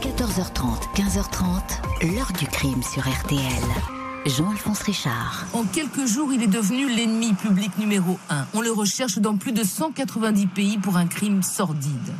14h30, 0.00 0.94
15h30, 0.96 2.14
l'heure 2.14 2.32
du 2.38 2.46
crime 2.46 2.82
sur 2.82 3.02
RTL. 3.02 3.38
Jean-Alphonse 4.24 4.80
Richard. 4.80 5.44
En 5.52 5.64
quelques 5.64 6.06
jours, 6.06 6.32
il 6.32 6.42
est 6.42 6.46
devenu 6.46 6.88
l'ennemi 6.88 7.34
public 7.34 7.70
numéro 7.76 8.18
un. 8.30 8.46
On 8.54 8.62
le 8.62 8.72
recherche 8.72 9.18
dans 9.18 9.36
plus 9.36 9.52
de 9.52 9.62
190 9.62 10.46
pays 10.46 10.78
pour 10.78 10.96
un 10.96 11.06
crime 11.06 11.42
sordide. 11.42 12.14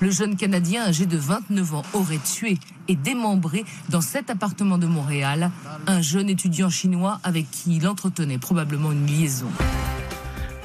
Le 0.00 0.10
jeune 0.10 0.36
Canadien 0.36 0.84
âgé 0.84 1.04
de 1.04 1.18
29 1.18 1.74
ans 1.74 1.82
aurait 1.92 2.20
tué 2.24 2.58
et 2.88 2.96
démembré 2.96 3.66
dans 3.90 4.00
cet 4.00 4.30
appartement 4.30 4.78
de 4.78 4.86
Montréal 4.86 5.50
un 5.86 6.00
jeune 6.00 6.30
étudiant 6.30 6.70
chinois 6.70 7.20
avec 7.22 7.50
qui 7.50 7.76
il 7.76 7.86
entretenait 7.86 8.38
probablement 8.38 8.92
une 8.92 9.06
liaison. 9.06 9.48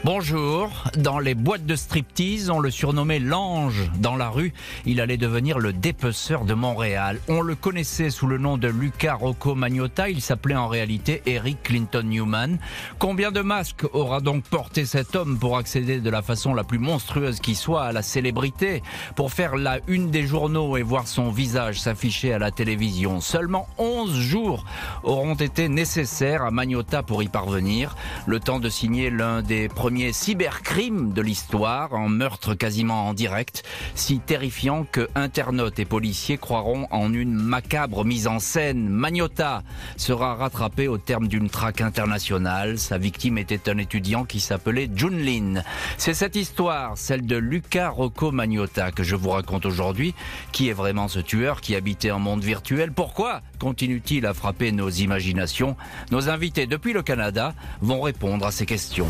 Bonjour. 0.04 0.72
Dans 0.98 1.20
les 1.20 1.36
boîtes 1.36 1.68
de 1.68 1.76
striptease, 1.76 2.50
on 2.50 2.60
le 2.60 2.72
surnommait 2.72 3.20
l'ange. 3.20 3.92
Dans 4.00 4.16
la 4.16 4.30
rue, 4.30 4.52
il 4.88 5.00
allait 5.00 5.16
devenir 5.16 5.60
le 5.60 5.74
dépeceur 5.74 6.44
de 6.44 6.56
Montréal. 6.56 7.20
On 7.28 7.42
le 7.42 7.54
connaissait 7.54 8.10
sous 8.10 8.26
le 8.26 8.40
nom 8.40 8.58
de 8.58 8.68
Luca 8.68 9.14
Rocco 9.14 9.54
Magnotta. 9.54 10.10
Il 10.10 10.20
s'appelait 10.20 10.56
en 10.56 10.68
réalité 10.68 11.22
Eric 11.28 11.62
Clinton 11.62 12.02
Newman. 12.04 12.58
Combien 12.98 13.32
de 13.32 13.42
masques 13.42 13.86
aura 13.94 14.22
donc 14.22 14.44
porté 14.46 14.86
cet 14.86 15.16
homme 15.16 15.38
pour 15.38 15.56
accéder 15.56 16.00
de 16.00 16.10
la 16.10 16.24
façon 16.24 16.56
la 16.56 16.64
plus 16.64 16.80
monstrueuse 16.80 17.40
qui 17.40 17.54
soit 17.54 17.84
à 17.84 17.92
la 17.92 18.02
célébrité, 18.02 18.82
pour 19.16 19.32
faire 19.32 19.56
la 19.56 19.78
une 19.88 20.10
des 20.10 20.26
journaux 20.26 20.78
et 20.78 20.82
voir 20.82 21.08
son 21.08 21.30
visage 21.30 21.80
s'afficher 21.80 22.34
à 22.34 22.40
la 22.40 22.50
télévision? 22.50 23.22
Seulement 23.22 23.68
11 23.78 24.16
jours 24.16 24.66
auront 25.04 25.36
été 25.36 25.70
nécessaires 25.70 26.42
à 26.42 26.50
Magnotta 26.50 27.04
pour 27.04 27.22
y 27.22 27.28
parvenir. 27.28 27.96
Le 28.26 28.40
temps 28.40 28.60
de 28.60 28.70
signer 28.70 29.12
l'un 29.12 29.44
des 29.44 29.68
premiers 29.68 29.91
premier 29.92 30.14
cybercrime 30.14 31.12
de 31.12 31.22
l'histoire, 31.22 31.94
un 31.94 32.08
meurtre 32.08 32.54
quasiment 32.54 33.10
en 33.10 33.14
direct, 33.14 33.64
si 33.94 34.20
terrifiant 34.20 34.86
que 34.90 35.10
internautes 35.16 35.80
et 35.80 35.86
policiers 35.86 36.38
croiront 36.38 36.88
en 36.92 37.12
une 37.12 37.34
macabre 37.34 38.06
mise 38.06 38.26
en 38.26 38.40
scène. 38.40 38.88
Magnota 38.88 39.64
sera 39.98 40.36
rattrapé 40.36 40.88
au 40.88 40.98
terme 40.98 41.28
d'une 41.28 41.50
traque 41.50 41.82
internationale. 41.82 42.80
Sa 42.80 42.98
victime 42.98 43.38
était 43.38 43.70
un 43.70 43.78
étudiant 43.80 44.24
qui 44.24 44.40
s'appelait 44.40 44.90
Junlin. 44.96 45.62
C'est 45.98 46.14
cette 46.14 46.38
histoire, 46.38 46.98
celle 46.98 47.26
de 47.26 47.36
Luca 47.36 47.90
Rocco 47.90 48.32
Magnota, 48.32 48.94
que 48.94 49.04
je 49.04 49.18
vous 49.18 49.32
raconte 49.32 49.66
aujourd'hui. 49.66 50.16
Qui 50.54 50.70
est 50.70 50.74
vraiment 50.74 51.10
ce 51.10 51.20
tueur 51.20 51.60
qui 51.60 51.76
habitait 51.76 52.12
un 52.12 52.20
monde 52.20 52.46
virtuel? 52.46 52.94
Pourquoi 52.94 53.42
continue-t-il 53.60 54.26
à 54.26 54.34
frapper 54.34 54.72
nos 54.72 54.90
imaginations? 54.90 55.76
Nos 56.12 56.30
invités 56.30 56.66
depuis 56.66 56.94
le 56.94 57.04
Canada 57.04 57.54
vont 57.82 58.00
répondre 58.00 58.46
à 58.46 58.52
ces 58.52 58.66
questions. 58.66 59.08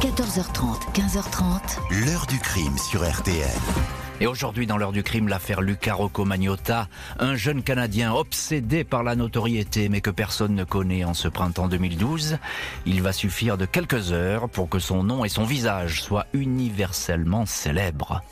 14h30, 0.00 0.92
15h30. 0.94 2.06
L'heure 2.06 2.26
du 2.26 2.38
crime 2.38 2.78
sur 2.78 3.04
RTL. 3.04 3.48
Et 4.20 4.28
aujourd'hui, 4.28 4.64
dans 4.64 4.76
l'heure 4.76 4.92
du 4.92 5.02
crime, 5.02 5.26
l'affaire 5.26 5.60
Luca 5.60 5.92
Rocco 5.92 6.24
Magnotta, 6.24 6.86
un 7.18 7.34
jeune 7.34 7.64
Canadien 7.64 8.14
obsédé 8.14 8.84
par 8.84 9.02
la 9.02 9.16
notoriété, 9.16 9.88
mais 9.88 10.00
que 10.00 10.10
personne 10.10 10.54
ne 10.54 10.62
connaît 10.62 11.02
en 11.02 11.14
ce 11.14 11.26
printemps 11.26 11.66
2012. 11.66 12.38
Il 12.86 13.02
va 13.02 13.12
suffire 13.12 13.58
de 13.58 13.66
quelques 13.66 14.12
heures 14.12 14.48
pour 14.48 14.68
que 14.68 14.78
son 14.78 15.02
nom 15.02 15.24
et 15.24 15.28
son 15.28 15.42
visage 15.42 16.00
soient 16.00 16.26
universellement 16.32 17.44
célèbres. 17.44 18.22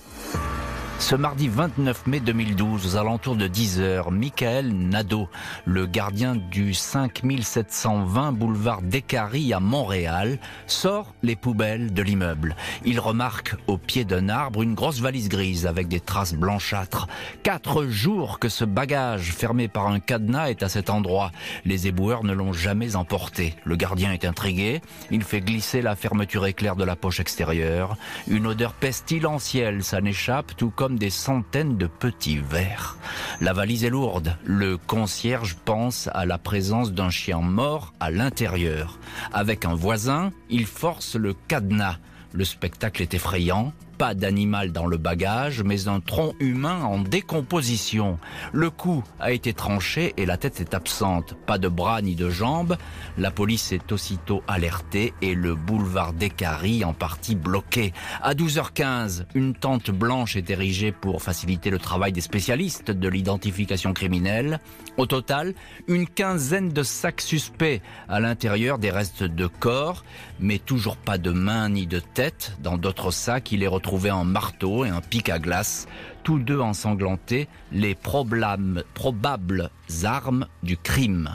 Ce 0.98 1.14
mardi 1.14 1.48
29 1.48 2.06
mai 2.06 2.20
2012, 2.20 2.86
aux 2.86 2.96
alentours 2.96 3.36
de 3.36 3.46
10h, 3.46 4.10
Michael 4.10 4.72
Nadeau, 4.72 5.28
le 5.66 5.86
gardien 5.86 6.34
du 6.34 6.72
5720 6.72 8.32
boulevard 8.32 8.80
Descaries 8.80 9.52
à 9.52 9.60
Montréal, 9.60 10.38
sort 10.66 11.14
les 11.22 11.36
poubelles 11.36 11.92
de 11.92 12.02
l'immeuble. 12.02 12.56
Il 12.84 12.98
remarque 12.98 13.54
au 13.66 13.76
pied 13.76 14.04
d'un 14.04 14.30
arbre 14.30 14.62
une 14.62 14.74
grosse 14.74 15.00
valise 15.00 15.28
grise 15.28 15.66
avec 15.66 15.86
des 15.86 16.00
traces 16.00 16.34
blanchâtres. 16.34 17.06
Quatre 17.42 17.84
jours 17.84 18.38
que 18.38 18.48
ce 18.48 18.64
bagage 18.64 19.32
fermé 19.32 19.68
par 19.68 19.88
un 19.88 20.00
cadenas 20.00 20.48
est 20.48 20.62
à 20.62 20.68
cet 20.68 20.88
endroit. 20.88 21.30
Les 21.66 21.86
éboueurs 21.86 22.24
ne 22.24 22.32
l'ont 22.32 22.54
jamais 22.54 22.96
emporté. 22.96 23.54
Le 23.64 23.76
gardien 23.76 24.12
est 24.12 24.24
intrigué. 24.24 24.80
Il 25.10 25.22
fait 25.22 25.42
glisser 25.42 25.82
la 25.82 25.94
fermeture 25.94 26.46
éclair 26.46 26.74
de 26.74 26.84
la 26.84 26.96
poche 26.96 27.20
extérieure. 27.20 27.96
Une 28.28 28.46
odeur 28.46 28.72
pestilentielle 28.72 29.84
s'en 29.84 30.04
échappe, 30.04 30.56
tout 30.56 30.70
comme 30.70 30.85
des 30.94 31.10
centaines 31.10 31.76
de 31.76 31.86
petits 31.86 32.38
verres. 32.38 32.96
La 33.40 33.52
valise 33.52 33.84
est 33.84 33.90
lourde. 33.90 34.36
Le 34.44 34.76
concierge 34.76 35.56
pense 35.64 36.08
à 36.12 36.24
la 36.24 36.38
présence 36.38 36.92
d'un 36.92 37.10
chien 37.10 37.40
mort 37.40 37.92
à 37.98 38.10
l'intérieur. 38.10 38.98
Avec 39.32 39.64
un 39.64 39.74
voisin, 39.74 40.30
il 40.48 40.66
force 40.66 41.16
le 41.16 41.34
cadenas. 41.48 41.96
Le 42.32 42.44
spectacle 42.44 43.02
est 43.02 43.14
effrayant 43.14 43.72
pas 43.96 44.14
d'animal 44.14 44.72
dans 44.72 44.86
le 44.86 44.98
bagage, 44.98 45.62
mais 45.62 45.88
un 45.88 46.00
tronc 46.00 46.34
humain 46.38 46.82
en 46.82 46.98
décomposition. 46.98 48.18
Le 48.52 48.68
cou 48.70 49.02
a 49.18 49.32
été 49.32 49.54
tranché 49.54 50.12
et 50.16 50.26
la 50.26 50.36
tête 50.36 50.60
est 50.60 50.74
absente. 50.74 51.34
Pas 51.46 51.58
de 51.58 51.68
bras 51.68 52.02
ni 52.02 52.14
de 52.14 52.28
jambes. 52.28 52.76
La 53.16 53.30
police 53.30 53.72
est 53.72 53.90
aussitôt 53.92 54.42
alertée 54.46 55.14
et 55.22 55.34
le 55.34 55.54
boulevard 55.54 56.12
d'Écarie 56.12 56.84
en 56.84 56.92
partie 56.92 57.34
bloqué. 57.34 57.92
À 58.22 58.34
12h15, 58.34 59.24
une 59.34 59.54
tente 59.54 59.90
blanche 59.90 60.36
est 60.36 60.50
érigée 60.50 60.92
pour 60.92 61.22
faciliter 61.22 61.70
le 61.70 61.78
travail 61.78 62.12
des 62.12 62.20
spécialistes 62.20 62.90
de 62.90 63.08
l'identification 63.08 63.94
criminelle. 63.94 64.60
Au 64.98 65.06
total, 65.06 65.54
une 65.88 66.06
quinzaine 66.06 66.70
de 66.70 66.82
sacs 66.82 67.22
suspects 67.22 67.80
à 68.08 68.20
l'intérieur 68.20 68.78
des 68.78 68.90
restes 68.90 69.22
de 69.22 69.46
corps, 69.46 70.04
mais 70.38 70.58
toujours 70.58 70.96
pas 70.96 71.18
de 71.18 71.30
main 71.30 71.70
ni 71.70 71.86
de 71.86 72.00
tête. 72.00 72.56
Dans 72.62 72.76
d'autres 72.76 73.10
sacs, 73.10 73.52
il 73.52 73.62
est 73.62 73.66
retrouvé 73.66 73.85
trouvé 73.86 74.10
un 74.10 74.24
marteau 74.24 74.84
et 74.84 74.88
un 74.88 75.00
pic 75.00 75.28
à 75.28 75.38
glace, 75.38 75.86
tous 76.24 76.40
deux 76.40 76.60
ensanglantés, 76.60 77.46
les 77.70 77.94
probables 77.94 79.70
armes 80.02 80.48
du 80.64 80.76
crime. 80.76 81.30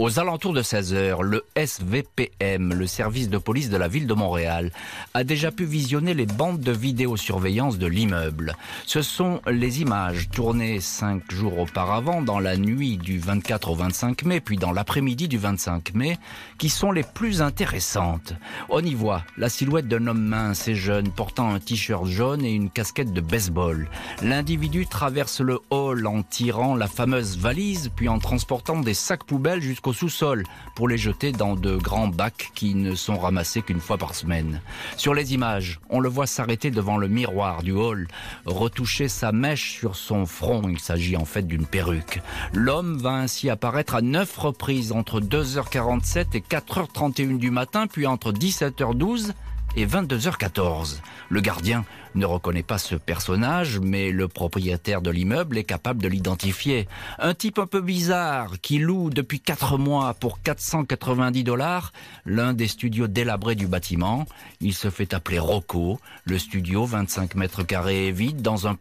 Aux 0.00 0.18
alentours 0.18 0.52
de 0.52 0.62
16 0.62 0.92
heures, 0.94 1.22
le 1.22 1.44
SVPM, 1.54 2.74
le 2.74 2.86
service 2.88 3.28
de 3.28 3.38
police 3.38 3.70
de 3.70 3.76
la 3.76 3.86
ville 3.86 4.08
de 4.08 4.14
Montréal, 4.14 4.72
a 5.14 5.22
déjà 5.22 5.52
pu 5.52 5.64
visionner 5.64 6.14
les 6.14 6.26
bandes 6.26 6.58
de 6.58 6.72
vidéosurveillance 6.72 7.78
de 7.78 7.86
l'immeuble. 7.86 8.56
Ce 8.86 9.02
sont 9.02 9.40
les 9.46 9.82
images 9.82 10.30
tournées 10.30 10.80
cinq 10.80 11.30
jours 11.30 11.60
auparavant, 11.60 12.22
dans 12.22 12.40
la 12.40 12.56
nuit 12.56 12.96
du 12.96 13.20
24 13.20 13.70
au 13.70 13.76
25 13.76 14.24
mai, 14.24 14.40
puis 14.40 14.56
dans 14.56 14.72
l'après-midi 14.72 15.28
du 15.28 15.38
25 15.38 15.94
mai, 15.94 16.18
qui 16.58 16.70
sont 16.70 16.90
les 16.90 17.04
plus 17.04 17.40
intéressantes. 17.40 18.32
On 18.70 18.80
y 18.80 18.94
voit 18.94 19.22
la 19.38 19.48
silhouette 19.48 19.86
d'un 19.86 20.08
homme 20.08 20.24
mince 20.24 20.66
et 20.66 20.74
jeune 20.74 21.12
portant 21.12 21.54
un 21.54 21.60
t-shirt 21.60 22.06
jaune 22.06 22.44
et 22.44 22.52
une 22.52 22.68
casquette 22.68 23.12
de 23.12 23.20
baseball. 23.20 23.88
L'individu 24.22 24.88
traverse 24.88 25.40
le 25.40 25.60
hall 25.70 26.04
en 26.08 26.24
tirant 26.24 26.74
la 26.74 26.88
fameuse 26.88 27.38
valise, 27.38 27.92
puis 27.94 28.08
en 28.08 28.18
transportant 28.18 28.80
des 28.80 28.94
sacs 28.94 29.22
poubelles 29.22 29.62
jusqu'au 29.62 29.84
au 29.86 29.92
sous-sol 29.94 30.44
pour 30.74 30.88
les 30.88 30.98
jeter 30.98 31.32
dans 31.32 31.56
de 31.56 31.76
grands 31.76 32.08
bacs 32.08 32.50
qui 32.54 32.74
ne 32.74 32.94
sont 32.94 33.18
ramassés 33.18 33.62
qu'une 33.62 33.80
fois 33.80 33.96
par 33.96 34.14
semaine. 34.14 34.60
Sur 34.96 35.14
les 35.14 35.32
images, 35.32 35.80
on 35.88 36.00
le 36.00 36.08
voit 36.08 36.26
s'arrêter 36.26 36.70
devant 36.70 36.98
le 36.98 37.08
miroir 37.08 37.62
du 37.62 37.72
hall, 37.72 38.08
retoucher 38.44 39.08
sa 39.08 39.32
mèche 39.32 39.78
sur 39.78 39.96
son 39.96 40.26
front. 40.26 40.62
Il 40.68 40.80
s'agit 40.80 41.16
en 41.16 41.24
fait 41.24 41.46
d'une 41.46 41.66
perruque. 41.66 42.20
L'homme 42.52 42.98
va 42.98 43.12
ainsi 43.12 43.48
apparaître 43.48 43.94
à 43.94 44.02
neuf 44.02 44.36
reprises 44.36 44.92
entre 44.92 45.20
2h47 45.20 46.26
et 46.34 46.40
4h31 46.40 47.38
du 47.38 47.50
matin, 47.50 47.86
puis 47.86 48.06
entre 48.06 48.32
17h12 48.32 49.32
et 49.76 49.86
22h14. 49.86 51.00
Le 51.28 51.40
gardien 51.40 51.84
ne 52.14 52.26
reconnaît 52.26 52.62
pas 52.62 52.78
ce 52.78 52.94
personnage, 52.94 53.80
mais 53.80 54.10
le 54.10 54.28
propriétaire 54.28 55.02
de 55.02 55.10
l'immeuble 55.10 55.58
est 55.58 55.64
capable 55.64 56.02
de 56.02 56.08
l'identifier. 56.08 56.86
Un 57.18 57.34
type 57.34 57.58
un 57.58 57.66
peu 57.66 57.80
bizarre 57.80 58.60
qui 58.60 58.78
loue 58.78 59.10
depuis 59.10 59.40
4 59.40 59.78
mois 59.78 60.14
pour 60.14 60.40
490 60.42 61.44
dollars 61.44 61.92
l'un 62.24 62.52
des 62.52 62.68
studios 62.68 63.08
délabrés 63.08 63.54
du 63.56 63.66
bâtiment. 63.66 64.26
Il 64.60 64.74
se 64.74 64.90
fait 64.90 65.12
appeler 65.14 65.38
Rocco. 65.38 65.98
Le 66.24 66.38
studio, 66.38 66.84
25 66.84 67.34
mètres 67.34 67.64
carrés, 67.64 68.08
est 68.08 68.12
vide. 68.12 68.42
Dans 68.42 68.68
un, 68.68 68.76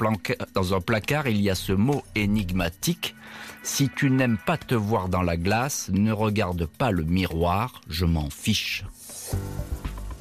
dans 0.54 0.74
un 0.74 0.82
placard, 0.82 1.28
il 1.28 1.42
y 1.42 1.50
a 1.50 1.56
ce 1.56 1.74
mot 1.74 2.04
énigmatique. 2.16 3.16
Si 3.64 3.90
tu 3.90 4.10
n'aimes 4.10 4.38
pas 4.46 4.58
te 4.58 4.76
voir 4.76 5.10
dans 5.10 5.22
la 5.22 5.38
glace, 5.38 5.90
ne 5.92 6.12
regarde 6.12 6.66
pas 6.66 6.92
le 6.92 7.04
miroir, 7.04 7.82
je 7.88 8.06
m'en 8.06 8.30
fiche 8.30 8.84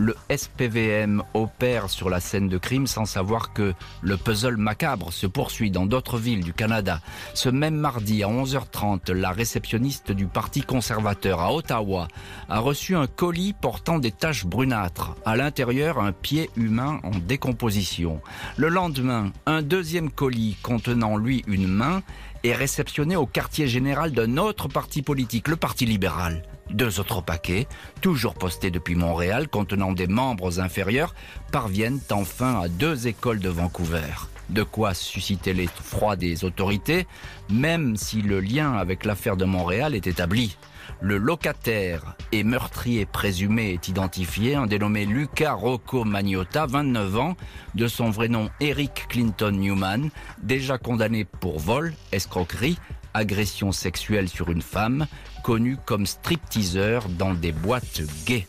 le 0.02 0.16
SPVM 0.34 1.22
opère 1.32 1.88
sur 1.88 2.10
la 2.10 2.18
scène 2.18 2.48
de 2.48 2.58
crime 2.58 2.88
sans 2.88 3.04
savoir 3.04 3.52
que 3.52 3.72
le 4.02 4.16
puzzle 4.16 4.56
macabre 4.56 5.12
se 5.12 5.28
poursuit 5.28 5.70
dans 5.70 5.86
d'autres 5.86 6.18
villes 6.18 6.42
du 6.42 6.52
Canada. 6.52 7.00
Ce 7.34 7.48
même 7.48 7.76
mardi 7.76 8.24
à 8.24 8.26
11h30, 8.26 9.12
la 9.12 9.30
réceptionniste 9.30 10.10
du 10.10 10.26
Parti 10.26 10.62
conservateur 10.62 11.40
à 11.40 11.54
Ottawa 11.54 12.08
a 12.48 12.58
reçu 12.58 12.96
un 12.96 13.06
colis 13.06 13.52
portant 13.52 14.00
des 14.00 14.10
taches 14.10 14.44
brunâtres. 14.44 15.14
À 15.24 15.36
l'intérieur, 15.36 16.00
un 16.00 16.12
pied 16.12 16.50
humain 16.56 17.00
en 17.04 17.10
décomposition. 17.10 18.20
Le 18.56 18.68
lendemain, 18.68 19.30
un 19.46 19.62
deuxième 19.62 20.10
colis 20.10 20.56
contenant 20.62 21.16
lui 21.16 21.44
une 21.46 21.68
main 21.68 22.02
est 22.44 22.54
réceptionné 22.54 23.16
au 23.16 23.26
quartier 23.26 23.68
général 23.68 24.12
d'un 24.12 24.36
autre 24.36 24.68
parti 24.68 25.02
politique, 25.02 25.48
le 25.48 25.56
Parti 25.56 25.86
libéral. 25.86 26.42
Deux 26.70 27.00
autres 27.00 27.22
paquets, 27.22 27.66
toujours 28.00 28.34
postés 28.34 28.70
depuis 28.70 28.94
Montréal, 28.94 29.48
contenant 29.48 29.92
des 29.92 30.06
membres 30.06 30.60
inférieurs, 30.60 31.14
parviennent 31.50 32.00
enfin 32.10 32.60
à 32.60 32.68
deux 32.68 33.06
écoles 33.08 33.40
de 33.40 33.48
Vancouver. 33.48 34.28
De 34.48 34.62
quoi 34.62 34.94
susciter 34.94 35.52
l'effroi 35.52 36.16
des 36.16 36.44
autorités, 36.44 37.06
même 37.50 37.96
si 37.96 38.22
le 38.22 38.40
lien 38.40 38.72
avec 38.74 39.04
l'affaire 39.04 39.36
de 39.36 39.44
Montréal 39.44 39.94
est 39.94 40.06
établi. 40.06 40.56
Le 41.00 41.18
locataire 41.18 42.16
et 42.32 42.44
meurtrier 42.44 43.06
présumé 43.06 43.72
est 43.72 43.88
identifié, 43.88 44.54
un 44.54 44.66
dénommé 44.66 45.04
Luca 45.06 45.52
Rocco 45.52 46.04
Magnotta, 46.04 46.66
29 46.66 47.18
ans, 47.18 47.36
de 47.74 47.88
son 47.88 48.10
vrai 48.10 48.28
nom 48.28 48.50
Eric 48.60 49.06
Clinton 49.08 49.52
Newman, 49.52 50.10
déjà 50.42 50.78
condamné 50.78 51.24
pour 51.24 51.58
vol, 51.58 51.94
escroquerie, 52.12 52.78
agression 53.14 53.72
sexuelle 53.72 54.28
sur 54.28 54.50
une 54.50 54.62
femme, 54.62 55.06
connu 55.42 55.76
comme 55.84 56.06
stripteaseur 56.06 57.08
dans 57.08 57.34
des 57.34 57.52
boîtes 57.52 58.02
gays. 58.26 58.46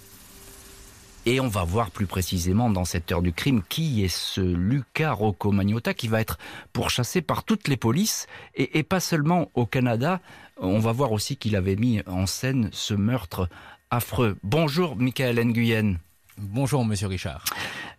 Et 1.25 1.39
on 1.39 1.47
va 1.47 1.63
voir 1.63 1.89
plus 1.89 2.05
précisément 2.05 2.69
dans 2.69 2.83
cette 2.83 3.09
heure 3.13 3.21
du 3.21 3.31
crime 3.31 3.63
qui 3.69 4.03
est 4.03 4.13
ce 4.13 4.41
Luca 4.41 5.13
Rocco 5.13 5.53
Magnotta 5.53 5.93
qui 5.93 6.09
va 6.09 6.19
être 6.19 6.37
pourchassé 6.73 7.21
par 7.21 7.45
toutes 7.45 7.69
les 7.69 7.77
polices 7.77 8.27
et, 8.55 8.77
et 8.77 8.83
pas 8.83 8.99
seulement 8.99 9.49
au 9.53 9.65
Canada. 9.65 10.19
On 10.57 10.79
va 10.79 10.91
voir 10.91 11.11
aussi 11.11 11.37
qu'il 11.37 11.55
avait 11.55 11.75
mis 11.75 12.01
en 12.05 12.25
scène 12.25 12.69
ce 12.71 12.93
meurtre 12.93 13.49
affreux. 13.89 14.37
Bonjour 14.43 14.95
Michael 14.95 15.43
Nguyen. 15.43 15.97
Bonjour 16.37 16.83
Monsieur 16.83 17.07
Richard. 17.07 17.45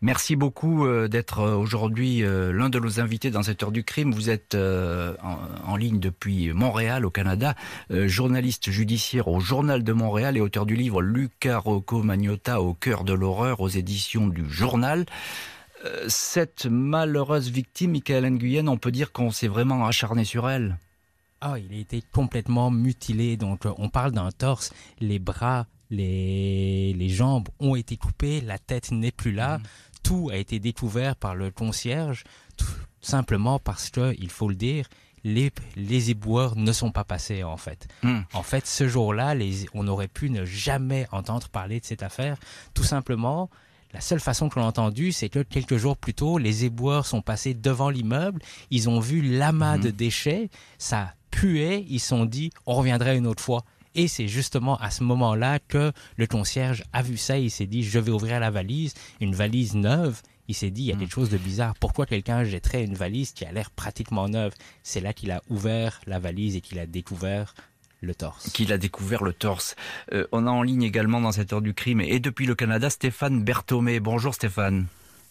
Merci 0.01 0.35
beaucoup 0.35 0.87
euh, 0.87 1.09
d'être 1.09 1.41
euh, 1.41 1.55
aujourd'hui 1.55 2.23
euh, 2.23 2.53
l'un 2.53 2.69
de 2.69 2.79
nos 2.79 3.01
invités 3.01 3.31
dans 3.31 3.43
cette 3.43 3.63
heure 3.63 3.71
du 3.71 3.85
crime. 3.85 4.13
Vous 4.13 4.29
êtes 4.29 4.55
en, 4.55 5.77
ligne 5.77 5.99
depuis 5.99 6.53
Montréal, 6.53 7.05
au 7.05 7.11
Canada, 7.11 7.55
journaliste 7.91 8.71
judiciaire 8.71 9.29
au 9.29 9.41
Journal 9.41 9.83
de 9.83 9.93
Montréal 9.93 10.37
et 10.37 10.41
auteur 10.41 10.67
du 10.67 10.77
livre 10.77 11.03
Luca 11.03 11.59
Rocco 11.59 12.03
Magnotta 12.03 12.61
au 12.61 12.75
cœur 12.75 13.03
de 13.03 13.13
l'horreur 13.13 13.61
aux 13.61 13.69
éditions 13.69 14.29
du 14.29 14.49
Journal. 14.49 15.05
Cette 16.07 16.67
malheureuse 16.67 17.51
victime, 17.51 17.93
Michael 17.93 18.31
Nguyen, 18.31 18.69
on 18.69 18.77
peut 18.77 18.93
dire 18.93 19.13
qu'on 19.13 19.31
s'est 19.31 19.49
vraiment 19.49 19.85
acharné 19.87 20.25
sur 20.25 20.49
elle. 20.49 20.77
Ah, 21.47 21.59
il 21.59 21.77
a 21.77 21.79
été 21.79 22.03
complètement 22.11 22.71
mutilé. 22.71 23.37
Donc, 23.37 23.67
on 23.77 23.91
parle 23.91 24.13
d'un 24.13 24.33
torse, 24.33 24.73
les 24.99 25.19
bras, 25.19 25.67
les, 25.91 26.95
les 26.95 27.09
jambes 27.11 27.51
ont 27.61 27.77
été 27.77 27.99
coupées, 27.99 28.41
la 28.41 28.57
tête 28.57 28.91
n'est 28.93 29.13
plus 29.13 29.33
là. 29.33 29.59
Mm. 29.59 29.63
Tout 30.03 30.31
a 30.33 30.39
été 30.39 30.59
découvert 30.59 31.17
par 31.17 31.35
le 31.35 31.51
concierge, 31.51 32.25
tout 32.57 32.67
simplement 33.03 33.59
parce 33.59 33.91
que, 33.91 34.15
il 34.19 34.31
faut 34.31 34.49
le 34.49 34.55
dire, 34.55 34.89
les, 35.23 35.53
les 35.77 36.11
éboueurs 36.11 36.57
ne 36.57 36.73
sont 36.73 36.91
pas 36.91 37.05
passés 37.05 37.45
en 37.45 37.59
fait. 37.59 37.89
Mm. 38.03 38.21
En 38.33 38.43
fait, 38.43 38.67
ce 38.67 38.89
jour-là, 38.89 39.35
on 39.75 39.87
aurait 39.87 40.09
pu 40.09 40.31
ne 40.31 40.47
jamais 40.47 41.07
entendre 41.13 41.51
parler 41.51 41.79
de 41.79 41.85
cette 41.85 42.03
affaire. 42.03 42.39
Tout 42.73 42.85
simplement, 42.85 43.51
la 43.93 44.01
seule 44.01 44.21
façon 44.21 44.49
que 44.49 44.59
l'on 44.59 44.65
a 44.65 44.69
entendu, 44.69 45.13
c'est 45.13 45.29
que 45.29 45.41
quelques 45.41 45.77
jours 45.77 45.99
plus 45.99 46.15
tôt, 46.15 46.39
les 46.39 46.65
éboueurs 46.65 47.05
sont 47.05 47.21
passés 47.21 47.53
devant 47.53 47.91
l'immeuble, 47.91 48.41
ils 48.71 48.89
ont 48.89 48.99
vu 48.99 49.21
l'amas 49.21 49.77
de 49.77 49.91
mm. 49.91 49.93
déchets, 49.93 50.51
ça 50.79 51.13
puait, 51.35 51.85
ils 51.89 51.99
se 51.99 52.09
sont 52.09 52.27
dit, 52.27 52.51
on 52.65 52.75
reviendrait 52.75 53.17
une 53.17 53.27
autre 53.27 53.43
fois. 53.43 53.65
Et 53.97 54.09
c'est 54.09 54.29
justement 54.29 54.77
à 54.79 54.91
ce 54.91 55.03
moment-là 55.03 55.59
que 55.59 55.93
le 56.17 56.27
concierge 56.27 56.85
a 56.93 57.03
vu 57.03 57.17
ça. 57.17 57.39
Il 57.39 57.51
s'est 57.51 57.67
dit, 57.67 57.83
je 57.83 57.99
vais 57.99 58.13
ouvrir 58.13 58.39
la 58.39 58.51
valise, 58.51 58.95
une 59.21 59.35
valise 59.35 59.75
neuve. 59.75 60.21
Il 60.47 60.55
s'est 60.55 60.71
dit, 60.71 60.83
il 60.83 60.87
y 60.87 60.93
a 60.93 60.95
hmm. 60.95 61.01
quelque 61.01 61.13
chose 61.13 61.31
de 61.31 61.39
bizarre. 61.39 61.75
Pourquoi 61.81 62.07
quelqu'un 62.07 62.45
jetterait 62.45 62.85
une 62.85 62.95
valise 62.95 63.33
qui 63.33 63.45
a 63.45 63.53
l'air 63.53 63.71
pratiquement 63.71 64.29
neuve? 64.29 64.53
C'est 64.83 65.01
là 65.01 65.13
qu'il 65.13 65.33
a 65.33 65.43
ouvert 65.49 66.01
la 66.07 66.19
valise 66.21 66.55
et 66.55 66.61
qu'il 66.61 66.79
a 66.79 66.87
découvert 66.87 67.55
le 68.01 68.15
torse. 68.15 68.51
Qu'il 68.51 68.73
a 68.73 68.79
découvert 68.79 69.25
le 69.25 69.33
torse. 69.33 69.75
Euh, 70.13 70.27
on 70.31 70.47
a 70.47 70.51
en 70.51 70.63
ligne 70.63 70.83
également 70.83 71.21
dans 71.21 71.33
cette 71.33 71.53
heure 71.53 71.63
du 71.63 71.75
crime 71.75 72.01
et 72.01 72.21
depuis 72.21 72.47
le 72.47 72.55
Canada 72.55 72.91
Stéphane 72.91 73.43
Berthomé. 73.43 73.99
Bonjour 73.99 74.35
Stéphane. 74.35 74.87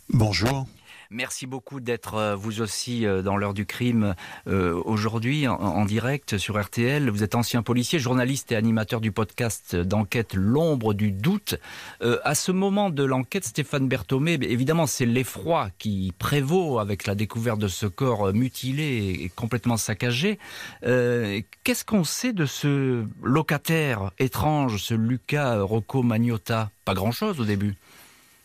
Bonjour. 0.09 0.67
Merci 1.13 1.45
beaucoup 1.45 1.79
d'être 1.79 2.15
euh, 2.15 2.35
vous 2.35 2.61
aussi 2.61 3.05
euh, 3.05 3.21
dans 3.21 3.37
l'heure 3.37 3.53
du 3.53 3.67
crime 3.67 4.15
euh, 4.47 4.81
aujourd'hui 4.83 5.47
en, 5.47 5.85
direct 5.85 6.39
sur 6.39 6.59
RTL. 6.59 7.07
Vous 7.07 7.21
êtes 7.21 7.35
ancien 7.35 7.61
policier, 7.61 7.99
journaliste 7.99 8.51
et 8.51 8.55
animateur 8.55 8.99
du 8.99 9.11
podcast 9.11 9.75
d'enquête 9.75 10.33
L'ombre 10.33 10.95
du 10.95 11.11
doute. 11.11 11.55
à 12.01 12.33
ce 12.33 12.51
moment 12.51 12.89
de 12.89 13.03
l'enquête, 13.03 13.45
Stéphane 13.45 13.87
Berthomé, 13.87 14.39
évidemment, 14.41 14.87
c'est 14.87 15.05
l'effroi 15.05 15.69
qui 15.77 16.13
prévaut 16.17 16.79
avec 16.79 17.05
la 17.05 17.13
découverte 17.13 17.59
de 17.59 17.67
ce 17.67 17.85
corps 17.85 18.33
mutilé 18.33 19.19
et 19.21 19.29
complètement 19.29 19.77
saccagé. 19.77 20.39
Qu'est-ce 20.81 21.85
qu'on 21.85 22.03
sait 22.03 22.33
de 22.33 22.45
ce 22.45 23.05
locataire 23.21 24.11
étrange, 24.19 24.81
ce 24.81 24.93
Luca 24.93 25.61
Rocco 25.61 26.01
Magnotta? 26.01 26.71
Pas 26.85 26.93
grand-chose 26.93 27.39
au 27.39 27.45
début. 27.45 27.75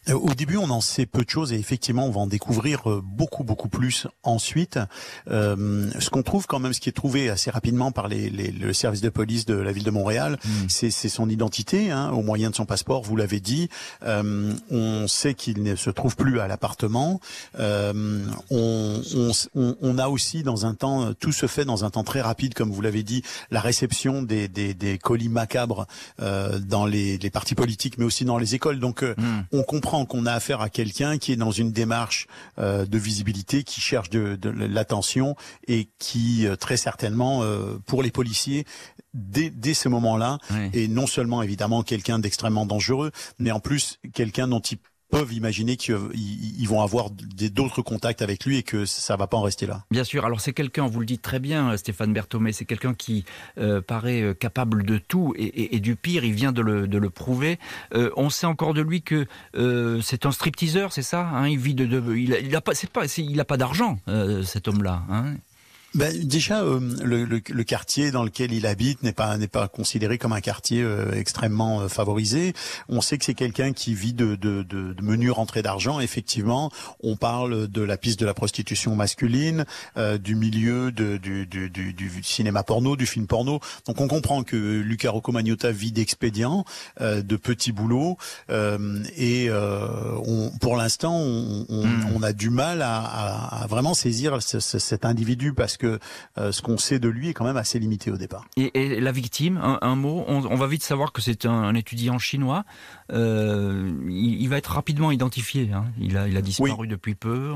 Euh, 0.09 0.15
au 0.15 0.35
début, 0.35 0.57
on 0.57 0.71
en 0.71 0.81
sait 0.81 1.07
peu 1.07 1.25
de 1.25 1.31
choses 1.31 1.53
et 1.53 1.57
effectivement, 1.57 2.07
on 2.07 2.11
va 2.11 2.21
en 2.21 2.27
découvrir 2.27 2.91
euh, 2.91 3.03
beaucoup, 3.05 3.45
beaucoup 3.45 3.69
plus 3.69 4.07
ensuite. 4.23 4.79
Euh, 5.31 5.91
ce 5.99 6.11
qu'on 6.11 6.23
trouve 6.23 6.47
quand 6.47 6.59
même, 6.59 6.73
ce 6.73 6.81
qui 6.81 6.89
est 6.89 6.93
trouvé 6.93 7.31
assez 7.31 7.51
rapidement 7.51 7.93
par 7.93 8.09
les, 8.09 8.31
les, 8.31 8.51
le 8.51 8.73
service 8.73 9.01
de 9.01 9.09
police 9.09 9.47
de 9.47 9.55
la 9.55 9.73
ville 9.73 9.85
de 9.85 9.91
Montréal, 9.91 10.39
hmm. 10.45 10.69
c'est 10.69 10.91
son 10.91 11.29
identité 11.29 11.91
hein, 11.91 12.11
au 12.11 12.23
moyen 12.23 12.51
de 12.51 12.55
son 12.55 12.67
passeport. 12.67 13.03
Vous 13.03 13.17
l'avez 13.17 13.41
dit. 13.41 13.69
Euh, 14.05 14.53
on 14.71 15.07
sait 15.09 15.35
qu'il 15.35 15.63
ne 15.63 15.77
se 15.77 15.91
trouve 15.91 16.17
plus 16.17 16.41
à 16.41 16.49
l'appartement. 16.49 17.21
Euh, 17.59 18.25
on, 18.51 19.03
on, 19.55 19.77
on, 19.81 19.99
a 19.99 20.09
aussi 20.09 20.43
dans 20.43 20.67
un 20.67 20.75
temps, 20.75 21.13
tout 21.15 21.33
se 21.33 21.47
fait 21.47 21.65
dans 21.65 21.85
un 21.85 21.91
temps 21.91 22.05
très 22.05 22.21
rapide, 22.21 22.55
comme 22.55 22.71
vous 22.71 22.81
l'avez 22.81 23.03
dit, 23.03 23.23
la 23.51 23.61
réception 23.61 24.23
des, 24.23 24.49
des, 24.49 24.75
des 24.75 24.99
colis 24.99 25.29
macabres 25.29 25.87
euh, 26.21 26.59
dans 26.59 26.87
les, 26.87 27.19
les, 27.19 27.31
partis 27.31 27.55
politiques, 27.55 27.99
mais 27.99 28.05
aussi 28.05 28.25
dans 28.25 28.39
les 28.39 28.55
écoles. 28.55 28.79
Donc, 28.79 29.03
hmm. 29.03 29.43
on 29.53 29.63
comprend 29.63 29.98
qu'on 30.07 30.27
a 30.27 30.33
affaire 30.33 30.61
à 30.61 30.69
quelqu'un 30.69 31.19
qui 31.19 31.33
est 31.33 31.37
dans 31.37 31.51
une 31.51 31.73
démarche 31.73 32.27
euh, 32.59 32.85
de 32.87 32.99
visibilité, 32.99 33.65
qui 33.65 33.81
cherche 33.81 34.11
de, 34.11 34.39
l'attention 34.51 35.37
et 35.67 35.89
qui 35.99 36.47
euh, 36.47 36.57
très 36.57 36.77
certainement 36.77 37.43
euh, 37.43 37.79
pour 37.87 38.03
les 38.03 38.11
policiers 38.11 38.65
dès, 39.15 39.51
dès 39.51 39.75
ce 39.75 39.89
moment-là 39.89 40.39
est 40.73 40.89
non 40.89 41.07
seulement 41.07 41.43
évidemment 41.43 41.83
quelqu'un 41.83 42.19
d'extrêmement 42.19 42.67
dangereux, 42.67 43.11
mais 43.39 43.51
en 43.51 43.61
plus 43.61 43.99
quelqu'un 44.13 44.49
dont 44.49 44.61
il 44.61 44.79
peuvent 45.11 45.33
imaginer 45.33 45.77
qu'ils 45.77 46.69
vont 46.69 46.83
avoir 46.83 47.11
d'autres 47.11 47.83
contacts 47.83 48.23
avec 48.23 48.45
lui 48.45 48.59
et 48.59 48.63
que 48.63 48.85
ça 48.85 49.17
va 49.17 49.27
pas 49.27 49.37
en 49.37 49.43
rester 49.43 49.67
là. 49.67 49.85
Bien 49.91 50.05
sûr. 50.05 50.25
Alors 50.25 50.41
c'est 50.41 50.53
quelqu'un, 50.53 50.87
vous 50.87 51.01
le 51.01 51.07
dites 51.07 51.23
très 51.23 51.39
bien, 51.39 51.77
Stéphane 51.77 52.13
Berthomé, 52.13 52.53
c'est 52.53 52.65
quelqu'un 52.65 52.95
qui 52.95 53.25
euh, 53.59 53.81
paraît 53.81 54.21
euh, 54.21 54.35
capable 54.35 54.85
de 54.85 54.99
tout 54.99 55.35
et, 55.37 55.81
du 55.81 55.97
pire, 55.97 56.25
il 56.25 56.33
vient 56.33 56.53
de 56.53 56.61
le, 56.61 57.11
prouver. 57.11 57.59
Euh, 57.95 58.11
on 58.17 58.29
sait 58.29 58.47
encore 58.47 58.75
de 58.75 58.83
lui 58.83 59.03
que 59.03 59.27
c'est 60.03 60.27
un 60.27 60.33
stripteaseur, 60.33 60.93
c'est 60.93 61.03
ça 61.03 61.27
hein? 61.29 61.49
Il 61.49 61.59
vit 61.59 61.75
de, 61.75 62.15
il, 62.15 62.35
a, 62.35 62.41
il 62.41 62.55
a 62.55 62.61
pas, 62.61 62.73
pas 63.47 63.57
d'argent, 63.57 63.99
cet 64.45 64.69
homme-là. 64.69 65.03
Hein? 65.11 65.37
Ben, 65.95 66.13
déjà, 66.23 66.63
euh, 66.63 66.81
le, 67.03 67.25
le, 67.25 67.41
le, 67.49 67.65
quartier 67.65 68.11
dans 68.11 68.23
lequel 68.23 68.53
il 68.53 68.67
habite 68.67 69.03
n'est 69.03 69.13
pas 69.13 69.39
n'est 69.39 69.49
pas 69.49 69.69
considéré 69.69 70.19
comme 70.19 70.35
un 70.35 70.43
quartier 70.43 70.83
euh, 70.83 71.13
extrêmement 71.15 71.81
euh, 71.81 71.89
favorisé. 71.89 72.53
On 72.91 73.01
sait 73.01 73.17
que 73.17 73.25
c'est 73.25 73.33
quelqu'un 73.33 73.73
qui 73.73 73.95
vit 73.95 74.13
de, 74.13 74.37
de, 74.37 74.63
de, 74.63 74.93
de 74.93 75.03
menus 75.03 75.31
rentrées 75.31 75.63
d'argent. 75.63 75.99
Effectivement, 75.99 76.71
on 77.03 77.17
parle 77.17 77.69
de 77.69 77.81
la 77.81 77.97
piste 77.97 78.21
de 78.21 78.27
la 78.27 78.35
prostitution 78.35 78.97
masculine, 78.97 79.65
du 80.21 80.35
milieu 80.35 80.93
de, 80.93 81.17
du, 81.17 81.47
du, 81.47 81.71
du, 81.71 81.95
du, 81.95 82.23
cinéma 82.23 82.63
porno, 82.63 82.95
du 82.95 83.07
film 83.07 83.27
porno. 83.27 83.61
Donc 83.87 84.01
on 84.01 84.09
comprend 84.09 84.43
que 84.43 84.57
Luca 84.57 85.11
Rocco 85.11 85.33
Magnotta 85.33 85.73
vit 85.73 85.93
d'expédients, 85.93 86.65
de 87.01 87.37
petits 87.37 87.73
boulots, 87.73 88.17
et 88.51 89.51
on, 89.51 90.53
pour 90.61 90.77
l'instant, 90.77 91.17
on, 91.17 91.67
on, 91.69 91.87
hmm. 91.87 92.13
on, 92.15 92.23
a 92.23 92.33
du 92.33 92.51
mal 92.51 92.83
à, 92.83 92.99
à, 93.01 93.63
à 93.63 93.67
vraiment 93.67 93.95
saisir 93.95 94.39
cet 94.43 95.05
individu 95.05 95.55
parce 95.55 95.78
que 95.79 95.99
euh, 96.37 96.53
ce 96.53 96.61
qu'on 96.61 96.77
sait 96.77 96.99
de 96.99 97.09
lui 97.09 97.31
est 97.31 97.35
quand 97.35 97.45
même 97.45 97.57
assez 97.57 97.79
limité 97.79 98.11
au 98.11 98.17
départ. 98.17 98.47
Et, 98.57 99.01
la 99.01 99.13
victime, 99.13 99.59
un, 99.81 99.95
mot, 99.97 100.25
on, 100.27 100.57
va 100.57 100.67
vite 100.67 100.83
savoir 100.83 101.13
que 101.13 101.23
c'est 101.23 101.47
un, 101.47 101.75
étudiant 101.75 102.19
chinois. 102.19 102.65
Euh, 103.13 103.91
il, 104.09 104.47
va 104.49 104.59
être 104.59 104.73
rapidement 104.73 105.11
identifié. 105.11 105.71
Hein. 105.73 105.87
Il, 105.99 106.17
a, 106.17 106.29
il 106.29 106.37
a 106.37 106.43
disparu 106.43 106.87
depuis 106.87 107.15
peu. 107.15 107.53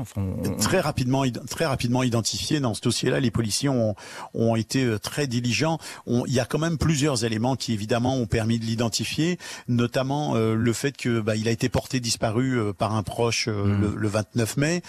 Très 0.59 0.79
rapidement, 0.79 1.23
très 1.49 1.65
rapidement 1.65 2.03
identifié 2.03 2.59
dans 2.59 2.73
ce 2.73 2.81
dossier-là. 2.81 3.19
Les 3.19 3.31
policiers 3.31 3.69
ont, 3.69 3.95
ont 4.33 4.55
été 4.55 4.83
euh, 4.83 4.97
très 4.97 5.27
diligents. 5.27 5.77
il 6.07 6.33
y 6.33 6.39
a 6.39 6.45
quand 6.45 6.59
même 6.59 6.77
plusieurs 6.77 7.25
éléments 7.25 7.55
qui 7.55 7.73
évidemment 7.73 8.15
ont 8.15 8.25
permis 8.25 8.57
de 8.57 8.65
l'identifier, 8.65 9.37
notamment 9.67 10.35
le 10.35 10.73
fait 10.73 10.95
que 10.95 11.19
bah, 11.19 11.35
il 11.35 11.47
a 11.47 11.51
été 11.51 11.69
porté 11.69 11.99
disparu 11.99 12.73
par 12.77 12.95
un 12.95 13.03
proche 13.03 13.47
mmh. 13.47 13.81
le, 13.81 13.93
le, 13.95 14.07
29 14.07 14.57
mai. 14.57 14.81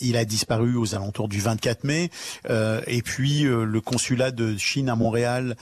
il 0.00 0.16
a 0.16 0.24
disparu 0.24 0.76
aux 0.76 0.94
alentours 0.94 1.28
du 1.28 1.40
24 1.40 1.84
mai. 1.84 2.10
Et 2.48 3.02
puis 3.02 3.42
le 3.42 3.80
consulat 3.80 4.30
de 4.30 4.56
Chine 4.56 4.88
à 4.88 4.96
Montréal 4.96 5.56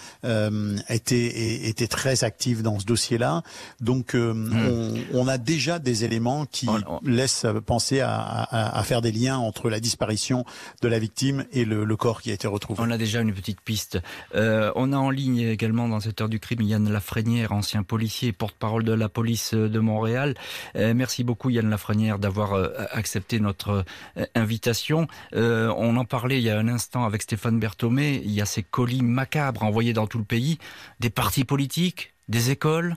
était 0.88 1.68
était 1.68 1.86
très 1.86 2.24
actif 2.24 2.62
dans 2.62 2.78
ce 2.78 2.86
dossier-là. 2.86 3.42
Donc 3.80 4.14
hmm. 4.14 4.52
on, 4.68 4.94
on, 5.14 5.28
a 5.28 5.38
déjà 5.38 5.78
des 5.78 6.04
éléments 6.04 6.46
qui 6.46 6.68
laissent 7.04 7.46
penser 7.66 8.00
à, 8.00 8.16
à, 8.16 8.78
à, 8.78 8.82
faire 8.82 9.02
des 9.02 9.12
liens 9.12 9.38
entre 9.38 9.70
la 9.70 9.80
disparition 9.80 10.44
de 10.82 10.88
la 10.88 10.98
victime 10.98 11.44
et 11.52 11.64
le, 11.64 11.84
le 11.84 11.96
corps 11.96 12.22
qui 12.22 12.30
a 12.30 12.34
été 12.34 12.46
retrouvé. 12.46 12.80
On 12.82 12.90
a 12.90 12.98
déjà 12.98 13.20
une 13.20 13.32
petite 13.32 13.60
piste. 13.60 13.98
on 14.34 14.92
a 14.92 14.96
en 14.96 15.10
ligne 15.10 15.38
également 15.40 15.88
dans 15.88 16.00
cette 16.00 16.20
heure 16.20 16.28
du 16.28 16.40
crime 16.40 16.62
Yann 16.62 16.90
Lafrenière, 16.90 17.52
ancien 17.52 17.82
policier, 17.82 18.32
porte-parole 18.32 18.84
de 18.84 18.92
la 18.92 19.08
police 19.08 19.54
de 19.54 19.78
Montréal. 19.78 20.34
Euh, 20.76 20.94
merci 20.94 21.24
beaucoup 21.24 21.50
Yann 21.50 21.68
Lafrenière 21.68 22.18
d'avoir 22.18 22.52
euh, 22.54 22.68
accepté 22.92 23.40
notre 23.40 23.84
euh, 24.16 24.24
invitation. 24.34 25.06
on 25.32 25.96
en 25.96 26.04
parlait 26.04 26.38
il 26.38 26.44
y 26.44 26.50
a 26.50 26.55
un 26.56 26.68
instant 26.68 27.04
avec 27.04 27.22
Stéphane 27.22 27.58
Berthomé. 27.58 28.22
Il 28.24 28.32
y 28.32 28.40
a 28.40 28.46
ces 28.46 28.62
colis 28.62 29.02
macabres 29.02 29.62
envoyés 29.62 29.92
dans 29.92 30.06
tout 30.06 30.18
le 30.18 30.24
pays, 30.24 30.58
des 31.00 31.10
partis 31.10 31.44
politiques, 31.44 32.12
des 32.28 32.50
écoles. 32.50 32.96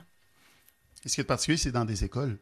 ce 1.04 1.14
qui 1.14 1.20
est 1.20 1.24
particulier, 1.24 1.56
c'est 1.56 1.72
dans 1.72 1.84
des 1.84 2.04
écoles. 2.04 2.38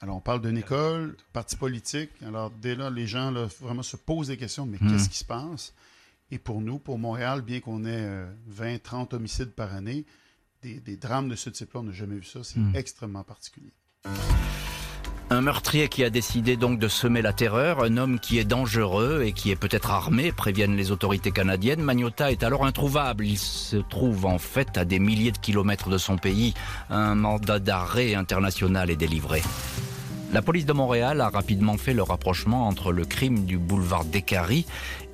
Alors, 0.00 0.16
on 0.16 0.20
parle 0.20 0.40
d'une 0.40 0.58
école, 0.58 1.16
parti 1.32 1.56
politique. 1.56 2.10
Alors, 2.24 2.50
dès 2.50 2.76
là, 2.76 2.88
les 2.88 3.06
gens 3.06 3.30
là, 3.30 3.48
vraiment 3.60 3.82
se 3.82 3.96
posent 3.96 4.28
des 4.28 4.36
questions, 4.36 4.64
mais 4.64 4.78
hmm. 4.80 4.90
qu'est-ce 4.90 5.08
qui 5.08 5.18
se 5.18 5.24
passe? 5.24 5.74
Et 6.30 6.38
pour 6.38 6.60
nous, 6.60 6.78
pour 6.78 6.98
Montréal, 6.98 7.42
bien 7.42 7.60
qu'on 7.60 7.84
ait 7.84 8.26
20, 8.46 8.82
30 8.82 9.14
homicides 9.14 9.50
par 9.50 9.74
année, 9.74 10.04
des, 10.62 10.96
drames 10.96 11.28
de 11.28 11.36
ce 11.36 11.50
type-là, 11.50 11.80
on 11.80 11.84
n'a 11.84 11.92
jamais 11.92 12.16
vu 12.16 12.24
ça. 12.24 12.44
C'est 12.44 12.60
hmm. 12.60 12.76
extrêmement 12.76 13.24
particulier. 13.24 13.72
Un 15.30 15.42
meurtrier 15.42 15.88
qui 15.88 16.04
a 16.04 16.10
décidé 16.10 16.56
donc 16.56 16.78
de 16.78 16.88
semer 16.88 17.20
la 17.20 17.34
terreur, 17.34 17.84
un 17.84 17.98
homme 17.98 18.18
qui 18.18 18.38
est 18.38 18.44
dangereux 18.44 19.22
et 19.26 19.32
qui 19.32 19.50
est 19.50 19.56
peut-être 19.56 19.90
armé, 19.90 20.32
préviennent 20.32 20.74
les 20.74 20.90
autorités 20.90 21.32
canadiennes. 21.32 21.82
Magnota 21.82 22.30
est 22.30 22.42
alors 22.42 22.64
introuvable. 22.64 23.26
Il 23.26 23.36
se 23.36 23.76
trouve 23.76 24.24
en 24.24 24.38
fait 24.38 24.78
à 24.78 24.86
des 24.86 24.98
milliers 24.98 25.32
de 25.32 25.36
kilomètres 25.36 25.90
de 25.90 25.98
son 25.98 26.16
pays. 26.16 26.54
Un 26.88 27.14
mandat 27.14 27.58
d'arrêt 27.58 28.14
international 28.14 28.88
est 28.88 28.96
délivré. 28.96 29.42
La 30.32 30.40
police 30.40 30.66
de 30.66 30.72
Montréal 30.72 31.20
a 31.20 31.28
rapidement 31.28 31.76
fait 31.76 31.94
le 31.94 32.02
rapprochement 32.02 32.66
entre 32.66 32.92
le 32.92 33.04
crime 33.04 33.44
du 33.44 33.58
boulevard 33.58 34.04
Descaries 34.06 34.66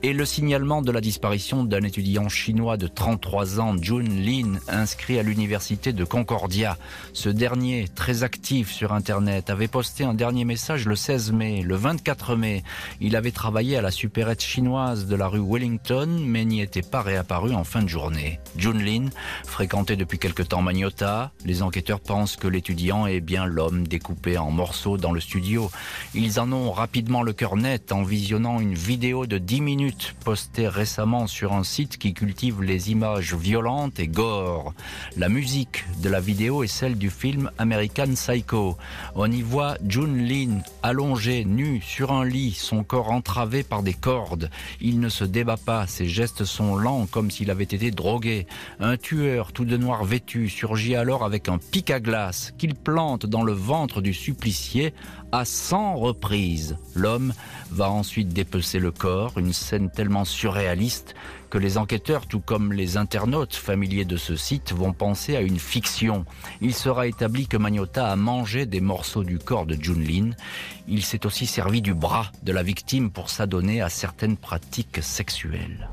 et 0.05 0.13
le 0.13 0.27
signalement 0.27 0.83
de 0.83 0.93
la 0.93 1.01
disparition 1.01 1.65
d'un 1.65 1.83
étudiant 1.83 2.29
chinois 2.29 2.77
de 2.77 2.87
33 2.87 3.59
ans, 3.59 3.75
Jun 3.81 4.03
Lin, 4.03 4.59
inscrit 4.69 5.19
à 5.19 5.23
l'université 5.23 5.95
de 5.95 6.05
Concordia. 6.05 6.77
Ce 7.15 7.31
dernier, 7.31 7.87
très 7.89 8.23
actif 8.23 8.71
sur 8.71 8.93
Internet, 8.93 9.49
avait 9.49 9.67
posté 9.67 10.05
un 10.05 10.13
dernier 10.13 10.45
message 10.45 10.85
le 10.85 10.95
16 10.95 11.33
mai. 11.33 11.63
Le 11.63 11.77
24 11.77 12.37
mai, 12.37 12.65
il 13.01 13.17
avait 13.17 13.31
travaillé 13.31 13.79
à 13.79 13.81
la 13.81 13.91
supérette 13.91 14.43
chinoise 14.43 15.07
de 15.07 15.17
la 15.17 15.27
rue 15.27 15.41
Wellington, 15.43 16.23
mais 16.23 16.45
n'y 16.45 16.61
était 16.61 16.83
pas 16.83 17.01
réapparu 17.01 17.55
en 17.55 17.65
fin 17.65 17.81
de 17.81 17.89
journée. 17.89 18.41
Jun 18.59 18.75
Lin 18.75 19.07
fréquentait 19.47 19.97
depuis 19.97 20.19
quelque 20.19 20.43
temps 20.43 20.61
Magnota. 20.61 21.33
Les 21.47 21.63
enquêteurs 21.63 22.01
pensent 22.01 22.37
que 22.37 22.47
l'étudiant 22.47 23.07
est 23.07 23.21
bien 23.21 23.47
l'homme 23.47 23.89
découpé 23.89 24.37
en 24.37 24.51
morceaux 24.51 24.99
dans 24.99 25.13
le 25.13 25.21
studio. 25.21 25.71
Ils 26.13 26.41
en 26.41 26.53
ont 26.53 26.73
rapidement 26.73 27.23
le 27.23 27.33
cœur 27.33 27.57
net 27.57 27.91
en 27.91 28.03
visionnant 28.03 28.61
une 28.61 28.75
vidéo 28.75 29.25
de 29.25 29.39
10 29.39 29.63
minutes 29.63 29.94
posté 30.25 30.69
récemment 30.69 31.27
sur 31.27 31.53
un 31.53 31.65
site 31.65 31.99
qui 31.99 32.15
cultive 32.15 32.63
les 32.63 32.91
images 32.91 33.35
violentes 33.35 33.99
et 33.99 34.09
gore. 34.09 34.75
La 35.17 35.29
musique 35.29 35.85
de 36.03 36.09
la 36.09 36.21
vidéo 36.21 36.63
est 36.63 36.69
celle 36.69 36.97
du 36.97 37.11
film 37.11 37.51
American 37.59 38.13
Psycho. 38.15 38.77
On 39.15 39.31
y 39.31 39.43
voit 39.43 39.77
Jun 39.87 40.15
Lin 40.17 40.61
allongé, 40.83 41.45
nu, 41.45 41.81
sur 41.81 42.13
un 42.13 42.25
lit, 42.25 42.53
son 42.53 42.85
corps 42.85 43.11
entravé 43.11 43.63
par 43.63 43.83
des 43.83 43.95
cordes. 43.95 44.51
Il 44.81 45.01
ne 45.01 45.09
se 45.09 45.25
débat 45.25 45.57
pas, 45.57 45.87
ses 45.87 46.09
gestes 46.09 46.45
sont 46.45 46.77
lents 46.77 47.07
comme 47.07 47.31
s'il 47.31 47.51
avait 47.51 47.65
été 47.65 47.91
drogué. 47.91 48.47
Un 48.81 48.97
tueur 48.97 49.53
tout 49.53 49.65
de 49.65 49.77
noir 49.77 50.05
vêtu 50.05 50.49
surgit 50.49 50.97
alors 50.97 51.25
avec 51.25 51.49
un 51.49 51.59
pic 51.59 51.91
à 51.91 52.01
glace 52.01 52.53
qu'il 52.59 52.75
plante 52.75 53.27
dans 53.27 53.43
le 53.43 53.53
ventre 53.53 54.01
du 54.01 54.15
supplicié 54.15 54.95
à 55.33 55.45
100 55.45 55.97
reprises. 55.97 56.77
L'homme 56.95 57.33
va 57.71 57.91
ensuite 57.91 58.29
dépecer 58.29 58.79
le 58.79 58.93
corps, 58.93 59.37
une 59.37 59.53
scène 59.53 59.84
tellement 59.91 60.25
surréaliste 60.25 61.15
que 61.51 61.59
les 61.59 61.79
enquêteurs, 61.79 62.27
tout 62.27 62.41
comme 62.41 62.73
les 62.73 62.97
internautes 62.97 63.55
familiers 63.55 64.05
de 64.05 64.17
ce 64.17 64.37
site, 64.37 64.73
vont 64.73 64.93
penser 64.93 65.37
à 65.37 65.41
une 65.41 65.59
fiction. 65.59 66.25
Il 66.61 66.75
sera 66.75 67.07
établi 67.07 67.47
que 67.47 67.57
Magnota 67.57 68.11
a 68.11 68.17
mangé 68.17 68.67
des 68.67 68.81
morceaux 68.81 69.25
du 69.25 69.39
corps 69.39 69.67
de 69.67 69.81
Junlin. 69.81 70.31
Il 70.89 71.05
s'est 71.05 71.27
aussi 71.27 71.47
servi 71.47 71.81
du 71.81 71.95
bras 71.95 72.33
de 72.43 72.53
la 72.53 72.63
victime 72.63 73.11
pour 73.11 73.31
s'adonner 73.31 73.81
à 73.81 73.89
certaines 73.89 74.37
pratiques 74.37 75.03
sexuelles. 75.03 75.89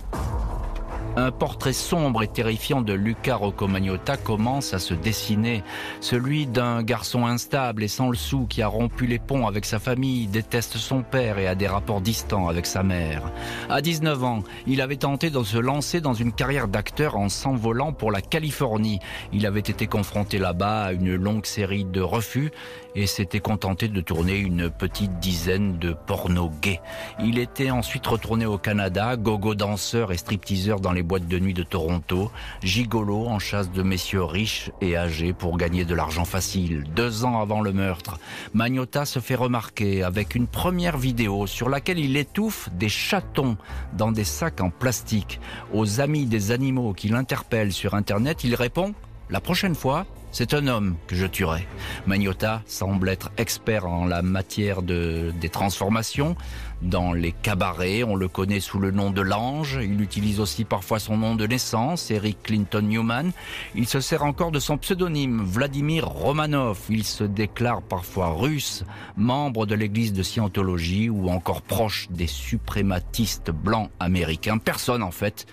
Un 1.18 1.30
portrait 1.32 1.74
sombre 1.74 2.24
et 2.24 2.28
terrifiant 2.28 2.82
de 2.82 2.94
Luca 2.94 3.36
Rocco 3.36 3.68
Magnotta 3.68 4.16
commence 4.16 4.74
à 4.74 4.80
se 4.80 4.94
dessiner. 4.94 5.62
Celui 6.00 6.48
d'un 6.48 6.84
garçon 6.84 7.26
instable 7.26 7.84
et 7.84 7.90
sans 7.90 8.10
le 8.10 8.16
sou 8.16 8.46
qui 8.48 8.62
a 8.62 8.68
rompu 8.70 9.08
les 9.08 9.20
ponts 9.20 9.46
avec 9.46 9.66
sa 9.66 9.78
famille, 9.78 10.28
déteste 10.28 10.78
son 10.78 11.04
père 11.04 11.38
et 11.38 11.48
a 11.48 11.56
des 11.56 11.68
rapports 11.68 12.00
distants 12.00 12.48
avec 12.48 12.66
sa 12.66 12.82
mère. 12.82 13.24
À 13.70 13.82
19 13.82 14.24
ans, 14.24 14.44
il 14.68 14.80
avait 14.80 14.96
tenté 14.96 15.30
de 15.30 15.44
se 15.44 15.58
lancer 15.58 16.00
dans 16.00 16.14
une 16.14 16.32
carrière 16.32 16.70
d'acteur 16.70 17.18
en 17.18 17.28
s'envolant 17.28 17.92
pour 17.92 18.12
la 18.12 18.22
Californie. 18.22 19.00
Il 19.34 19.46
avait 19.46 19.60
été 19.60 19.88
confronté 19.88 20.38
là-bas 20.38 20.84
à 20.84 20.92
une 20.94 21.16
longue 21.16 21.46
série 21.46 21.84
de 21.84 22.02
refus 22.02 22.52
et 22.96 23.08
s'était 23.08 23.40
contenté 23.40 23.88
de 23.88 24.02
tourner 24.02 24.38
une 24.38 24.70
petite 24.70 25.20
dizaine 25.20 25.78
de 25.78 25.94
pornos 25.94 26.52
gays. 26.62 26.82
Il 27.24 27.40
était 27.40 27.72
ensuite 27.72 28.06
retourné 28.06 28.46
au 28.46 28.58
Canada, 28.58 29.16
gogo 29.16 29.56
danseur 29.56 30.12
et 30.12 30.18
stripteaseur 30.18 30.80
dans 30.80 30.92
les 30.92 31.04
boîtes 31.04 31.28
de 31.28 31.40
nuit 31.40 31.54
de 31.54 31.64
Toronto, 31.64 32.32
gigolo 32.64 33.28
en 33.28 33.40
chasse 33.40 33.72
de 33.72 33.84
messieurs 33.84 34.24
riches 34.24 34.72
et 34.82 34.98
âgés 34.98 35.34
pour 35.34 35.58
gagner 35.58 35.86
de 35.86 35.96
l'argent 35.96 36.26
facile. 36.26 36.84
Deux 36.96 37.26
ans 37.26 37.42
avant 37.42 37.62
le 37.62 37.74
meurtre, 37.74 38.20
Magnota 38.54 39.06
se 39.06 39.20
fait 39.20 39.36
remarquer 39.36 40.04
avec 40.04 40.36
une 40.36 40.48
première 40.48 40.98
vidéo 40.98 41.48
sur 41.48 41.70
laquelle 41.70 42.00
il 42.00 42.18
étouffe 42.18 42.70
des 42.74 42.90
chatons 42.90 43.58
dans 43.98 44.12
des 44.12 44.24
sacs 44.24 44.62
en 44.62 44.70
plastique. 44.70 45.40
Aux 45.74 46.00
amis 46.00 46.26
des 46.26 46.52
animaux 46.52 46.94
qui 46.94 47.10
l'interpellent 47.10 47.74
sur 47.74 47.94
Internet, 47.94 48.44
il 48.44 48.56
répond 48.56 48.94
La 49.32 49.40
prochaine 49.40 49.76
fois, 49.76 50.06
c'est 50.34 50.54
un 50.54 50.68
homme 50.68 50.98
que 51.08 51.16
je 51.16 51.26
tuerai. 51.26 51.66
Magnota 52.06 52.62
semble 52.66 53.08
être 53.08 53.32
expert 53.38 53.86
en 53.86 54.04
la 54.04 54.22
matière 54.22 54.82
de, 54.82 55.34
des 55.40 55.48
transformations. 55.48 56.36
Dans 56.82 57.14
les 57.14 57.32
cabarets, 57.32 58.04
on 58.04 58.18
le 58.18 58.28
connaît 58.28 58.60
sous 58.60 58.78
le 58.78 58.92
nom 58.92 59.10
de 59.10 59.22
l'ange. 59.22 59.80
Il 59.82 60.02
utilise 60.02 60.42
aussi 60.42 60.66
parfois 60.66 61.00
son 61.00 61.16
nom 61.16 61.36
de 61.36 61.48
naissance, 61.48 62.12
Eric 62.12 62.44
Clinton 62.44 62.82
Newman. 62.82 63.32
Il 63.74 63.88
se 63.88 64.02
sert 64.02 64.26
encore 64.26 64.52
de 64.52 64.60
son 64.60 64.78
pseudonyme, 64.78 65.42
Vladimir 65.46 66.10
Romanov. 66.10 66.80
Il 66.90 67.06
se 67.06 67.24
déclare 67.24 67.82
parfois 67.82 68.34
russe, 68.34 68.84
membre 69.16 69.66
de 69.66 69.76
l'église 69.76 70.12
de 70.12 70.24
Scientologie 70.24 71.10
ou 71.10 71.30
encore 71.30 71.62
proche 71.62 72.10
des 72.10 72.28
suprématistes 72.28 73.52
blancs 73.52 73.90
américains. 74.02 74.58
Personne, 74.58 75.04
en 75.04 75.12
fait, 75.12 75.46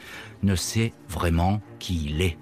ne 0.42 0.56
sait 0.56 0.92
vraiment 1.08 1.60
qui 1.78 2.06
il 2.06 2.22
est. 2.22 2.38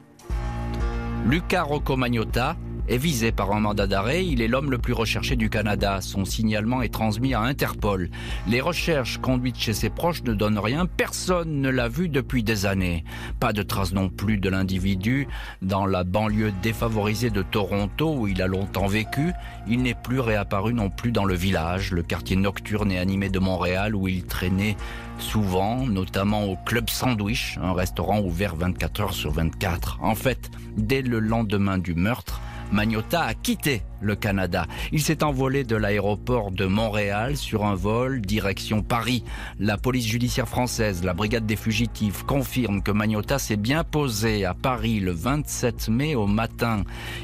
Luca 1.29 1.63
Rocco 1.63 1.97
Magnotta 1.97 2.66
est 2.89 2.97
visé 2.97 3.33
par 3.33 3.53
un 3.53 3.61
mandat 3.61 3.87
d'arrêt. 3.87 4.25
Il 4.25 4.41
est 4.41 4.49
l'homme 4.49 4.71
le 4.71 4.79
plus 4.79 4.93
recherché 4.93 5.37
du 5.37 5.51
Canada. 5.51 6.01
Son 6.01 6.25
signalement 6.25 6.83
est 6.83 6.93
transmis 6.93 7.35
à 7.35 7.41
Interpol. 7.41 8.11
Les 8.49 8.61
recherches 8.61 9.19
conduites 9.19 9.59
chez 9.59 9.73
ses 9.73 9.91
proches 9.91 10.23
ne 10.23 10.35
donnent 10.35 10.59
rien. 10.59 10.87
Personne 10.87 11.61
ne 11.61 11.69
l'a 11.69 11.89
vu 11.89 12.09
depuis 12.09 12.43
des 12.43 12.67
années. 12.67 13.05
Pas 13.41 13.53
de 13.53 13.63
traces 13.63 13.93
non 13.93 14.09
plus 14.09 14.39
de 14.39 14.49
l'individu. 14.49 15.29
Dans 15.63 15.87
la 15.87 16.05
banlieue 16.05 16.53
défavorisée 16.63 17.31
de 17.31 17.43
Toronto, 17.43 18.15
où 18.15 18.29
il 18.29 18.43
a 18.43 18.47
longtemps 18.47 18.87
vécu, 18.87 19.33
il 19.69 19.83
n'est 19.83 19.95
plus 19.95 20.21
réapparu 20.21 20.75
non 20.75 20.91
plus 20.91 21.13
dans 21.13 21.25
le 21.25 21.35
village, 21.35 21.93
le 21.93 22.03
quartier 22.03 22.37
nocturne 22.37 22.93
et 22.93 22.99
animé 22.99 23.29
de 23.29 23.39
Montréal, 23.39 23.95
où 23.95 24.09
il 24.09 24.25
traînait 24.25 24.77
souvent, 25.19 25.87
notamment 25.87 26.45
au 26.45 26.57
Club 26.57 26.91
Sandwich, 26.91 27.59
un 27.63 27.73
restaurant 27.73 28.21
ouvert 28.21 28.55
24 28.57 29.01
heures 29.01 29.15
sur 29.15 29.33
24. 29.33 29.99
En 30.03 30.15
fait, 30.15 30.51
dès 30.77 31.03
le 31.03 31.19
lendemain 31.19 31.79
du 31.79 31.95
meurtre, 31.95 32.41
Magnota 32.73 33.23
a 33.23 33.35
quitté 33.35 33.83
le 34.01 34.17
Canada. 34.17 34.67
Il 34.93 35.01
s'est 35.01 35.23
envolé 35.23 35.65
de 35.65 35.77
l'aéroport 35.77 36.51
de 36.51 36.67
Montréal 36.67 37.37
sur 37.37 37.65
un 37.65 37.75
vol 37.75 38.21
direction 38.21 38.83
Paris. 38.83 39.25
La 39.59 39.77
police 39.77 40.07
judiciaire 40.07 40.49
française, 40.49 41.05
la 41.05 41.15
brigade 41.15 41.47
des 41.47 41.57
fugitifs, 41.57 42.25
confirme 42.25 42.83
que 42.83 42.91
Magnota 42.91 43.39
s'est 43.39 43.57
bien 43.57 43.85
posé 43.85 44.45
à 44.45 44.55
Paris 44.55 45.01
le 45.01 45.13
27 45.13 45.89
mai 45.89 46.15
au 46.15 46.27
matin. 46.27 46.83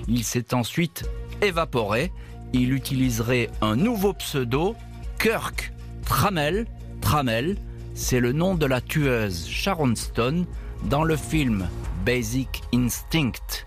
Il 0.08 0.24
s'est 0.24 0.54
ensuite 0.54 1.04
évaporé. 1.42 2.12
Il 2.52 2.72
utiliserait 2.72 3.50
un 3.60 3.76
nouveau 3.76 4.12
pseudo, 4.12 4.76
Kirk 5.18 5.72
Tramel. 6.04 6.66
Tramel, 7.00 7.56
c'est 7.94 8.20
le 8.20 8.32
nom 8.32 8.54
de 8.54 8.66
la 8.66 8.80
tueuse 8.80 9.46
Sharon 9.48 9.96
Stone 9.96 10.46
dans 10.84 11.04
le 11.04 11.16
film 11.16 11.68
Basic 12.04 12.62
Instinct. 12.72 13.66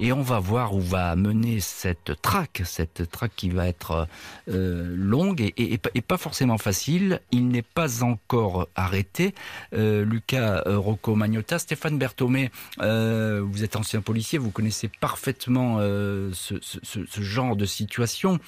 Et 0.00 0.12
on 0.12 0.22
va 0.22 0.40
voir 0.40 0.74
où 0.74 0.80
va 0.80 1.14
mener 1.14 1.60
cette 1.60 2.20
traque, 2.22 2.62
cette 2.64 3.10
traque 3.10 3.36
qui 3.36 3.50
va 3.50 3.68
être 3.68 4.08
euh, 4.48 4.94
longue 4.96 5.52
et, 5.56 5.78
pas 5.78 6.16
forcément 6.16 6.56
facile. 6.56 7.20
Il 7.30 7.48
n'est 7.48 7.62
pas 7.62 8.02
encore 8.02 8.66
arrêté. 8.74 9.34
Euh, 9.74 10.04
Lucas 10.04 10.62
euh, 10.66 10.78
Rocco 10.78 11.14
Magnotta, 11.14 11.58
Stéphane 11.58 11.98
Berthomé, 11.98 12.50
euh, 12.80 13.42
vous 13.44 13.62
êtes 13.62 13.76
ancien 13.76 14.00
policier, 14.00 14.38
vous 14.38 14.50
connaissez 14.50 14.90
parfaitement 15.00 15.78
ce, 15.80 17.20
genre 17.20 17.54
de 17.54 17.66
situation. 17.66 18.40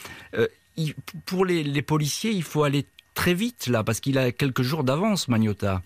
Pour 1.26 1.44
les, 1.44 1.62
les 1.62 1.82
policiers, 1.82 2.30
il 2.30 2.42
faut 2.42 2.64
aller 2.64 2.86
très 3.14 3.34
vite 3.34 3.66
là, 3.66 3.84
parce 3.84 4.00
qu'il 4.00 4.16
a 4.16 4.32
quelques 4.32 4.62
jours 4.62 4.84
d'avance, 4.84 5.28
Magnotta. 5.28 5.82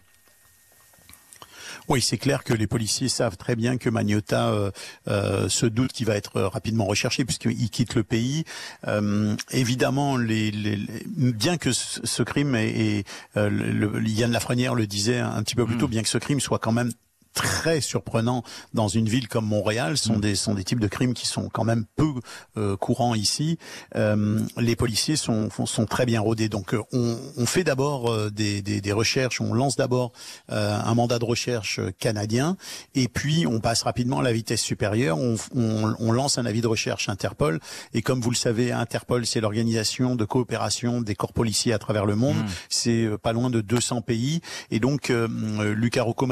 Oui, 1.89 2.01
c'est 2.01 2.19
clair 2.19 2.43
que 2.43 2.53
les 2.53 2.67
policiers 2.67 3.09
savent 3.09 3.37
très 3.37 3.55
bien 3.55 3.77
que 3.77 3.89
Magnota 3.89 4.49
euh, 4.49 4.71
euh, 5.09 5.49
se 5.49 5.67
doute 5.67 5.93
qu'il 5.93 6.07
va 6.07 6.17
être 6.17 6.41
rapidement 6.41 6.85
recherché 6.85 7.25
puisqu'il 7.25 7.71
quitte 7.71 7.95
le 7.95 8.03
pays. 8.03 8.45
Euh, 8.89 9.37
évidemment, 9.53 10.17
les, 10.17 10.51
les, 10.51 10.79
bien 11.07 11.59
que 11.59 11.73
ce, 11.73 12.01
ce 12.05 12.23
crime 12.23 12.57
et, 12.57 12.99
et 12.99 13.05
euh, 13.37 13.49
le, 13.49 14.03
Yann 14.09 14.33
Lafrenière 14.33 14.75
le 14.75 14.87
disait 14.87 15.21
un 15.21 15.43
petit 15.43 15.55
peu 15.55 15.65
plus 15.65 15.79
tôt, 15.79 15.87
mmh. 15.87 15.91
bien 15.91 16.03
que 16.03 16.09
ce 16.09 16.19
crime 16.19 16.41
soit 16.41 16.59
quand 16.59 16.73
même 16.73 16.91
très 17.37 17.83
surprenant 17.83 18.43
dans 18.73 18.89
une 18.89 19.09
ville 19.09 19.29
comme 19.29 19.47
Montréal 19.47 19.99
sont 19.99 20.17
mmh. 20.17 20.21
des 20.21 20.35
sont 20.35 20.55
des 20.55 20.65
types 20.65 20.81
de 20.81 20.89
crimes 20.89 21.13
qui 21.13 21.27
sont 21.27 21.49
quand 21.51 21.65
même 21.65 21.85
peu 21.95 22.15
euh, 22.57 22.77
courants 22.77 23.15
ici. 23.15 23.59
Euh, 23.95 24.41
les 24.59 24.75
policiers 24.75 25.17
sont 25.17 25.51
sont 25.51 25.87
très 25.87 26.07
bien 26.07 26.21
rodés. 26.21 26.49
Donc 26.49 26.73
euh, 26.75 26.83
on, 26.93 27.19
on 27.37 27.47
fait 27.47 27.63
d'abord 27.63 28.11
euh, 28.11 28.31
des, 28.31 28.63
des, 28.63 28.81
des, 28.81 28.93
recherches, 28.93 29.41
on 29.41 29.53
lance 29.53 29.77
d'abord 29.77 30.13
euh, 30.51 30.79
un 30.83 30.95
mandat 30.95 31.19
de 31.19 31.25
recherche 31.25 31.81
canadien 31.99 32.57
et 32.95 33.09
puis 33.09 33.47
on 33.47 33.61
passe 33.61 33.83
rapidement 33.83 34.21
à 34.21 34.23
la 34.23 34.33
vitesse 34.33 34.63
supérieure. 34.63 35.19
On, 35.19 35.37
on, 35.55 35.95
on, 35.99 36.13
lance 36.13 36.39
un 36.39 36.47
avis 36.47 36.63
de 36.63 36.67
recherche 36.67 37.11
Interpol 37.11 37.61
et 37.93 38.01
comme 38.01 38.21
vous 38.21 38.31
le 38.31 38.37
savez, 38.37 38.73
Interpol 38.73 39.27
c'est 39.27 39.41
l'organisation 39.41 40.17
de 40.17 40.25
coopération 40.25 41.03
des 41.03 41.15
corps 41.15 41.35
policiers 41.35 41.75
à 41.75 41.79
travers 41.79 42.07
le 42.07 42.17
monde. 42.17 42.37
Mmh. 42.37 42.47
C'est 42.71 43.09
pas 43.23 43.35
loin 43.35 43.51
de 43.51 43.61
200 43.61 44.01
pays 44.01 44.41
et 44.71 44.81
donc 44.81 45.13
Luca 45.61 46.03
Rocco 46.03 46.27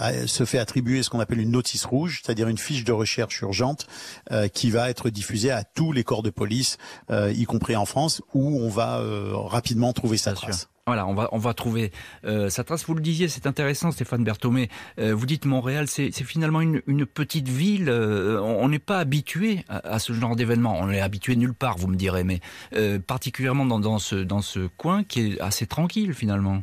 Magnotta 0.00 0.26
se 0.26 0.44
fait 0.44 0.58
attribuer 0.58 1.02
ce 1.02 1.10
qu'on 1.10 1.20
appelle 1.20 1.40
une 1.40 1.50
notice 1.50 1.84
rouge, 1.84 2.20
c'est-à-dire 2.22 2.48
une 2.48 2.58
fiche 2.58 2.84
de 2.84 2.92
recherche 2.92 3.40
urgente 3.42 3.86
euh, 4.30 4.48
qui 4.48 4.70
va 4.70 4.90
être 4.90 5.10
diffusée 5.10 5.50
à 5.50 5.64
tous 5.64 5.92
les 5.92 6.04
corps 6.04 6.22
de 6.22 6.30
police, 6.30 6.78
euh, 7.10 7.32
y 7.32 7.44
compris 7.44 7.76
en 7.76 7.86
France, 7.86 8.22
où 8.34 8.60
on 8.60 8.68
va 8.68 8.98
euh, 8.98 9.32
rapidement 9.34 9.92
trouver 9.92 10.16
sa 10.16 10.32
trace. 10.32 10.60
Sûr. 10.60 10.68
Voilà, 10.86 11.06
on 11.06 11.14
va 11.14 11.30
on 11.32 11.38
va 11.38 11.54
trouver 11.54 11.92
euh, 12.26 12.50
sa 12.50 12.62
trace. 12.62 12.84
Vous 12.84 12.94
le 12.94 13.00
disiez, 13.00 13.28
c'est 13.28 13.46
intéressant, 13.46 13.90
Stéphane 13.90 14.22
Berthomé. 14.22 14.68
Euh, 14.98 15.14
vous 15.14 15.24
dites 15.24 15.46
Montréal, 15.46 15.86
c'est 15.88 16.12
finalement 16.12 16.60
une, 16.60 16.82
une, 16.86 17.06
petite 17.06 17.48
ville. 17.48 17.88
Euh, 17.88 18.38
on 18.42 18.68
n'est 18.68 18.78
pas 18.78 18.98
habitué 18.98 19.64
à, 19.70 19.94
à, 19.94 19.98
ce 19.98 20.12
genre 20.12 20.36
d'événement. 20.36 20.76
On 20.78 20.90
est 20.90 21.00
habitué 21.00 21.36
nulle 21.36 21.54
part, 21.54 21.78
vous 21.78 21.86
me 21.86 21.96
direz, 21.96 22.22
mais 22.22 22.40
euh, 22.74 22.98
particulièrement 22.98 23.64
dans, 23.64 23.80
dans 23.80 23.98
ce 23.98 24.16
dans 24.16 24.42
ce 24.42 24.66
coin 24.76 25.04
qui 25.04 25.20
est 25.20 25.40
assez 25.40 25.66
tranquille 25.66 26.12
finalement. 26.12 26.62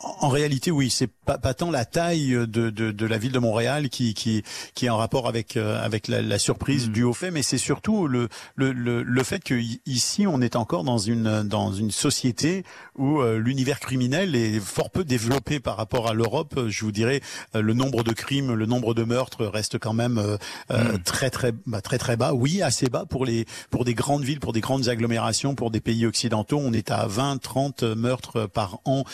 En 0.00 0.28
réalité, 0.28 0.72
oui, 0.72 0.90
c'est 0.90 1.06
pas, 1.06 1.38
pas 1.38 1.54
tant 1.54 1.70
la 1.70 1.84
taille 1.84 2.30
de, 2.30 2.70
de, 2.70 2.90
de, 2.90 3.06
la 3.06 3.16
ville 3.16 3.30
de 3.30 3.38
Montréal 3.38 3.90
qui, 3.90 4.12
qui, 4.12 4.42
qui 4.74 4.86
est 4.86 4.88
en 4.88 4.96
rapport 4.96 5.28
avec, 5.28 5.56
euh, 5.56 5.80
avec 5.80 6.08
la, 6.08 6.20
la 6.20 6.38
surprise 6.38 6.88
mmh. 6.88 6.92
du 6.92 7.02
au 7.04 7.12
fait, 7.12 7.30
mais 7.30 7.42
c'est 7.42 7.58
surtout 7.58 8.08
le, 8.08 8.28
le, 8.56 8.72
le, 8.72 9.04
le 9.04 9.22
fait 9.22 9.42
que 9.44 9.54
ici 9.86 10.26
on 10.26 10.40
est 10.40 10.56
encore 10.56 10.82
dans 10.82 10.98
une, 10.98 11.44
dans 11.44 11.72
une 11.72 11.92
société 11.92 12.64
où 12.96 13.20
euh, 13.20 13.38
l'univers 13.38 13.78
criminel 13.78 14.34
est 14.34 14.58
fort 14.58 14.90
peu 14.90 15.04
développé 15.04 15.60
par 15.60 15.76
rapport 15.76 16.08
à 16.08 16.14
l'Europe. 16.14 16.58
Je 16.66 16.84
vous 16.84 16.92
dirais, 16.92 17.20
euh, 17.54 17.62
le 17.62 17.72
nombre 17.72 18.02
de 18.02 18.12
crimes, 18.12 18.54
le 18.54 18.66
nombre 18.66 18.94
de 18.94 19.04
meurtres 19.04 19.46
reste 19.46 19.78
quand 19.78 19.94
même 19.94 20.18
euh, 20.18 20.36
mmh. 20.70 20.98
très 21.04 21.30
très 21.30 21.52
bah, 21.66 21.80
très 21.80 21.98
très 21.98 22.16
bas. 22.16 22.34
Oui, 22.34 22.62
assez 22.62 22.88
bas 22.88 23.04
pour 23.08 23.24
les 23.24 23.46
pour 23.70 23.84
des 23.84 23.94
grandes 23.94 24.24
villes, 24.24 24.40
pour 24.40 24.52
des 24.52 24.60
grandes 24.60 24.88
agglomérations, 24.88 25.54
pour 25.54 25.70
des 25.70 25.80
pays 25.80 26.04
occidentaux. 26.04 26.58
On 26.60 26.72
est 26.72 26.90
à 26.90 27.06
20, 27.06 27.38
30 27.38 27.84
meurtres 27.84 28.46
par 28.46 28.80
an 28.84 29.04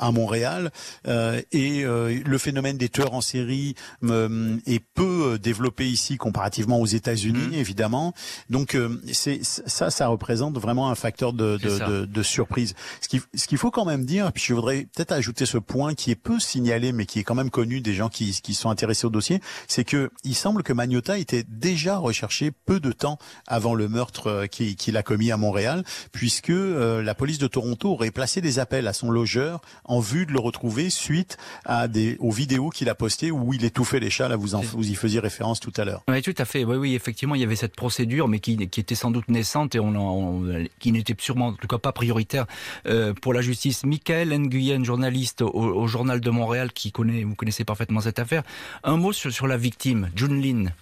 à 0.00 0.10
Montréal 0.12 0.70
euh, 1.08 1.40
et 1.52 1.84
euh, 1.84 2.20
le 2.24 2.38
phénomène 2.38 2.76
des 2.78 2.88
tueurs 2.88 3.14
en 3.14 3.20
série 3.20 3.74
euh, 4.04 4.56
est 4.66 4.82
peu 4.94 5.38
développé 5.38 5.88
ici 5.88 6.16
comparativement 6.16 6.80
aux 6.80 6.86
États-Unis 6.86 7.48
mmh. 7.48 7.54
évidemment. 7.54 8.14
Donc 8.50 8.76
c'est 9.12 9.40
ça, 9.42 9.90
ça 9.90 10.06
représente 10.06 10.58
vraiment 10.58 10.90
un 10.90 10.94
facteur 10.94 11.32
de, 11.32 11.56
de, 11.56 11.78
de, 11.78 12.04
de 12.04 12.22
surprise. 12.22 12.74
Ce 13.00 13.08
qu'il 13.08 13.20
ce 13.34 13.46
qu'il 13.46 13.58
faut 13.58 13.70
quand 13.70 13.84
même 13.84 14.04
dire, 14.04 14.30
puis 14.32 14.42
je 14.46 14.54
voudrais 14.54 14.86
peut-être 14.94 15.12
ajouter 15.12 15.46
ce 15.46 15.58
point 15.58 15.94
qui 15.94 16.10
est 16.10 16.16
peu 16.16 16.38
signalé 16.38 16.92
mais 16.92 17.06
qui 17.06 17.18
est 17.18 17.24
quand 17.24 17.34
même 17.34 17.50
connu 17.50 17.80
des 17.80 17.94
gens 17.94 18.08
qui, 18.08 18.40
qui 18.42 18.54
sont 18.54 18.70
intéressés 18.70 19.06
au 19.06 19.10
dossier, 19.10 19.40
c'est 19.68 19.84
que 19.84 20.10
il 20.24 20.34
semble 20.34 20.62
que 20.62 20.72
Magnota 20.72 21.18
était 21.18 21.44
déjà 21.48 21.96
recherché 21.98 22.50
peu 22.50 22.80
de 22.80 22.92
temps 22.92 23.18
avant 23.46 23.74
le 23.74 23.88
meurtre 23.88 24.46
qu'il 24.50 24.76
qui 24.76 24.92
a 24.96 25.02
commis 25.02 25.30
à 25.30 25.36
Montréal, 25.36 25.84
puisque 26.12 26.50
euh, 26.50 27.02
la 27.02 27.14
police 27.14 27.38
de 27.38 27.46
Toronto 27.46 27.90
aurait 27.92 28.10
placé 28.10 28.40
des 28.40 28.58
appels 28.58 28.86
à 28.86 28.92
son 28.92 29.10
logeur 29.10 29.60
en 29.84 30.00
vue 30.00 30.26
de 30.26 30.32
le 30.32 30.38
retrouver 30.38 30.90
suite 30.90 31.36
à 31.64 31.88
des, 31.88 32.16
aux 32.20 32.30
vidéos 32.30 32.70
qu'il 32.70 32.88
a 32.88 32.94
postées 32.94 33.30
où 33.30 33.52
il 33.52 33.64
étouffait 33.64 34.00
les 34.00 34.10
chats. 34.10 34.28
Là, 34.28 34.36
vous, 34.36 34.54
en, 34.54 34.60
vous 34.60 34.90
y 34.90 34.94
faisiez 34.94 35.20
référence 35.20 35.60
tout 35.60 35.72
à 35.76 35.84
l'heure. 35.84 36.02
Oui, 36.08 36.22
tout 36.22 36.34
à 36.38 36.44
fait. 36.44 36.64
Oui, 36.64 36.76
oui, 36.76 36.94
effectivement, 36.94 37.34
il 37.34 37.40
y 37.40 37.44
avait 37.44 37.56
cette 37.56 37.76
procédure, 37.76 38.28
mais 38.28 38.40
qui, 38.40 38.68
qui 38.68 38.80
était 38.80 38.94
sans 38.94 39.10
doute 39.10 39.28
naissante 39.28 39.74
et 39.74 39.80
on, 39.80 39.94
on 39.96 40.66
qui 40.78 40.92
n'était 40.92 41.16
sûrement, 41.18 41.48
en 41.48 41.52
tout 41.54 41.68
cas, 41.68 41.78
pas 41.78 41.92
prioritaire 41.92 42.46
euh, 42.86 43.12
pour 43.14 43.34
la 43.34 43.42
justice. 43.42 43.84
Michael 43.84 44.30
Nguyen, 44.38 44.84
journaliste 44.84 45.42
au, 45.42 45.48
au, 45.48 45.86
Journal 45.86 46.20
de 46.20 46.30
Montréal, 46.30 46.72
qui 46.72 46.92
connaît, 46.92 47.24
vous 47.24 47.34
connaissez 47.34 47.64
parfaitement 47.64 48.00
cette 48.00 48.18
affaire. 48.18 48.42
Un 48.84 48.96
mot 48.96 49.12
sur, 49.12 49.32
sur 49.32 49.46
la 49.46 49.56
victime, 49.56 50.10
Junlin. 50.14 50.72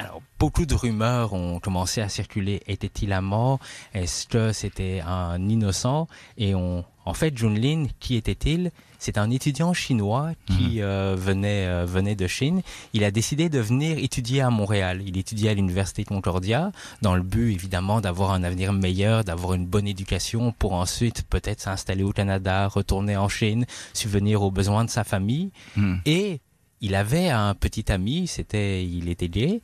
Alors, 0.00 0.22
beaucoup 0.38 0.64
de 0.64 0.74
rumeurs 0.76 1.32
ont 1.32 1.58
commencé 1.58 2.00
à 2.00 2.08
circuler. 2.08 2.62
Était-il 2.68 3.12
à 3.12 3.20
mort? 3.20 3.58
Est-ce 3.94 4.28
que 4.28 4.52
c'était 4.52 5.02
un 5.04 5.48
innocent? 5.48 6.06
Et 6.36 6.54
on, 6.54 6.84
en 7.08 7.14
fait, 7.14 7.38
Junlin, 7.38 7.86
qui 8.00 8.16
était-il? 8.16 8.70
C'est 8.98 9.16
un 9.16 9.30
étudiant 9.30 9.72
chinois 9.72 10.32
qui 10.46 10.76
mmh. 10.76 10.82
euh, 10.82 11.16
venait 11.18 11.66
euh, 11.66 11.86
venait 11.86 12.16
de 12.16 12.26
Chine. 12.26 12.60
Il 12.92 13.02
a 13.02 13.10
décidé 13.10 13.48
de 13.48 13.60
venir 13.60 13.96
étudier 13.96 14.42
à 14.42 14.50
Montréal. 14.50 15.00
Il 15.06 15.16
étudiait 15.16 15.48
à 15.48 15.54
l'université 15.54 16.04
Concordia 16.04 16.70
dans 17.00 17.16
le 17.16 17.22
but 17.22 17.50
évidemment 17.50 18.02
d'avoir 18.02 18.32
un 18.32 18.42
avenir 18.42 18.74
meilleur, 18.74 19.24
d'avoir 19.24 19.54
une 19.54 19.64
bonne 19.64 19.88
éducation 19.88 20.52
pour 20.52 20.74
ensuite 20.74 21.22
peut-être 21.30 21.62
s'installer 21.62 22.02
au 22.02 22.12
Canada, 22.12 22.68
retourner 22.68 23.16
en 23.16 23.30
Chine, 23.30 23.64
subvenir 23.94 24.42
aux 24.42 24.50
besoins 24.50 24.84
de 24.84 24.90
sa 24.90 25.02
famille. 25.02 25.50
Mmh. 25.76 25.94
Et 26.04 26.40
il 26.82 26.94
avait 26.94 27.30
un 27.30 27.54
petit 27.54 27.90
ami, 27.90 28.26
c'était 28.26 28.84
il 28.84 29.08
était 29.08 29.30
gay 29.30 29.62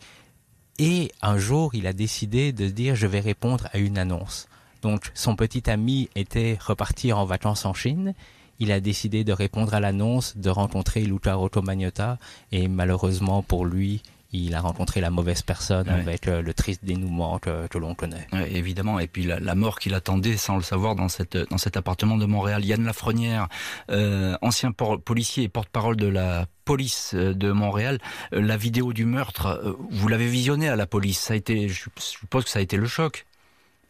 et 0.78 1.12
un 1.20 1.36
jour, 1.36 1.74
il 1.74 1.86
a 1.86 1.92
décidé 1.92 2.52
de 2.52 2.68
dire 2.68 2.96
je 2.96 3.06
vais 3.06 3.20
répondre 3.20 3.68
à 3.74 3.76
une 3.76 3.98
annonce. 3.98 4.48
Donc 4.84 5.10
son 5.14 5.34
petit 5.34 5.70
ami 5.70 6.10
était 6.14 6.58
reparti 6.60 7.12
en 7.14 7.24
vacances 7.24 7.64
en 7.64 7.72
Chine. 7.72 8.12
Il 8.60 8.70
a 8.70 8.80
décidé 8.80 9.24
de 9.24 9.32
répondre 9.32 9.72
à 9.72 9.80
l'annonce, 9.80 10.36
de 10.36 10.50
rencontrer 10.50 11.00
Luca 11.00 11.34
Rotomagnota 11.34 12.18
et 12.52 12.68
malheureusement 12.68 13.42
pour 13.42 13.64
lui, 13.64 14.02
il 14.30 14.54
a 14.54 14.60
rencontré 14.60 15.00
la 15.00 15.08
mauvaise 15.10 15.40
personne 15.42 15.88
ouais. 15.88 15.94
avec 15.94 16.28
euh, 16.28 16.42
le 16.42 16.52
triste 16.52 16.84
dénouement 16.84 17.38
que, 17.38 17.66
que 17.68 17.78
l'on 17.78 17.94
connaît. 17.94 18.26
Ouais, 18.32 18.52
évidemment, 18.52 18.98
et 18.98 19.06
puis 19.06 19.24
la, 19.24 19.40
la 19.40 19.54
mort 19.54 19.78
qu'il 19.78 19.94
attendait 19.94 20.36
sans 20.36 20.56
le 20.56 20.62
savoir 20.62 20.96
dans, 20.96 21.08
cette, 21.08 21.36
dans 21.36 21.56
cet 21.56 21.76
appartement 21.78 22.16
de 22.16 22.26
Montréal. 22.26 22.64
Yann 22.64 22.84
Lafrenière, 22.84 23.48
euh, 23.90 24.36
ancien 24.42 24.72
policier 24.72 25.44
et 25.44 25.48
porte-parole 25.48 25.96
de 25.96 26.08
la 26.08 26.46
police 26.64 27.12
euh, 27.14 27.32
de 27.32 27.52
Montréal, 27.52 27.98
euh, 28.34 28.42
la 28.42 28.56
vidéo 28.56 28.92
du 28.92 29.06
meurtre, 29.06 29.78
vous 29.90 30.08
l'avez 30.08 30.26
visionné 30.26 30.68
à 30.68 30.76
la 30.76 30.86
police. 30.86 31.20
Ça 31.20 31.32
a 31.32 31.36
été, 31.36 31.68
je 31.68 31.84
suppose 31.96 32.44
que 32.44 32.50
ça 32.50 32.58
a 32.58 32.62
été 32.62 32.76
le 32.76 32.86
choc. 32.86 33.24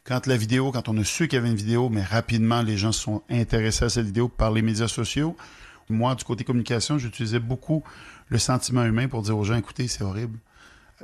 Quand 0.05 0.27
la 0.27 0.37
vidéo, 0.37 0.71
quand 0.71 0.90
on 0.90 0.99
a 0.99 1.05
su 1.05 1.29
qu'il 1.29 1.37
y 1.37 1.40
avait 1.40 1.49
une 1.49 1.57
vidéo, 1.57 1.88
mais 1.88 2.03
rapidement 2.03 2.61
les 2.61 2.77
gens 2.77 2.93
se 2.93 3.01
sont 3.01 3.23
intéressés 3.31 3.87
à 3.87 3.88
cette 3.88 4.05
vidéo 4.05 4.29
par 4.29 4.53
les 4.53 4.61
médias 4.61 4.87
sociaux. 4.87 5.35
Moi, 5.88 6.14
du 6.14 6.25
côté 6.25 6.45
communication, 6.45 6.99
j'utilisais 6.99 7.38
beaucoup 7.38 7.83
le 8.29 8.38
sentiment 8.38 8.85
humain 8.85 9.09
pour 9.09 9.23
dire 9.23 9.37
aux 9.38 9.45
gens, 9.45 9.57
écoutez, 9.57 9.88
c'est 9.88 10.05
horrible. 10.05 10.38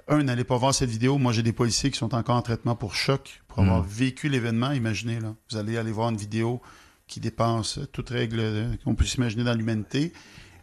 Un, 0.07 0.23
n'allez 0.23 0.45
pas 0.45 0.59
voir 0.59 0.75
cette 0.75 0.91
vidéo. 0.91 1.17
Moi, 1.17 1.33
j'ai 1.33 1.43
des 1.43 1.53
policiers 1.55 1.91
qui 1.91 1.99
sont 1.99 2.15
encore 2.15 2.37
en 2.37 2.43
traitement 2.43 2.77
pour 2.77 2.95
choc, 2.95 3.43
pour 3.49 3.61
avoir 3.61 3.83
mmh. 3.83 3.89
vécu 3.89 4.29
l'événement. 4.29 4.71
Imaginez, 4.73 5.19
là, 5.19 5.35
vous 5.51 5.57
allez 5.57 5.79
aller 5.79 5.93
voir 5.93 6.11
une 6.11 6.17
vidéo 6.17 6.61
qui 7.07 7.21
dépasse 7.21 7.81
toute 7.93 8.11
règle 8.11 8.79
qu'on 8.85 8.95
puisse 8.95 9.15
imaginer 9.15 9.45
dans 9.45 9.55
l'humanité. 9.55 10.13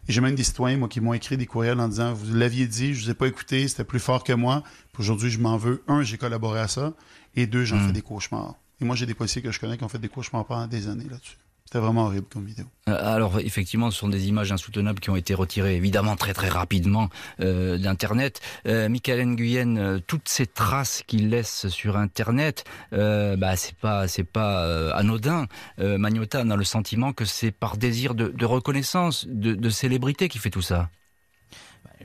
Et 0.08 0.12
j'ai 0.12 0.22
même 0.22 0.34
des 0.34 0.42
citoyens, 0.42 0.78
moi, 0.78 0.88
qui 0.88 1.00
m'ont 1.00 1.12
écrit 1.12 1.36
des 1.36 1.46
courriels 1.46 1.78
en 1.80 1.88
disant, 1.88 2.14
vous 2.14 2.34
l'aviez 2.34 2.66
dit, 2.66 2.94
je 2.94 3.04
vous 3.04 3.10
ai 3.10 3.14
pas 3.14 3.26
écouté, 3.26 3.68
c'était 3.68 3.84
plus 3.84 4.00
fort 4.00 4.24
que 4.24 4.32
moi. 4.32 4.62
Aujourd'hui, 4.98 5.30
je 5.30 5.38
m'en 5.38 5.58
veux. 5.58 5.82
Un, 5.86 6.02
j'ai 6.02 6.16
collaboré 6.16 6.60
à 6.60 6.66
ça. 6.66 6.94
Et 7.36 7.46
deux, 7.46 7.64
j'en 7.64 7.76
mmh. 7.76 7.86
fais 7.86 7.92
des 7.92 8.02
cauchemars. 8.02 8.54
Et 8.80 8.84
moi, 8.84 8.96
j'ai 8.96 9.06
des 9.06 9.14
policiers 9.14 9.42
que 9.42 9.52
je 9.52 9.60
connais 9.60 9.76
qui 9.76 9.84
ont 9.84 9.88
fait 9.88 9.98
des 9.98 10.08
cauchemars 10.08 10.46
pendant 10.46 10.66
des 10.66 10.88
années 10.88 11.06
là-dessus. 11.08 11.36
C'était 11.68 11.80
vraiment 11.80 12.06
horrible 12.06 12.26
comme 12.32 12.46
vidéo. 12.46 12.64
Euh, 12.88 12.96
alors 13.14 13.40
effectivement, 13.40 13.90
ce 13.90 13.98
sont 13.98 14.08
des 14.08 14.28
images 14.28 14.50
insoutenables 14.50 15.00
qui 15.00 15.10
ont 15.10 15.16
été 15.16 15.34
retirées 15.34 15.76
évidemment 15.76 16.16
très 16.16 16.32
très 16.32 16.48
rapidement 16.48 17.10
euh, 17.40 17.76
d'Internet. 17.76 18.40
Euh, 18.66 18.88
Michael 18.88 19.26
Nguyen, 19.26 20.00
toutes 20.06 20.30
ces 20.30 20.46
traces 20.46 21.02
qu'il 21.06 21.28
laisse 21.28 21.68
sur 21.68 21.98
Internet, 21.98 22.64
bah 22.90 23.54
c'est 23.56 23.74
pas 23.74 24.08
c'est 24.08 24.24
pas 24.24 24.94
anodin. 24.94 25.46
Magnota 25.76 26.40
a 26.40 26.56
le 26.56 26.64
sentiment 26.64 27.12
que 27.12 27.26
c'est 27.26 27.50
par 27.50 27.76
désir 27.76 28.14
de, 28.14 28.28
de 28.28 28.46
reconnaissance, 28.46 29.26
de, 29.28 29.54
de 29.54 29.68
célébrité 29.68 30.30
qui 30.30 30.38
fait 30.38 30.48
tout 30.48 30.62
ça. 30.62 30.88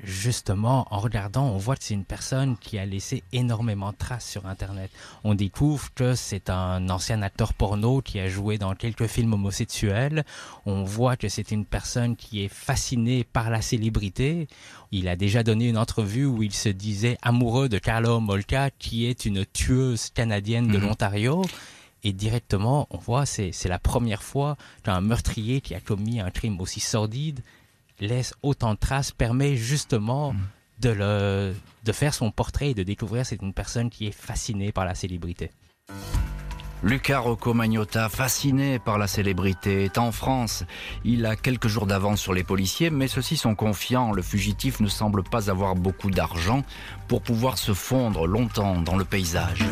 Justement, 0.03 0.87
en 0.91 0.99
regardant, 0.99 1.45
on 1.45 1.57
voit 1.57 1.75
que 1.75 1.83
c'est 1.83 1.93
une 1.93 2.03
personne 2.05 2.57
qui 2.57 2.77
a 2.77 2.85
laissé 2.85 3.23
énormément 3.31 3.91
de 3.91 3.97
traces 3.97 4.29
sur 4.29 4.45
Internet. 4.45 4.91
On 5.23 5.33
découvre 5.35 5.93
que 5.93 6.15
c'est 6.15 6.49
un 6.49 6.89
ancien 6.89 7.21
acteur 7.21 7.53
porno 7.53 8.01
qui 8.01 8.19
a 8.19 8.27
joué 8.27 8.57
dans 8.57 8.75
quelques 8.75 9.07
films 9.07 9.33
homosexuels. 9.33 10.25
On 10.65 10.83
voit 10.83 11.15
que 11.15 11.29
c'est 11.29 11.51
une 11.51 11.65
personne 11.65 12.15
qui 12.15 12.43
est 12.43 12.53
fascinée 12.53 13.23
par 13.23 13.49
la 13.49 13.61
célébrité. 13.61 14.47
Il 14.91 15.07
a 15.07 15.15
déjà 15.15 15.43
donné 15.43 15.69
une 15.69 15.77
entrevue 15.77 16.25
où 16.25 16.43
il 16.43 16.53
se 16.53 16.69
disait 16.69 17.17
amoureux 17.21 17.69
de 17.69 17.77
Carla 17.79 18.19
Molka, 18.19 18.69
qui 18.71 19.05
est 19.05 19.25
une 19.25 19.45
tueuse 19.45 20.09
canadienne 20.09 20.67
de 20.67 20.77
Mhm. 20.77 20.83
l'Ontario. 20.87 21.45
Et 22.05 22.11
directement, 22.11 22.87
on 22.89 22.97
voit, 22.97 23.25
c'est 23.25 23.53
c'est 23.53 23.69
la 23.69 23.79
première 23.79 24.23
fois 24.23 24.57
qu'un 24.83 24.99
meurtrier 24.99 25.61
qui 25.61 25.73
a 25.73 25.79
commis 25.79 26.19
un 26.19 26.31
crime 26.31 26.59
aussi 26.59 26.81
sordide 26.81 27.39
laisse 27.99 28.33
autant 28.41 28.73
de 28.73 28.79
traces, 28.79 29.11
permet 29.11 29.55
justement 29.55 30.35
de, 30.79 30.89
le, 30.89 31.53
de 31.83 31.91
faire 31.91 32.13
son 32.13 32.31
portrait 32.31 32.71
et 32.71 32.73
de 32.73 32.83
découvrir 32.83 33.25
c'est 33.25 33.41
une 33.41 33.53
personne 33.53 33.89
qui 33.89 34.07
est 34.07 34.11
fascinée 34.11 34.71
par 34.71 34.85
la 34.85 34.95
célébrité. 34.95 35.51
Luca 36.83 37.19
Rocco 37.19 37.53
Magnotta, 37.53 38.09
fasciné 38.09 38.77
par 38.77 38.97
la 38.97 39.07
célébrité, 39.07 39.85
est 39.85 39.97
en 39.97 40.11
France. 40.11 40.65
Il 41.05 41.25
a 41.25 41.37
quelques 41.37 41.69
jours 41.69 41.87
d'avance 41.87 42.19
sur 42.19 42.33
les 42.33 42.43
policiers, 42.43 42.89
mais 42.89 43.07
ceux-ci 43.07 43.37
sont 43.37 43.55
confiants. 43.55 44.11
Le 44.11 44.21
fugitif 44.21 44.81
ne 44.81 44.89
semble 44.89 45.23
pas 45.23 45.49
avoir 45.49 45.75
beaucoup 45.75 46.11
d'argent 46.11 46.61
pour 47.07 47.21
pouvoir 47.21 47.57
se 47.57 47.73
fondre 47.73 48.27
longtemps 48.27 48.81
dans 48.81 48.97
le 48.97 49.05
paysage. 49.05 49.63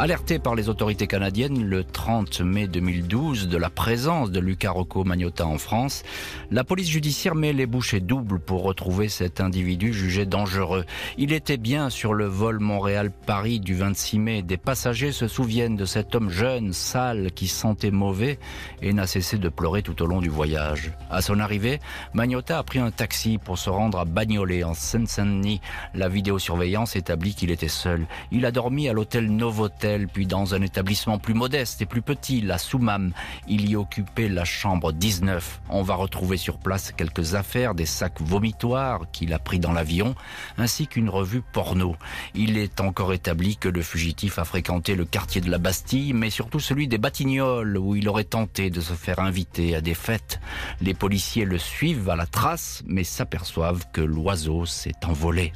Alerté 0.00 0.38
par 0.38 0.54
les 0.54 0.68
autorités 0.68 1.08
canadiennes 1.08 1.64
le 1.64 1.82
30 1.82 2.42
mai 2.42 2.68
2012 2.68 3.48
de 3.48 3.56
la 3.56 3.68
présence 3.68 4.30
de 4.30 4.38
Luca 4.38 4.70
Rocco 4.70 5.02
Magnotta 5.02 5.44
en 5.44 5.58
France, 5.58 6.04
la 6.52 6.62
police 6.62 6.88
judiciaire 6.88 7.34
met 7.34 7.52
les 7.52 7.66
bouchées 7.66 7.98
doubles 7.98 8.38
pour 8.38 8.62
retrouver 8.62 9.08
cet 9.08 9.40
individu 9.40 9.92
jugé 9.92 10.24
dangereux. 10.24 10.84
Il 11.16 11.32
était 11.32 11.56
bien 11.56 11.90
sur 11.90 12.14
le 12.14 12.26
vol 12.26 12.60
Montréal-Paris 12.60 13.58
du 13.58 13.74
26 13.74 14.18
mai. 14.20 14.42
Des 14.42 14.56
passagers 14.56 15.10
se 15.10 15.26
souviennent 15.26 15.74
de 15.74 15.84
cet 15.84 16.14
homme 16.14 16.30
jeune, 16.30 16.72
sale, 16.72 17.32
qui 17.32 17.48
sentait 17.48 17.90
mauvais 17.90 18.38
et 18.80 18.92
n'a 18.92 19.08
cessé 19.08 19.36
de 19.36 19.48
pleurer 19.48 19.82
tout 19.82 20.00
au 20.00 20.06
long 20.06 20.20
du 20.20 20.28
voyage. 20.28 20.92
À 21.10 21.22
son 21.22 21.40
arrivée, 21.40 21.80
Magnotta 22.14 22.60
a 22.60 22.62
pris 22.62 22.78
un 22.78 22.92
taxi 22.92 23.36
pour 23.36 23.58
se 23.58 23.68
rendre 23.68 23.98
à 23.98 24.04
Bagnolet, 24.04 24.62
en 24.62 24.74
Seine-Saint-Denis. 24.74 25.60
La 25.92 26.08
vidéosurveillance 26.08 26.94
établit 26.94 27.34
qu'il 27.34 27.50
était 27.50 27.66
seul. 27.66 28.06
Il 28.30 28.46
a 28.46 28.52
dormi 28.52 28.88
à 28.88 28.92
l'hôtel 28.92 29.28
Novotel, 29.28 29.87
puis 29.96 30.26
dans 30.26 30.54
un 30.54 30.62
établissement 30.62 31.18
plus 31.18 31.34
modeste 31.34 31.80
et 31.80 31.86
plus 31.86 32.02
petit, 32.02 32.40
la 32.40 32.58
Soumam. 32.58 33.12
Il 33.48 33.68
y 33.68 33.76
occupait 33.76 34.28
la 34.28 34.44
chambre 34.44 34.92
19. 34.92 35.60
On 35.70 35.82
va 35.82 35.94
retrouver 35.94 36.36
sur 36.36 36.58
place 36.58 36.92
quelques 36.92 37.34
affaires, 37.34 37.74
des 37.74 37.86
sacs 37.86 38.20
vomitoires 38.20 39.10
qu'il 39.12 39.32
a 39.32 39.38
pris 39.38 39.58
dans 39.58 39.72
l'avion, 39.72 40.14
ainsi 40.58 40.86
qu'une 40.86 41.08
revue 41.08 41.42
porno. 41.52 41.96
Il 42.34 42.58
est 42.58 42.80
encore 42.80 43.12
établi 43.12 43.56
que 43.56 43.68
le 43.68 43.82
fugitif 43.82 44.38
a 44.38 44.44
fréquenté 44.44 44.94
le 44.94 45.04
quartier 45.04 45.40
de 45.40 45.50
la 45.50 45.58
Bastille, 45.58 46.12
mais 46.12 46.30
surtout 46.30 46.60
celui 46.60 46.88
des 46.88 46.98
Batignolles, 46.98 47.78
où 47.78 47.96
il 47.96 48.08
aurait 48.08 48.24
tenté 48.24 48.70
de 48.70 48.80
se 48.80 48.92
faire 48.92 49.18
inviter 49.18 49.74
à 49.74 49.80
des 49.80 49.94
fêtes. 49.94 50.40
Les 50.80 50.94
policiers 50.94 51.44
le 51.44 51.58
suivent 51.58 52.10
à 52.10 52.16
la 52.16 52.26
trace, 52.26 52.82
mais 52.86 53.04
s'aperçoivent 53.04 53.86
que 53.92 54.00
l'oiseau 54.00 54.66
s'est 54.66 54.92
envolé. 55.04 55.52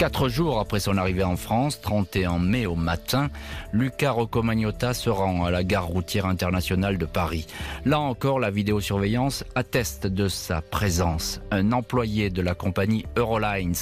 Quatre 0.00 0.30
jours 0.30 0.58
après 0.60 0.80
son 0.80 0.96
arrivée 0.96 1.24
en 1.24 1.36
France, 1.36 1.78
31 1.82 2.38
mai 2.38 2.64
au 2.64 2.74
matin, 2.74 3.28
Luca 3.74 4.12
Rocco 4.12 4.42
Magnotta 4.42 4.94
se 4.94 5.10
rend 5.10 5.44
à 5.44 5.50
la 5.50 5.62
gare 5.62 5.88
routière 5.88 6.24
internationale 6.24 6.96
de 6.96 7.04
Paris. 7.04 7.46
Là 7.84 8.00
encore, 8.00 8.40
la 8.40 8.50
vidéosurveillance 8.50 9.44
atteste 9.54 10.06
de 10.06 10.26
sa 10.26 10.62
présence. 10.62 11.42
Un 11.50 11.72
employé 11.72 12.30
de 12.30 12.40
la 12.40 12.54
compagnie 12.54 13.04
Eurolines 13.18 13.74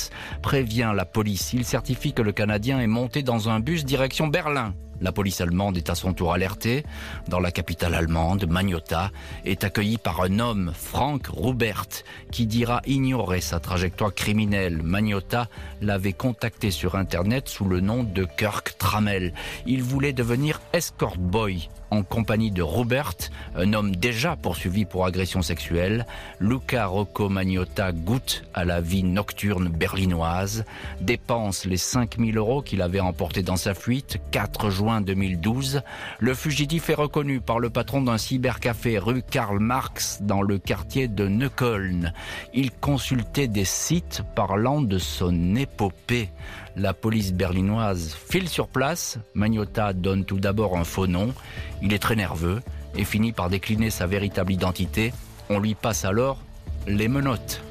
prévient 0.42 0.92
la 0.92 1.04
police. 1.04 1.52
Il 1.52 1.64
certifie 1.64 2.12
que 2.12 2.22
le 2.22 2.32
Canadien 2.32 2.80
est 2.80 2.88
monté 2.88 3.22
dans 3.22 3.48
un 3.48 3.60
bus 3.60 3.84
direction 3.84 4.26
Berlin. 4.26 4.74
La 5.00 5.12
police 5.12 5.40
allemande 5.40 5.76
est 5.76 5.90
à 5.90 5.94
son 5.94 6.12
tour 6.12 6.32
alertée. 6.32 6.84
Dans 7.28 7.40
la 7.40 7.50
capitale 7.50 7.94
allemande, 7.94 8.46
Magnotta 8.48 9.10
est 9.44 9.64
accueilli 9.64 9.98
par 9.98 10.20
un 10.22 10.38
homme, 10.38 10.72
Frank 10.74 11.26
Rubert, 11.28 11.86
qui 12.30 12.46
dira 12.46 12.82
ignorer 12.86 13.40
sa 13.40 13.60
trajectoire 13.60 14.14
criminelle. 14.14 14.82
Magnotta 14.82 15.48
l'avait 15.80 16.12
contacté 16.12 16.70
sur 16.70 16.96
Internet 16.96 17.48
sous 17.48 17.66
le 17.66 17.80
nom 17.80 18.02
de 18.02 18.24
Kirk 18.24 18.76
Trammell. 18.78 19.32
Il 19.66 19.82
voulait 19.82 20.12
devenir 20.12 20.60
escort 20.72 21.16
boy 21.16 21.68
en 21.90 22.02
compagnie 22.02 22.50
de 22.50 22.62
Rubert, 22.62 23.14
un 23.56 23.72
homme 23.72 23.94
déjà 23.94 24.36
poursuivi 24.36 24.84
pour 24.84 25.06
agression 25.06 25.42
sexuelle. 25.42 26.06
Luca 26.40 26.86
Rocco 26.86 27.28
Magnotta 27.28 27.92
goûte 27.92 28.44
à 28.54 28.64
la 28.64 28.80
vie 28.80 29.02
nocturne 29.02 29.68
berlinoise, 29.68 30.64
dépense 31.00 31.64
les 31.64 31.76
5000 31.76 32.36
euros 32.36 32.62
qu'il 32.62 32.82
avait 32.82 33.00
emportés 33.00 33.42
dans 33.42 33.56
sa 33.56 33.74
fuite, 33.74 34.18
4 34.30 34.70
juin 34.70 35.00
2012. 35.00 35.82
Le 36.18 36.34
fugitif 36.34 36.90
est 36.90 36.94
reconnu 36.94 37.40
par 37.40 37.58
le 37.58 37.70
patron 37.70 38.02
d'un 38.02 38.18
cybercafé 38.18 38.98
rue 38.98 39.22
Karl 39.22 39.58
Marx 39.58 40.18
dans 40.22 40.42
le 40.42 40.58
quartier 40.58 41.08
de 41.08 41.26
Neukölln. 41.28 42.12
Il 42.54 42.70
consultait 42.70 43.48
des 43.48 43.64
sites 43.64 44.22
parlant 44.34 44.82
de 44.82 44.98
son 44.98 45.54
épopée. 45.56 46.30
La 46.78 46.94
police 46.94 47.32
berlinoise 47.32 48.14
file 48.14 48.48
sur 48.48 48.68
place. 48.68 49.18
Magnotta 49.34 49.92
donne 49.92 50.24
tout 50.24 50.38
d'abord 50.38 50.78
un 50.78 50.84
faux 50.84 51.08
nom. 51.08 51.34
Il 51.82 51.92
est 51.92 51.98
très 51.98 52.14
nerveux 52.14 52.60
et 52.96 53.04
finit 53.04 53.32
par 53.32 53.50
décliner 53.50 53.90
sa 53.90 54.06
véritable 54.06 54.52
identité. 54.52 55.12
On 55.50 55.58
lui 55.58 55.74
passe 55.74 56.04
alors 56.04 56.38
les 56.86 57.08
menottes. 57.08 57.62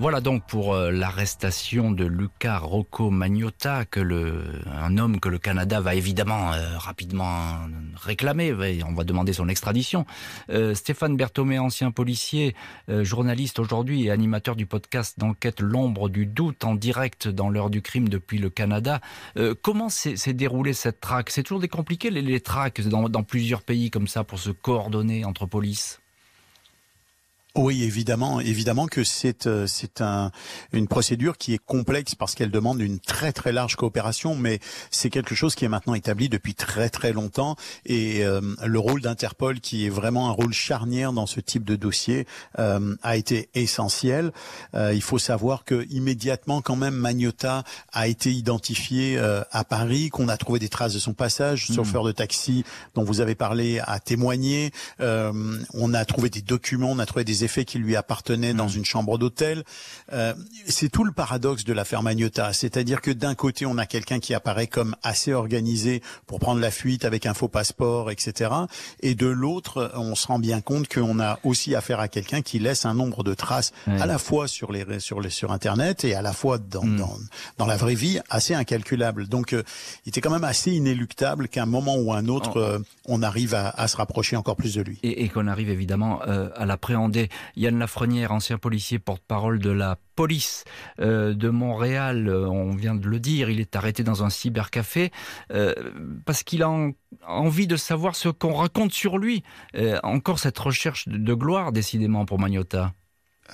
Voilà 0.00 0.20
donc 0.20 0.44
pour 0.48 0.74
euh, 0.74 0.90
l'arrestation 0.90 1.92
de 1.92 2.04
Luca 2.04 2.58
Rocco 2.58 3.10
Magnotta, 3.10 3.84
que 3.84 4.00
le, 4.00 4.42
un 4.66 4.98
homme 4.98 5.20
que 5.20 5.28
le 5.28 5.38
Canada 5.38 5.80
va 5.80 5.94
évidemment 5.94 6.52
euh, 6.52 6.76
rapidement 6.78 7.60
réclamer. 7.94 8.52
On 8.82 8.92
va 8.92 9.04
demander 9.04 9.32
son 9.32 9.48
extradition. 9.48 10.04
Euh, 10.50 10.74
Stéphane 10.74 11.16
Berthomé, 11.16 11.60
ancien 11.60 11.92
policier, 11.92 12.56
euh, 12.88 13.04
journaliste 13.04 13.60
aujourd'hui 13.60 14.06
et 14.06 14.10
animateur 14.10 14.56
du 14.56 14.66
podcast 14.66 15.16
d'enquête 15.20 15.60
L'ombre 15.60 16.08
du 16.08 16.26
doute 16.26 16.64
en 16.64 16.74
direct 16.74 17.28
dans 17.28 17.48
l'heure 17.48 17.70
du 17.70 17.80
crime 17.80 18.08
depuis 18.08 18.38
le 18.38 18.50
Canada. 18.50 19.00
Euh, 19.36 19.54
comment 19.62 19.88
s'est 19.88 20.32
déroulée 20.32 20.72
cette 20.74 21.00
traque? 21.00 21.30
C'est 21.30 21.44
toujours 21.44 21.60
des 21.60 21.68
compliqués 21.68 22.10
les, 22.10 22.20
les 22.20 22.40
traques 22.40 22.80
dans, 22.80 23.08
dans 23.08 23.22
plusieurs 23.22 23.62
pays 23.62 23.92
comme 23.92 24.08
ça 24.08 24.24
pour 24.24 24.40
se 24.40 24.50
coordonner 24.50 25.24
entre 25.24 25.46
polices? 25.46 26.00
Oui, 27.56 27.84
évidemment, 27.84 28.40
évidemment 28.40 28.88
que 28.88 29.04
c'est 29.04 29.46
euh, 29.46 29.68
c'est 29.68 30.00
un, 30.00 30.32
une 30.72 30.88
procédure 30.88 31.38
qui 31.38 31.54
est 31.54 31.64
complexe 31.64 32.16
parce 32.16 32.34
qu'elle 32.34 32.50
demande 32.50 32.80
une 32.80 32.98
très 32.98 33.32
très 33.32 33.52
large 33.52 33.76
coopération, 33.76 34.34
mais 34.34 34.58
c'est 34.90 35.08
quelque 35.08 35.36
chose 35.36 35.54
qui 35.54 35.64
est 35.64 35.68
maintenant 35.68 35.94
établi 35.94 36.28
depuis 36.28 36.56
très 36.56 36.88
très 36.90 37.12
longtemps 37.12 37.54
et 37.86 38.24
euh, 38.24 38.40
le 38.64 38.78
rôle 38.80 39.02
d'Interpol, 39.02 39.60
qui 39.60 39.86
est 39.86 39.88
vraiment 39.88 40.28
un 40.28 40.32
rôle 40.32 40.52
charnière 40.52 41.12
dans 41.12 41.26
ce 41.26 41.38
type 41.38 41.62
de 41.64 41.76
dossier, 41.76 42.26
euh, 42.58 42.96
a 43.04 43.16
été 43.16 43.50
essentiel. 43.54 44.32
Euh, 44.74 44.92
il 44.92 45.02
faut 45.02 45.18
savoir 45.20 45.64
que 45.64 45.86
immédiatement, 45.90 46.60
quand 46.60 46.74
même, 46.74 46.94
Magnotta 46.94 47.62
a 47.92 48.08
été 48.08 48.32
identifié 48.32 49.16
euh, 49.16 49.42
à 49.52 49.62
Paris, 49.62 50.08
qu'on 50.08 50.26
a 50.26 50.36
trouvé 50.36 50.58
des 50.58 50.68
traces 50.68 50.94
de 50.94 50.98
son 50.98 51.14
passage, 51.14 51.70
Mhm. 51.70 51.76
chauffeur 51.76 52.02
de 52.02 52.10
taxi 52.10 52.64
dont 52.96 53.04
vous 53.04 53.20
avez 53.20 53.36
parlé 53.36 53.78
a 53.86 54.00
témoigné. 54.00 54.72
Euh, 55.00 55.32
on 55.72 55.94
a 55.94 56.04
trouvé 56.04 56.30
des 56.30 56.42
documents, 56.42 56.90
on 56.90 56.98
a 56.98 57.06
trouvé 57.06 57.22
des 57.22 57.43
effets 57.44 57.64
qui 57.64 57.78
lui 57.78 57.96
appartenaient 57.96 58.54
dans 58.54 58.68
une 58.68 58.84
chambre 58.84 59.18
d'hôtel. 59.18 59.62
Euh, 60.12 60.34
c'est 60.66 60.88
tout 60.90 61.04
le 61.04 61.12
paradoxe 61.12 61.64
de 61.64 61.72
l'affaire 61.72 62.02
Magnotta, 62.02 62.52
c'est-à-dire 62.52 63.00
que 63.00 63.10
d'un 63.10 63.34
côté 63.34 63.66
on 63.66 63.78
a 63.78 63.86
quelqu'un 63.86 64.18
qui 64.20 64.34
apparaît 64.34 64.66
comme 64.66 64.96
assez 65.02 65.32
organisé 65.32 66.02
pour 66.26 66.40
prendre 66.40 66.60
la 66.60 66.70
fuite 66.70 67.04
avec 67.04 67.26
un 67.26 67.34
faux 67.34 67.48
passeport, 67.48 68.10
etc. 68.10 68.50
Et 69.00 69.14
de 69.14 69.26
l'autre, 69.26 69.92
on 69.94 70.14
se 70.14 70.26
rend 70.26 70.38
bien 70.38 70.60
compte 70.60 70.88
qu'on 70.92 71.20
a 71.20 71.38
aussi 71.44 71.74
affaire 71.74 72.00
à 72.00 72.08
quelqu'un 72.08 72.42
qui 72.42 72.58
laisse 72.58 72.84
un 72.86 72.94
nombre 72.94 73.22
de 73.24 73.34
traces 73.34 73.72
Ouais. 73.86 74.00
à 74.00 74.06
la 74.06 74.18
fois 74.18 74.48
sur 74.48 74.72
les 74.72 75.00
sur 75.00 75.20
les 75.20 75.30
sur 75.30 75.52
Internet 75.52 76.04
et 76.04 76.14
à 76.14 76.22
la 76.22 76.32
fois 76.32 76.58
dans 76.58 76.82
Mm. 76.84 76.96
dans, 76.98 77.16
dans 77.58 77.66
la 77.66 77.76
vraie 77.76 77.94
vie 77.94 78.20
assez 78.30 78.54
incalculable. 78.54 79.26
Donc 79.28 79.52
euh, 79.52 79.62
il 80.04 80.10
était 80.10 80.20
quand 80.20 80.30
même 80.30 80.44
assez 80.44 80.70
inéluctable 80.72 81.48
qu'à 81.48 81.62
un 81.62 81.66
moment 81.66 81.96
ou 81.96 82.12
un 82.12 82.26
autre 82.28 82.52
Oh. 82.54 82.58
euh, 82.58 82.78
on 83.06 83.22
arrive 83.22 83.54
à, 83.54 83.68
à 83.70 83.88
se 83.88 83.96
rapprocher 83.96 84.36
encore 84.36 84.56
plus 84.56 84.74
de 84.74 84.82
lui. 84.82 84.98
et, 85.02 85.24
et 85.24 85.28
qu'on 85.28 85.46
arrive 85.46 85.68
évidemment 85.70 86.20
euh, 86.26 86.48
à 86.56 86.64
l'appréhender. 86.66 87.28
Yann 87.56 87.78
Lafrenière, 87.78 88.32
ancien 88.32 88.58
policier 88.58 88.98
porte-parole 88.98 89.58
de 89.58 89.70
la 89.70 89.98
police 90.16 90.64
euh, 91.00 91.34
de 91.34 91.48
Montréal, 91.48 92.28
euh, 92.28 92.48
on 92.48 92.74
vient 92.74 92.94
de 92.94 93.08
le 93.08 93.18
dire, 93.18 93.50
il 93.50 93.60
est 93.60 93.76
arrêté 93.76 94.04
dans 94.04 94.24
un 94.24 94.30
cybercafé 94.30 95.10
euh, 95.52 95.74
parce 96.24 96.42
qu'il 96.42 96.62
a 96.62 96.68
en- 96.70 96.92
envie 97.26 97.66
de 97.66 97.76
savoir 97.76 98.14
ce 98.16 98.28
qu'on 98.28 98.54
raconte 98.54 98.92
sur 98.92 99.18
lui. 99.18 99.42
Encore 100.02 100.38
cette 100.38 100.58
recherche 100.58 101.08
de, 101.08 101.34
gloire, 101.34 101.72
décidément, 101.72 102.24
pour 102.24 102.38
Magnotta. 102.38 102.92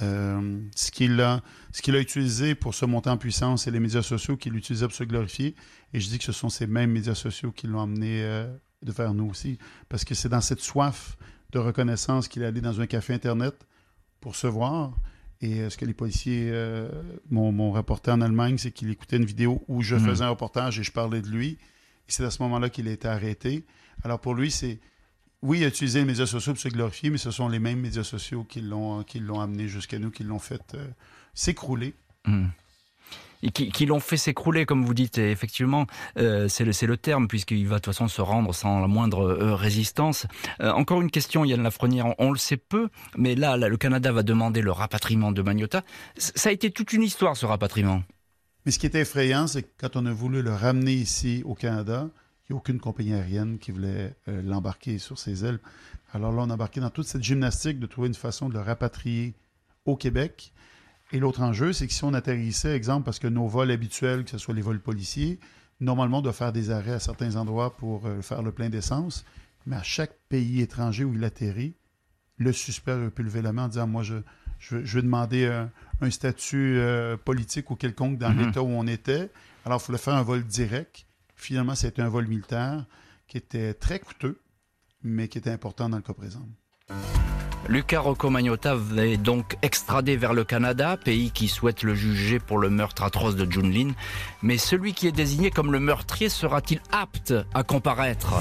Euh, 0.03 0.61
ce 0.77 0.91
qu'il 0.91 1.21
a, 1.21 1.41
a 1.43 1.99
utilisé 1.99 2.55
pour 2.55 2.75
se 2.75 2.85
monter 2.85 3.11
en 3.11 3.17
puissance, 3.17 3.65
c'est 3.65 3.71
les 3.71 3.81
médias 3.81 4.03
sociaux 4.03 4.37
qu'il 4.37 4.55
utilisait 4.57 4.87
pour 4.87 4.95
se 4.95 5.05
glorifier. 5.05 5.55
Et 5.93 6.01
je 6.01 6.09
dis 6.09 6.19
que 6.19 6.25
ce 6.25 6.33
sont 6.33 6.49
ces 6.49 6.67
mêmes 6.67 6.91
médias 6.93 7.15
sociaux 7.15 7.53
qui 7.53 7.67
l'ont 7.67 7.83
amené 7.83 8.23
de 8.83 8.93
vers 8.93 9.15
nous 9.15 9.29
aussi. 9.29 9.59
Parce 9.89 10.05
que 10.05 10.15
c'est 10.15 10.29
dans 10.29 10.41
cette 10.41 10.61
soif 10.61 11.17
de 11.53 11.59
reconnaissance 11.59 12.29
qu'il 12.29 12.43
est 12.43 12.47
allé 12.47 12.61
dans 12.61 12.81
un 12.81 12.87
café 12.87 13.15
Internet 13.15 13.55
pour 14.21 14.37
se 14.37 14.47
voir. 14.47 14.93
Et 15.43 15.61
euh, 15.61 15.71
ce 15.71 15.77
que 15.79 15.85
les 15.87 15.95
policiers 15.95 16.49
euh, 16.51 16.89
m'ont 17.31 17.73
rapporté 17.73 18.11
en 18.11 18.21
Allemagne, 18.21 18.59
c'est 18.59 18.71
qu'il 18.73 18.91
écoutait 18.91 19.17
une 19.17 19.25
vidéo 19.25 19.63
où 19.69 19.83
je 19.83 19.95
Mhm. 19.97 20.05
faisais 20.07 20.25
un 20.25 20.31
reportage 20.31 20.79
et 20.79 20.83
je 20.83 20.93
parlais 20.93 21.23
de 21.23 21.29
lui. 21.29 21.49
Et 22.09 22.13
c'est 22.13 22.25
à 22.25 22.31
ce 22.31 22.43
moment-là 22.43 22.69
qu'il 22.69 22.87
a 22.89 22.93
été 22.93 23.09
arrêté. 23.09 23.65
Alors 24.05 24.21
pour 24.21 24.35
lui, 24.35 24.51
c'est. 24.51 24.79
Oui, 25.43 25.61
il 25.61 25.65
a 25.65 25.69
utilisé 25.69 26.01
les 26.01 26.05
médias 26.05 26.27
sociaux 26.27 26.53
pour 26.53 26.61
se 26.61 26.69
glorifier, 26.69 27.09
mais 27.09 27.17
ce 27.17 27.31
sont 27.31 27.49
les 27.49 27.59
mêmes 27.61 27.81
médias 27.81 28.05
sociaux 28.05 28.45
qui 28.45 28.61
l'ont 28.61 29.03
qui 29.05 29.21
l'ont 29.21 29.41
amené 29.41 29.69
jusqu'à 29.69 29.99
nous, 29.99 30.11
qui 30.11 30.23
l'ont 30.25 30.39
fait 30.39 30.75
euh, 30.75 30.87
s'écrouler. 31.33 31.95
Hmm. 32.27 32.49
Qui, 33.55 33.87
l'ont 33.87 34.01
fait 34.01 34.19
s'écrouler, 34.19 34.67
comme 34.67 34.85
vous 34.85 34.93
dites. 34.93 35.17
Et 35.17 35.31
effectivement, 35.31 35.87
euh, 36.19 36.47
c'est 36.49 36.65
le, 36.65 36.73
le 36.87 36.97
terme, 36.99 37.27
puisqu'il 37.27 37.67
va 37.67 37.77
de 37.77 37.81
toute 37.81 37.95
façon 37.95 38.07
se 38.07 38.21
rendre 38.21 38.55
sans 38.55 38.81
la 38.81 38.87
moindre 38.87 39.23
euh, 39.23 39.55
résistance. 39.55 40.27
Euh, 40.61 40.71
encore 40.73 41.01
une 41.01 41.11
question, 41.11 41.45
Yann 41.47 41.63
Lafrenière, 41.63 42.07
on, 42.07 42.15
on 42.19 42.33
le 42.33 42.39
sait 42.39 42.59
peu, 42.59 42.91
mais 43.17 43.35
là, 43.35 43.57
le 43.57 43.77
Canada 43.79 44.13
va 44.13 44.23
demander 44.23 44.61
le 44.61 44.73
rapatriement 44.73 45.33
de 45.33 45.41
Magnota. 45.41 45.83
Ça 46.19 46.51
a 46.51 46.53
été 46.53 46.71
toute 46.71 46.93
une 46.93 47.03
histoire, 47.03 47.35
ce 47.35 47.47
rapatriement. 47.47 48.03
Mais 48.67 48.73
ce 48.73 48.79
qui 48.79 48.85
est 48.85 48.95
effrayant, 48.95 49.47
c'est 49.47 49.63
que 49.63 49.71
quand 49.79 49.97
on 49.97 50.05
a 50.05 50.13
voulu 50.13 50.43
le 50.43 50.53
ramener 50.53 50.93
ici 50.93 51.43
au 51.47 51.55
Canada, 51.55 52.09
il 52.49 52.53
n'y 52.53 52.57
a 52.57 52.59
aucune 52.59 52.79
compagnie 52.79 53.15
aérienne 53.15 53.59
qui 53.59 53.71
voulait 53.71 54.15
l'embarquer 54.27 54.99
sur 54.99 55.19
ses 55.19 55.47
ailes. 55.47 55.61
Alors 56.13 56.33
là, 56.33 56.43
on 56.43 56.51
a 56.51 56.55
embarqué 56.55 56.81
dans 56.81 56.91
toute 56.91 57.07
cette 57.07 57.23
gymnastique 57.23 57.79
de 57.79 57.87
trouver 57.87 58.09
une 58.09 58.15
façon 58.15 58.49
de 58.49 58.55
le 58.55 58.61
rapatrier 58.61 59.35
au 59.87 59.97
Québec. 59.97 60.53
Et 61.13 61.19
l'autre 61.19 61.41
enjeu, 61.43 61.73
c'est 61.73 61.87
que 61.87 61.93
si 61.93 62.05
on 62.05 62.15
atterrissait, 62.15 62.75
exemple, 62.77 63.05
parce 63.05 63.19
que 63.19 63.27
nos 63.27 63.49
vols 63.49 63.71
habituels, 63.71 64.25
que 64.25 64.31
ce 64.31 64.39
soit 64.39 64.55
les 64.55 64.63
vols 64.63 64.81
policiers, 64.81 65.41
normalement, 65.81 66.19
on 66.19 66.23
doit 66.23 66.33
faire 66.33 66.53
des 66.53 66.71
arrêts 66.71 66.93
à 66.93 67.01
certains 67.01 67.35
endroits 67.37 67.77
pour 67.77 68.07
euh, 68.07 68.23
faire 68.23 68.43
le 68.43 68.53
plein 68.53 68.69
d'essence. 68.71 69.25
Mais 69.67 69.77
à 69.77 69.83
chaque 69.83 70.17
pays 70.29 70.61
étranger 70.61 71.05
où 71.05 71.13
il 71.15 71.25
atterrit, 71.25 71.75
le 72.39 72.53
suspect 72.53 72.93
aurait 72.93 73.11
pu 73.11 73.23
lever 73.25 73.43
la 73.43 73.53
main 73.53 73.65
en 73.65 73.69
disant 73.69 73.87
Moi, 73.89 74.03
je, 74.05 74.17
je, 74.59 74.77
veux 74.77 75.03
demander 75.03 75.47
un, 75.47 75.71
un 76.01 76.11
statut 76.11 76.77
euh, 76.79 77.17
politique 77.17 77.71
ou 77.71 77.77
quelconque 77.77 78.17
dans 78.19 78.31
Mhm. 78.33 78.47
l'État 78.47 78.63
où 78.63 78.69
on 78.69 78.87
était. 78.87 79.31
Alors, 79.67 79.81
il 79.83 79.87
fallait 79.87 79.99
faire 79.99 80.15
un 80.15 80.23
vol 80.23 80.45
direct. 80.45 81.07
Finalement, 81.35 81.75
c'était 81.75 82.03
un 82.03 82.09
vol 82.09 82.27
militaire 82.29 82.87
qui 83.27 83.37
était 83.37 83.75
très 83.75 83.99
coûteux, 83.99 84.41
mais 85.03 85.27
qui 85.29 85.39
était 85.39 85.51
important 85.51 85.89
dans 85.89 85.97
le 85.97 86.03
cas 86.03 86.15
présent. 86.15 86.47
Lucas 87.71 88.01
Rocco 88.01 88.31
Magnotta 88.31 88.77
est 88.99 89.17
donc 89.17 89.57
extradé 89.63 90.17
vers 90.17 90.35
le 90.35 90.43
Canada, 90.43 90.97
pays 90.97 91.31
qui 91.31 91.47
souhaite 91.47 91.85
le 91.85 91.95
juger 91.95 92.41
pour 92.41 92.59
le 92.59 92.69
meurtre 92.69 93.05
atroce 93.05 93.37
de 93.37 93.49
Junlin. 93.49 93.93
Mais 94.43 94.59
celui 94.59 94.93
qui 94.93 95.07
est 95.07 95.13
désigné 95.13 95.53
comme 95.53 95.71
le 95.71 95.79
meurtrier 95.79 96.29
sera-t-il 96.29 96.81
apte 96.91 97.33
à 97.55 97.63
comparaître? 97.63 98.35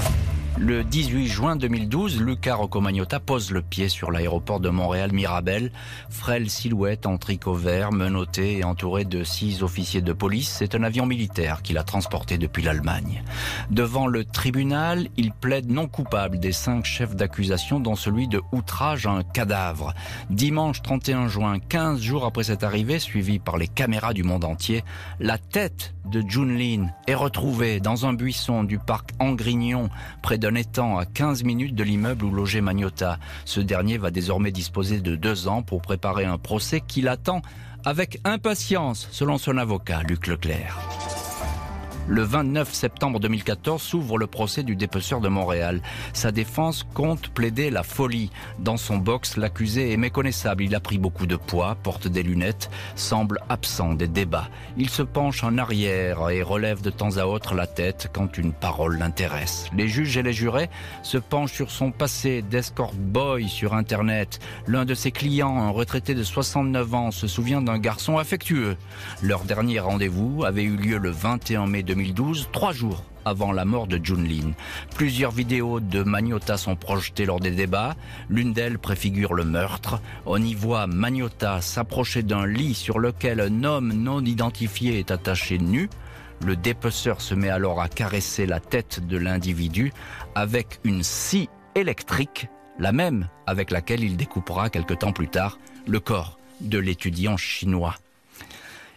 Le 0.57 0.83
18 0.83 1.27
juin 1.27 1.55
2012, 1.55 2.21
Lucas 2.21 2.55
Rocco 2.55 2.81
Magnotta 2.81 3.19
pose 3.19 3.51
le 3.51 3.61
pied 3.61 3.89
sur 3.89 4.11
l'aéroport 4.11 4.59
de 4.59 4.69
Montréal-Mirabel. 4.69 5.71
Frêle 6.09 6.49
silhouette 6.49 7.05
en 7.05 7.17
tricot 7.17 7.53
vert, 7.53 7.91
menotté 7.91 8.57
et 8.57 8.63
entouré 8.63 9.05
de 9.05 9.23
six 9.23 9.63
officiers 9.63 10.01
de 10.01 10.13
police. 10.13 10.49
C'est 10.49 10.75
un 10.75 10.83
avion 10.83 11.05
militaire 11.05 11.61
qui 11.61 11.73
l'a 11.73 11.83
transporté 11.83 12.37
depuis 12.37 12.63
l'Allemagne. 12.63 13.23
Devant 13.69 14.07
le 14.07 14.25
tribunal, 14.25 15.07
il 15.17 15.31
plaide 15.31 15.69
non 15.69 15.87
coupable 15.87 16.39
des 16.39 16.51
cinq 16.51 16.85
chefs 16.85 17.15
d'accusation, 17.15 17.79
dont 17.79 17.95
celui 17.95 18.27
de 18.27 18.41
outrage 18.51 19.05
à 19.05 19.11
un 19.11 19.23
cadavre. 19.23 19.93
Dimanche 20.29 20.81
31 20.81 21.27
juin, 21.27 21.59
15 21.59 22.01
jours 22.01 22.25
après 22.25 22.43
cette 22.43 22.63
arrivée, 22.63 22.99
suivie 22.99 23.39
par 23.39 23.57
les 23.57 23.67
caméras 23.67 24.13
du 24.13 24.23
monde 24.23 24.45
entier, 24.45 24.83
la 25.19 25.37
tête 25.37 25.93
de 26.05 26.23
Junlin 26.27 26.87
est 27.07 27.15
retrouvée 27.15 27.79
dans 27.79 28.07
un 28.07 28.13
buisson 28.13 28.63
du 28.63 28.79
parc 28.79 29.11
Angrignon, 29.19 29.89
près 30.23 30.38
d'un 30.39 30.55
étang 30.55 30.97
à 30.97 31.05
15 31.05 31.43
minutes 31.43 31.75
de 31.75 31.83
l'immeuble 31.83 32.25
où 32.25 32.31
logeait 32.31 32.61
Magnota. 32.61 33.19
Ce 33.45 33.59
dernier 33.59 33.97
va 33.97 34.11
désormais 34.11 34.51
disposer 34.51 35.01
de 35.01 35.15
deux 35.15 35.47
ans 35.47 35.61
pour 35.61 35.81
préparer 35.81 36.25
un 36.25 36.37
procès 36.37 36.81
qu'il 36.81 37.07
attend 37.07 37.41
avec 37.85 38.19
impatience, 38.23 39.07
selon 39.11 39.37
son 39.37 39.57
avocat, 39.57 40.01
Luc 40.03 40.27
Leclerc. 40.27 40.77
Le 42.11 42.23
29 42.23 42.73
septembre 42.73 43.19
2014 43.19 43.79
s'ouvre 43.79 44.17
le 44.17 44.25
procès 44.25 44.63
du 44.63 44.75
dépeceur 44.75 45.21
de 45.21 45.27
Montréal. 45.27 45.83
Sa 46.13 46.31
défense 46.31 46.83
compte 46.95 47.29
plaider 47.29 47.69
la 47.69 47.83
folie. 47.83 48.31
Dans 48.57 48.77
son 48.77 48.97
box, 48.97 49.37
l'accusé 49.37 49.93
est 49.93 49.97
méconnaissable. 49.97 50.63
Il 50.63 50.73
a 50.73 50.79
pris 50.79 50.97
beaucoup 50.97 51.27
de 51.27 51.35
poids, 51.35 51.77
porte 51.83 52.07
des 52.07 52.23
lunettes, 52.23 52.71
semble 52.95 53.39
absent 53.47 53.93
des 53.93 54.07
débats. 54.07 54.49
Il 54.75 54.89
se 54.89 55.03
penche 55.03 55.43
en 55.43 55.59
arrière 55.59 56.31
et 56.31 56.41
relève 56.41 56.81
de 56.81 56.89
temps 56.89 57.17
à 57.17 57.25
autre 57.25 57.53
la 57.53 57.67
tête 57.67 58.09
quand 58.11 58.39
une 58.39 58.53
parole 58.53 58.97
l'intéresse. 58.97 59.67
Les 59.77 59.87
juges 59.87 60.17
et 60.17 60.23
les 60.23 60.33
jurés 60.33 60.71
se 61.03 61.19
penchent 61.19 61.53
sur 61.53 61.69
son 61.69 61.91
passé 61.91 62.41
d'escort 62.41 62.93
boy 62.95 63.47
sur 63.47 63.75
Internet. 63.75 64.39
L'un 64.65 64.85
de 64.85 64.95
ses 64.95 65.11
clients, 65.11 65.59
un 65.59 65.69
retraité 65.69 66.15
de 66.15 66.23
69 66.23 66.95
ans, 66.95 67.11
se 67.11 67.27
souvient 67.27 67.61
d'un 67.61 67.77
garçon 67.77 68.17
affectueux. 68.17 68.77
Leur 69.21 69.43
dernier 69.43 69.79
rendez-vous 69.79 70.43
avait 70.43 70.63
eu 70.63 70.75
lieu 70.75 70.97
le 70.97 71.11
21 71.11 71.67
mai 71.67 71.83
2012, 71.99 72.49
trois 72.53 72.71
jours 72.71 73.03
avant 73.25 73.51
la 73.51 73.65
mort 73.65 73.85
de 73.85 73.99
Junlin. 74.01 74.53
Plusieurs 74.95 75.31
vidéos 75.31 75.81
de 75.81 76.01
Magnota 76.01 76.55
sont 76.55 76.77
projetées 76.77 77.25
lors 77.25 77.41
des 77.41 77.51
débats. 77.51 77.95
L'une 78.29 78.53
d'elles 78.53 78.79
préfigure 78.79 79.33
le 79.33 79.43
meurtre. 79.43 80.01
On 80.25 80.41
y 80.41 80.53
voit 80.53 80.87
Magnota 80.87 81.59
s'approcher 81.59 82.23
d'un 82.23 82.47
lit 82.47 82.73
sur 82.73 82.99
lequel 82.99 83.41
un 83.41 83.65
homme 83.65 83.91
non 83.91 84.23
identifié 84.23 84.97
est 84.99 85.11
attaché 85.11 85.57
nu. 85.57 85.89
Le 86.45 86.55
dépeceur 86.55 87.19
se 87.19 87.35
met 87.35 87.49
alors 87.49 87.81
à 87.81 87.89
caresser 87.89 88.45
la 88.45 88.61
tête 88.61 89.05
de 89.05 89.17
l'individu 89.17 89.91
avec 90.35 90.79
une 90.85 91.03
scie 91.03 91.49
électrique, 91.75 92.47
la 92.79 92.93
même 92.93 93.27
avec 93.45 93.71
laquelle 93.71 94.05
il 94.05 94.15
découpera 94.15 94.69
quelque 94.69 94.93
temps 94.93 95.11
plus 95.11 95.27
tard 95.27 95.59
le 95.85 95.99
corps 95.99 96.39
de 96.61 96.77
l'étudiant 96.77 97.35
chinois. 97.35 97.95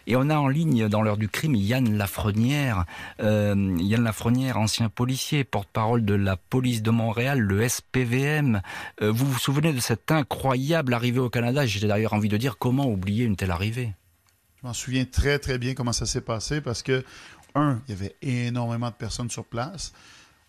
Et 0.05 0.15
on 0.15 0.29
a 0.29 0.35
en 0.35 0.47
ligne 0.47 0.89
dans 0.89 1.01
l'heure 1.01 1.17
du 1.17 1.29
crime 1.29 1.55
Yann 1.55 1.97
Lafrenière. 1.97 2.85
Euh, 3.21 3.75
Yann 3.79 4.03
Lafrenière, 4.03 4.57
ancien 4.57 4.89
policier, 4.89 5.43
porte-parole 5.45 6.03
de 6.03 6.13
la 6.13 6.35
police 6.35 6.81
de 6.81 6.91
Montréal, 6.91 7.39
le 7.39 7.67
SPVM. 7.67 8.61
Euh, 9.01 9.11
vous 9.11 9.25
vous 9.25 9.39
souvenez 9.39 9.71
de 9.71 9.79
cette 9.79 10.11
incroyable 10.11 10.93
arrivée 10.93 11.19
au 11.19 11.29
Canada? 11.29 11.65
J'ai 11.65 11.87
d'ailleurs 11.87 12.13
envie 12.13 12.29
de 12.29 12.37
dire 12.37 12.57
comment 12.57 12.85
oublier 12.85 13.23
une 13.23 13.35
telle 13.37 13.51
arrivée? 13.51 13.93
Je 14.61 14.67
m'en 14.67 14.73
souviens 14.73 15.05
très, 15.05 15.39
très 15.39 15.57
bien 15.57 15.73
comment 15.73 15.93
ça 15.93 16.05
s'est 16.05 16.21
passé 16.21 16.59
parce 16.61 16.83
que, 16.83 17.03
un, 17.55 17.81
il 17.87 17.95
y 17.95 17.97
avait 17.97 18.15
énormément 18.21 18.89
de 18.89 18.95
personnes 18.95 19.29
sur 19.29 19.45
place. 19.45 19.93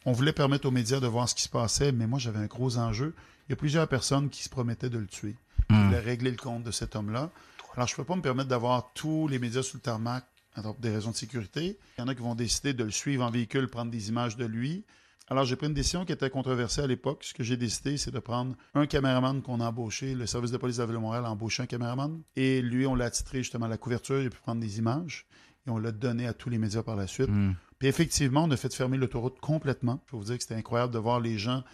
On 0.04 0.12
voulait 0.12 0.32
permettre 0.32 0.66
aux 0.66 0.70
médias 0.72 1.00
de 1.00 1.06
voir 1.06 1.28
ce 1.28 1.34
qui 1.34 1.42
se 1.42 1.48
passait, 1.48 1.92
mais 1.92 2.06
moi, 2.06 2.18
j'avais 2.18 2.38
un 2.38 2.46
gros 2.46 2.76
enjeu. 2.78 3.14
Il 3.48 3.52
y 3.52 3.54
a 3.54 3.56
plusieurs 3.56 3.86
personnes 3.88 4.30
qui 4.30 4.42
se 4.42 4.48
promettaient 4.48 4.90
de 4.90 4.98
le 4.98 5.06
tuer. 5.06 5.34
Ils 5.70 5.76
Hmm. 5.76 5.86
voulaient 5.86 6.00
régler 6.00 6.30
le 6.30 6.36
compte 6.36 6.62
de 6.62 6.70
cet 6.70 6.94
homme-là. 6.96 7.30
Alors, 7.76 7.88
je 7.88 7.94
ne 7.94 7.96
peux 7.96 8.04
pas 8.04 8.16
me 8.16 8.22
permettre 8.22 8.48
d'avoir 8.48 8.92
tous 8.94 9.28
les 9.28 9.38
médias 9.38 9.62
sous 9.62 9.78
le 9.78 9.82
tarmac 9.82 10.24
pour 10.54 10.74
des 10.76 10.90
raisons 10.90 11.10
de 11.10 11.16
sécurité. 11.16 11.78
Il 11.98 12.00
y 12.00 12.04
en 12.04 12.08
a 12.08 12.14
qui 12.14 12.22
vont 12.22 12.34
décider 12.34 12.72
de 12.72 12.84
le 12.84 12.90
suivre 12.90 13.24
en 13.24 13.30
véhicule, 13.30 13.68
prendre 13.68 13.90
des 13.90 14.08
images 14.08 14.36
de 14.36 14.44
lui. 14.44 14.84
Alors, 15.28 15.44
j'ai 15.44 15.56
pris 15.56 15.66
une 15.66 15.74
décision 15.74 16.04
qui 16.04 16.12
était 16.12 16.30
controversée 16.30 16.82
à 16.82 16.86
l'époque. 16.86 17.24
Ce 17.24 17.34
que 17.34 17.42
j'ai 17.42 17.56
décidé, 17.56 17.96
c'est 17.96 18.10
de 18.10 18.18
prendre 18.18 18.54
un 18.74 18.86
caméraman 18.86 19.42
qu'on 19.42 19.60
a 19.60 19.68
embauché. 19.68 20.14
Le 20.14 20.26
service 20.26 20.50
de 20.50 20.58
police 20.58 20.76
de 20.76 20.82
la 20.82 20.86
Ville 20.86 20.96
de 20.96 21.00
Montréal 21.00 21.24
a 21.24 21.30
embauché 21.30 21.62
un 21.62 21.66
caméraman. 21.66 22.20
Et 22.36 22.60
lui, 22.62 22.86
on 22.86 22.94
l'a 22.94 23.06
attitré 23.06 23.38
justement 23.38 23.66
à 23.66 23.68
la 23.68 23.78
couverture. 23.78 24.20
Il 24.20 24.26
a 24.26 24.30
pu 24.30 24.38
prendre 24.38 24.60
des 24.60 24.78
images. 24.78 25.26
Et 25.66 25.70
on 25.70 25.78
l'a 25.78 25.92
donné 25.92 26.26
à 26.26 26.34
tous 26.34 26.50
les 26.50 26.58
médias 26.58 26.82
par 26.82 26.94
la 26.94 27.06
suite. 27.06 27.30
Hmm. 27.30 27.54
Puis 27.78 27.88
effectivement, 27.88 28.44
on 28.44 28.50
a 28.50 28.56
fait 28.56 28.72
fermer 28.72 28.98
l'autoroute 28.98 29.40
complètement. 29.40 30.00
Je 30.06 30.10
peux 30.10 30.16
vous 30.18 30.24
dire 30.24 30.36
que 30.36 30.42
c'était 30.42 30.54
incroyable 30.54 30.92
de 30.92 30.98
voir 30.98 31.20
les 31.20 31.38
gens 31.38 31.64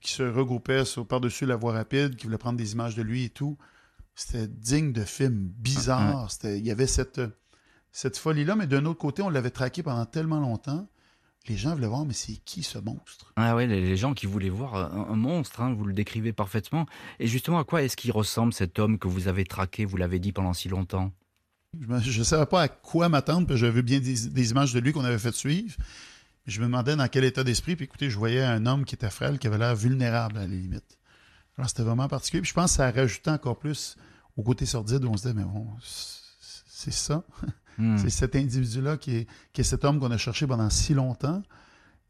qui 0.00 0.12
se 0.12 0.22
regroupaient 0.22 0.84
par-dessus 1.08 1.46
la 1.46 1.56
voie 1.56 1.72
rapide, 1.72 2.14
qui 2.14 2.26
voulaient 2.26 2.38
prendre 2.38 2.58
des 2.58 2.72
images 2.72 2.94
de 2.94 3.02
lui 3.02 3.24
et 3.24 3.30
tout. 3.30 3.56
C'était 4.20 4.48
digne 4.48 4.92
de 4.92 5.04
film, 5.04 5.52
bizarre. 5.58 6.28
C'était, 6.28 6.58
il 6.58 6.66
y 6.66 6.72
avait 6.72 6.88
cette, 6.88 7.20
cette 7.92 8.16
folie-là, 8.16 8.56
mais 8.56 8.66
d'un 8.66 8.84
autre 8.84 8.98
côté, 8.98 9.22
on 9.22 9.30
l'avait 9.30 9.50
traqué 9.50 9.84
pendant 9.84 10.06
tellement 10.06 10.40
longtemps. 10.40 10.88
Les 11.46 11.56
gens 11.56 11.72
voulaient 11.72 11.86
voir, 11.86 12.04
mais 12.04 12.14
c'est 12.14 12.34
qui 12.44 12.64
ce 12.64 12.78
monstre? 12.78 13.32
Ah 13.36 13.54
ouais, 13.54 13.68
les 13.68 13.96
gens 13.96 14.14
qui 14.14 14.26
voulaient 14.26 14.48
voir 14.48 14.74
un, 14.74 15.12
un 15.12 15.16
monstre, 15.16 15.60
hein, 15.60 15.72
vous 15.72 15.84
le 15.84 15.92
décrivez 15.92 16.32
parfaitement. 16.32 16.84
Et 17.20 17.28
justement, 17.28 17.60
à 17.60 17.64
quoi 17.64 17.84
est-ce 17.84 17.96
qu'il 17.96 18.10
ressemble 18.10 18.52
cet 18.52 18.80
homme 18.80 18.98
que 18.98 19.06
vous 19.06 19.28
avez 19.28 19.44
traqué, 19.44 19.84
vous 19.84 19.96
l'avez 19.96 20.18
dit 20.18 20.32
pendant 20.32 20.52
si 20.52 20.68
longtemps? 20.68 21.12
Je 21.78 22.18
ne 22.18 22.24
savais 22.24 22.46
pas 22.46 22.62
à 22.62 22.68
quoi 22.68 23.08
m'attendre, 23.08 23.46
puis 23.46 23.56
j'avais 23.56 23.82
bien 23.82 24.00
des, 24.00 24.30
des 24.30 24.50
images 24.50 24.74
de 24.74 24.80
lui 24.80 24.92
qu'on 24.92 25.04
avait 25.04 25.16
fait 25.16 25.34
suivre. 25.34 25.76
Je 26.46 26.58
me 26.60 26.66
demandais 26.66 26.96
dans 26.96 27.06
quel 27.06 27.22
état 27.22 27.44
d'esprit. 27.44 27.76
Puis 27.76 27.84
écoutez, 27.84 28.10
je 28.10 28.18
voyais 28.18 28.42
un 28.42 28.66
homme 28.66 28.84
qui 28.84 28.96
était 28.96 29.10
frêle, 29.10 29.38
qui 29.38 29.46
avait 29.46 29.58
l'air 29.58 29.76
vulnérable 29.76 30.38
à 30.38 30.40
la 30.40 30.48
limite. 30.48 30.98
Alors 31.56 31.68
c'était 31.68 31.84
vraiment 31.84 32.08
particulier. 32.08 32.42
Puis 32.42 32.50
je 32.50 32.54
pense 32.54 32.72
que 32.72 32.76
ça 32.78 32.90
rajoutait 32.90 33.30
encore 33.30 33.58
plus 33.58 33.96
au 34.38 34.42
côté 34.42 34.64
sordide 34.64 35.04
où 35.04 35.08
on 35.10 35.16
se 35.18 35.22
disait, 35.24 35.34
mais 35.34 35.44
bon, 35.44 35.66
c'est 35.82 36.92
ça. 36.92 37.24
Hmm. 37.76 37.96
C'est 37.98 38.10
cet 38.10 38.34
individu-là 38.34 38.96
qui 38.96 39.16
est, 39.16 39.26
qui 39.52 39.60
est 39.60 39.64
cet 39.64 39.84
homme 39.84 40.00
qu'on 40.00 40.10
a 40.10 40.16
cherché 40.16 40.46
pendant 40.46 40.70
si 40.70 40.94
longtemps. 40.94 41.42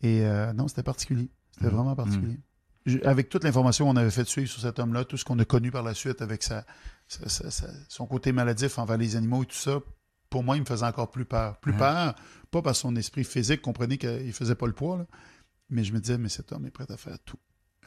Et 0.02 0.22
euh, 0.24 0.52
non, 0.52 0.68
c'était 0.68 0.82
particulier. 0.84 1.28
C'était 1.52 1.66
Mhm. 1.66 1.72
vraiment 1.74 1.96
particulier. 1.96 2.38
Je- 2.86 2.98
Avec 3.04 3.28
toute 3.28 3.44
l'information 3.44 3.86
qu'on 3.86 3.96
avait 3.96 4.10
fait 4.10 4.26
suivre 4.26 4.48
sur 4.48 4.60
cet 4.62 4.78
homme-là, 4.78 5.04
tout 5.04 5.16
ce 5.16 5.24
qu'on 5.24 5.38
a 5.40 5.44
connu 5.44 5.70
par 5.70 5.82
la 5.82 5.92
suite 5.94 6.22
avec 6.22 6.42
sa, 6.42 6.64
sa- 7.08 7.28
sa- 7.28 7.50
sa- 7.50 7.68
son 7.88 8.06
côté 8.06 8.32
maladif 8.32 8.78
envers 8.78 8.96
les 8.96 9.16
animaux 9.16 9.42
et 9.42 9.46
tout 9.46 9.56
ça, 9.56 9.80
pour 10.30 10.42
moi, 10.44 10.56
il 10.56 10.60
me 10.60 10.66
faisait 10.66 10.86
encore 10.86 11.10
plus 11.10 11.24
peur. 11.24 11.58
Plus 11.58 11.72
peur, 11.74 12.14
pas 12.50 12.62
par 12.62 12.76
son 12.76 12.94
esprit 12.96 13.24
physique, 13.24 13.60
comprenez 13.60 13.98
qu'il 13.98 14.32
faisait 14.32 14.54
pas 14.54 14.66
le 14.66 14.72
poids, 14.72 14.98
là, 14.98 15.06
mais 15.70 15.84
je 15.84 15.92
me 15.92 16.00
disais, 16.00 16.16
mais 16.18 16.28
cet 16.28 16.52
homme 16.52 16.64
est 16.66 16.70
prêt 16.70 16.90
à 16.90 16.96
faire 16.96 17.18
tout. 17.24 17.38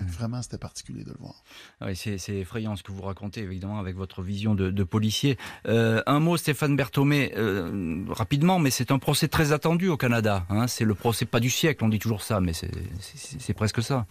Vraiment, 0.08 0.42
c'était 0.42 0.58
particulier 0.58 1.04
de 1.04 1.10
le 1.10 1.18
voir. 1.20 1.44
Oui, 1.82 1.96
c'est 1.96 2.18
effrayant 2.30 2.76
ce 2.76 2.84
que 2.84 2.92
vous 2.92 3.02
racontez, 3.02 3.42
évidemment, 3.42 3.80
avec 3.80 3.96
votre 3.96 4.22
vision 4.22 4.56
de, 4.56 4.72
de 4.72 4.84
policier. 4.84 5.38
Euh, 5.68 6.02
un 6.06 6.20
mot, 6.20 6.38
Stéphane 6.38 6.76
Berthomé, 6.76 7.34
euh, 7.36 8.04
rapidement, 8.10 8.60
mais 8.60 8.72
c'est 8.72 8.92
un 8.92 9.00
procès 9.00 9.28
très 9.28 9.52
attendu 9.52 9.88
au 9.88 9.98
Canada. 9.98 10.46
Hein. 10.50 10.68
c'est 10.68 10.86
le 10.86 10.96
procès 10.96 11.26
pas 11.26 11.40
du 11.40 11.50
siècle, 11.50 11.84
on 11.84 11.90
dit 11.90 12.00
toujours 12.00 12.24
ça, 12.24 12.40
mais 12.40 12.54
c'est 12.54 13.54
presque 13.54 13.82
ça. 13.82 14.06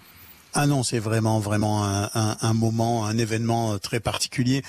Ah 0.55 0.67
non, 0.67 0.83
c'est 0.83 0.99
vraiment 0.99 1.39
vraiment 1.39 1.85
un, 1.85 2.11
un, 2.15 2.37
un, 2.41 2.53
moment, 2.55 3.07
un 3.07 3.17
événement 3.19 3.75
euh, 3.75 3.79
très 3.79 4.01
particulier. 4.01 4.63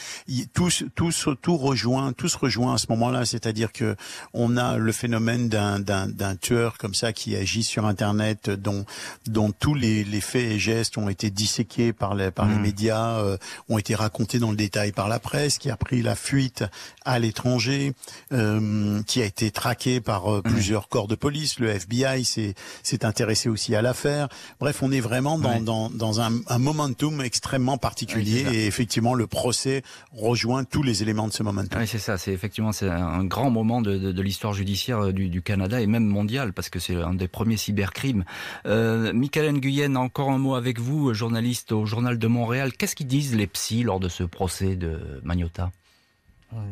Tous, 0.53 0.83
tous, 0.95 1.27
tout 1.41 1.57
rejoint, 1.57 2.13
tous 2.13 2.35
rejoint 2.35 2.75
à 2.75 2.77
ce 2.77 2.85
moment-là. 2.89 3.25
C'est-à-dire 3.25 3.71
que 3.71 3.95
on 4.33 4.57
a 4.57 4.77
le 4.77 4.91
phénomène 4.91 5.49
d'un 5.49 6.35
tueur 6.35 6.77
comme 6.77 6.93
ça 6.93 7.13
qui 7.13 7.35
agit 7.35 7.63
sur 7.63 7.85
Internet, 7.85 8.49
dont 8.49 8.85
dont 9.27 9.51
tous 9.51 9.73
les, 9.73 10.03
les 10.03 10.21
faits 10.21 10.51
et 10.51 10.59
gestes 10.59 10.97
ont 10.97 11.09
été 11.09 11.29
disséqués 11.29 11.93
par 11.93 12.13
les 12.15 12.31
par 12.31 12.47
les 12.47 12.55
mmh. 12.55 12.61
médias, 12.61 13.17
euh, 13.19 13.37
ont 13.69 13.77
été 13.77 13.95
racontés 13.95 14.39
dans 14.39 14.51
le 14.51 14.57
détail 14.57 14.91
par 14.91 15.07
la 15.07 15.19
presse, 15.19 15.57
qui 15.57 15.69
a 15.69 15.77
pris 15.77 16.01
la 16.01 16.15
fuite 16.15 16.63
à 17.05 17.17
l'étranger, 17.17 17.93
euh, 18.33 19.01
qui 19.03 19.21
a 19.21 19.25
été 19.25 19.49
traqué 19.51 19.99
par 19.99 20.31
euh, 20.31 20.39
mmh. 20.39 20.51
plusieurs 20.51 20.89
corps 20.89 21.07
de 21.07 21.15
police. 21.15 21.59
Le 21.59 21.69
FBI 21.69 22.23
s'est 22.23 22.53
s'est 22.83 23.05
intéressé 23.05 23.49
aussi 23.49 23.75
à 23.75 23.81
l'affaire. 23.81 24.27
Bref, 24.59 24.83
on 24.83 24.91
est 24.91 24.99
vraiment 24.99 25.39
dans 25.39 25.59
dans, 25.59 25.70
un, 25.71 26.59
momentum 26.59 27.21
extrêmement 27.21 27.77
particulier 27.77 28.45
et 28.53 28.67
effectivement 28.67 29.13
le 29.13 29.27
procès 29.27 29.83
rejoint 30.13 30.63
tous 30.63 30.83
les 30.83 31.01
éléments 31.01 31.27
de 31.27 31.33
ce 31.33 31.43
momentum. 31.43 31.79
Oui, 31.79 31.87
c'est 31.87 31.99
ça, 31.99 32.17
c'est 32.17 32.31
effectivement 32.31 32.71
c'est 32.71 32.89
un 32.89 33.23
grand 33.23 33.49
moment 33.49 33.81
de, 33.81 34.21
l'histoire 34.21 34.53
judiciaire 34.53 35.05
euh, 35.05 35.11
du, 35.11 35.41
Canada 35.41 35.81
et 35.81 35.87
même 35.87 36.05
mondial 36.05 36.53
parce 36.53 36.69
que 36.69 36.79
c'est 36.79 36.95
un 36.95 37.13
des 37.13 37.27
premiers 37.27 37.57
cybercrimes. 37.57 38.25
Euh, 38.65 39.11
Michael 39.13 39.53
Nguyen, 39.53 39.95
encore 39.95 40.29
un 40.29 40.37
mot 40.37 40.55
avec 40.55 40.79
vous, 40.79 41.13
journaliste 41.13 41.71
au 41.71 41.85
Journal 41.85 42.19
de 42.19 42.27
Montréal. 42.27 42.73
Qu'est-ce 42.73 42.95
qu'ils 42.95 43.07
disent 43.07 43.35
les 43.35 43.47
psys 43.47 43.83
lors 43.83 43.99
de 43.99 44.09
ce 44.09 44.23
procès 44.23 44.75
de 44.75 45.21
Magnota? 45.23 45.71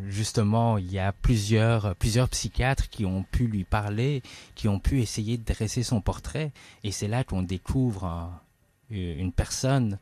Justement, 0.10 0.78
il 0.78 0.92
y 0.92 1.00
a 1.00 1.14
plusieurs, 1.14 1.96
plusieurs 1.96 2.28
psychiatres 2.30 2.90
qui 2.90 3.06
ont 3.06 3.24
pu 3.24 3.48
lui 3.48 3.64
parler, 3.64 4.22
qui 4.56 4.68
ont 4.68 4.80
pu 4.80 5.02
essayer 5.02 5.38
de 5.38 5.46
dresser 5.46 5.84
son 5.84 6.02
portrait. 6.02 6.52
Et 6.84 6.92
c'est 6.92 7.08
là 7.08 7.24
qu'on 7.24 7.44
découvre 7.44 8.06
euh, 8.06 8.49
une 8.89 9.32
personne 9.32 9.99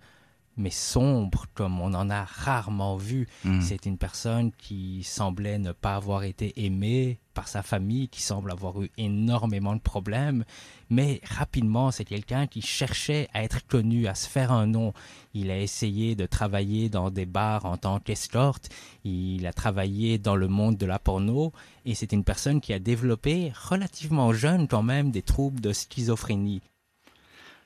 mais 0.58 0.71
sombre 0.71 1.45
comme 1.54 1.80
on 1.80 1.93
en 1.93 2.10
a 2.10 2.26
rarement 2.26 2.97
vu. 2.97 3.28
Hmm. 3.45 3.62
C'est 3.62 3.86
une 3.86 3.97
personne 3.97 4.52
qui 4.58 5.04
semblait 5.04 5.60
ne 5.60 5.71
pas 5.71 5.95
avoir 5.95 6.23
été 6.23 6.65
aimée 6.65 7.19
par 7.36 7.47
sa 7.47 7.62
famille, 7.62 8.10
qui 8.10 8.23
semble 8.23 8.52
avoir 8.52 8.82
eu 8.82 8.89
énormément 8.97 9.76
de 9.76 9.82
problèmes, 9.82 10.43
mais 10.89 11.21
rapidement 11.23 11.91
c'est 11.91 12.06
quelqu'un 12.06 12.47
qui 12.47 12.63
cherchait 12.63 13.30
à 13.36 13.43
être 13.43 13.65
connu, 13.67 14.08
à 14.08 14.15
se 14.15 14.28
faire 14.28 14.52
un 14.52 14.65
nom. 14.65 14.93
Il 15.36 15.52
a 15.52 15.60
essayé 15.60 16.15
de 16.15 16.26
travailler 16.26 16.89
dans 16.89 17.12
des 17.12 17.28
bars 17.28 17.65
en 17.65 17.78
tant 17.78 18.00
qu'escorte, 18.00 18.69
il 19.04 19.45
a 19.45 19.54
travaillé 19.54 20.17
dans 20.17 20.36
le 20.36 20.47
monde 20.47 20.78
de 20.78 20.88
la 20.88 20.97
porno, 20.97 21.54
et 21.86 21.93
c'est 21.93 22.12
une 22.12 22.23
personne 22.23 22.60
qui 22.60 22.73
a 22.73 22.80
développé 22.80 23.54
relativement 23.69 24.34
jeune 24.34 24.67
quand 24.67 24.84
même 24.84 25.12
des 25.12 25.21
troubles 25.21 25.62
de 25.62 25.73
schizophrénie. 25.73 26.62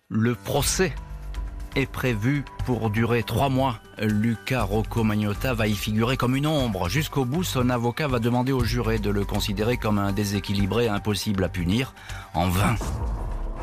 Le 0.09 0.35
procès 0.35 0.93
est 1.75 1.85
prévu 1.85 2.43
pour 2.65 2.89
durer 2.89 3.23
trois 3.23 3.49
mois. 3.49 3.79
Luca 3.99 4.63
Rocco 4.63 5.03
Magnotta 5.03 5.53
va 5.53 5.67
y 5.67 5.75
figurer 5.75 6.17
comme 6.17 6.35
une 6.35 6.47
ombre. 6.47 6.89
Jusqu'au 6.89 7.25
bout, 7.25 7.43
son 7.43 7.69
avocat 7.69 8.07
va 8.07 8.19
demander 8.19 8.51
au 8.51 8.63
juré 8.63 8.99
de 8.99 9.09
le 9.09 9.25
considérer 9.25 9.77
comme 9.77 9.99
un 9.99 10.11
déséquilibré 10.11 10.87
impossible 10.87 11.43
à 11.43 11.49
punir. 11.49 11.93
En 12.33 12.49
vain. 12.49 12.75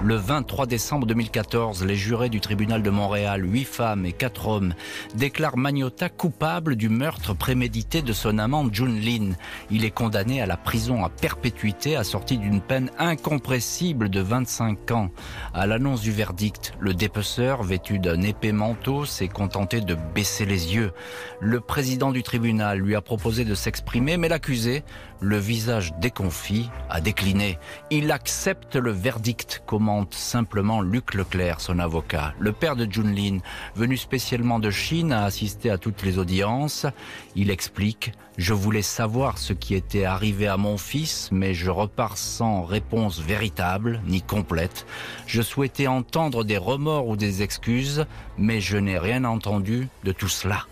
Le 0.00 0.14
23 0.14 0.66
décembre 0.66 1.08
2014, 1.08 1.84
les 1.84 1.96
jurés 1.96 2.28
du 2.28 2.40
tribunal 2.40 2.84
de 2.84 2.90
Montréal, 2.90 3.44
huit 3.44 3.64
femmes 3.64 4.06
et 4.06 4.12
quatre 4.12 4.46
hommes, 4.46 4.74
déclarent 5.16 5.56
Magnota 5.56 6.08
coupable 6.08 6.76
du 6.76 6.88
meurtre 6.88 7.34
prémédité 7.34 8.00
de 8.00 8.12
son 8.12 8.38
amante 8.38 8.72
June 8.72 9.00
Lin. 9.00 9.32
Il 9.72 9.84
est 9.84 9.90
condamné 9.90 10.40
à 10.40 10.46
la 10.46 10.56
prison 10.56 11.04
à 11.04 11.08
perpétuité 11.08 11.96
assorti 11.96 12.38
d'une 12.38 12.60
peine 12.60 12.92
incompressible 13.00 14.08
de 14.08 14.20
25 14.20 14.92
ans. 14.92 15.10
À 15.52 15.66
l'annonce 15.66 16.00
du 16.00 16.12
verdict, 16.12 16.74
le 16.78 16.94
dépeceur, 16.94 17.64
vêtu 17.64 17.98
d'un 17.98 18.22
épais 18.22 18.52
manteau, 18.52 19.04
s'est 19.04 19.26
contenté 19.26 19.80
de 19.80 19.96
baisser 20.14 20.46
les 20.46 20.76
yeux. 20.76 20.92
Le 21.40 21.58
président 21.58 22.12
du 22.12 22.22
tribunal 22.22 22.78
lui 22.78 22.94
a 22.94 23.00
proposé 23.00 23.44
de 23.44 23.56
s'exprimer, 23.56 24.16
mais 24.16 24.28
l'accusé, 24.28 24.84
le 25.20 25.38
visage 25.38 25.92
déconfit, 26.00 26.70
a 26.88 27.00
décliné. 27.00 27.58
Il 27.90 28.12
accepte 28.12 28.76
le 28.76 28.92
verdict, 28.92 29.62
simplement 30.10 30.80
Luc 30.82 31.14
Leclerc, 31.14 31.60
son 31.60 31.78
avocat. 31.78 32.34
Le 32.38 32.52
père 32.52 32.76
de 32.76 32.86
Junlin, 32.90 33.38
venu 33.74 33.96
spécialement 33.96 34.58
de 34.58 34.70
Chine, 34.70 35.12
a 35.12 35.24
assisté 35.24 35.70
à 35.70 35.78
toutes 35.78 36.02
les 36.02 36.18
audiences. 36.18 36.86
Il 37.36 37.50
explique 37.50 38.12
Je 38.36 38.52
voulais 38.52 38.82
savoir 38.82 39.38
ce 39.38 39.52
qui 39.52 39.74
était 39.74 40.04
arrivé 40.04 40.46
à 40.46 40.56
mon 40.56 40.76
fils, 40.76 41.30
mais 41.32 41.54
je 41.54 41.70
repars 41.70 42.18
sans 42.18 42.62
réponse 42.62 43.20
véritable 43.20 44.00
ni 44.06 44.20
complète. 44.20 44.86
Je 45.26 45.42
souhaitais 45.42 45.86
entendre 45.86 46.44
des 46.44 46.58
remords 46.58 47.08
ou 47.08 47.16
des 47.16 47.42
excuses, 47.42 48.04
mais 48.36 48.60
je 48.60 48.76
n'ai 48.76 48.98
rien 48.98 49.24
entendu 49.24 49.88
de 50.04 50.12
tout 50.12 50.28
cela. 50.28 50.66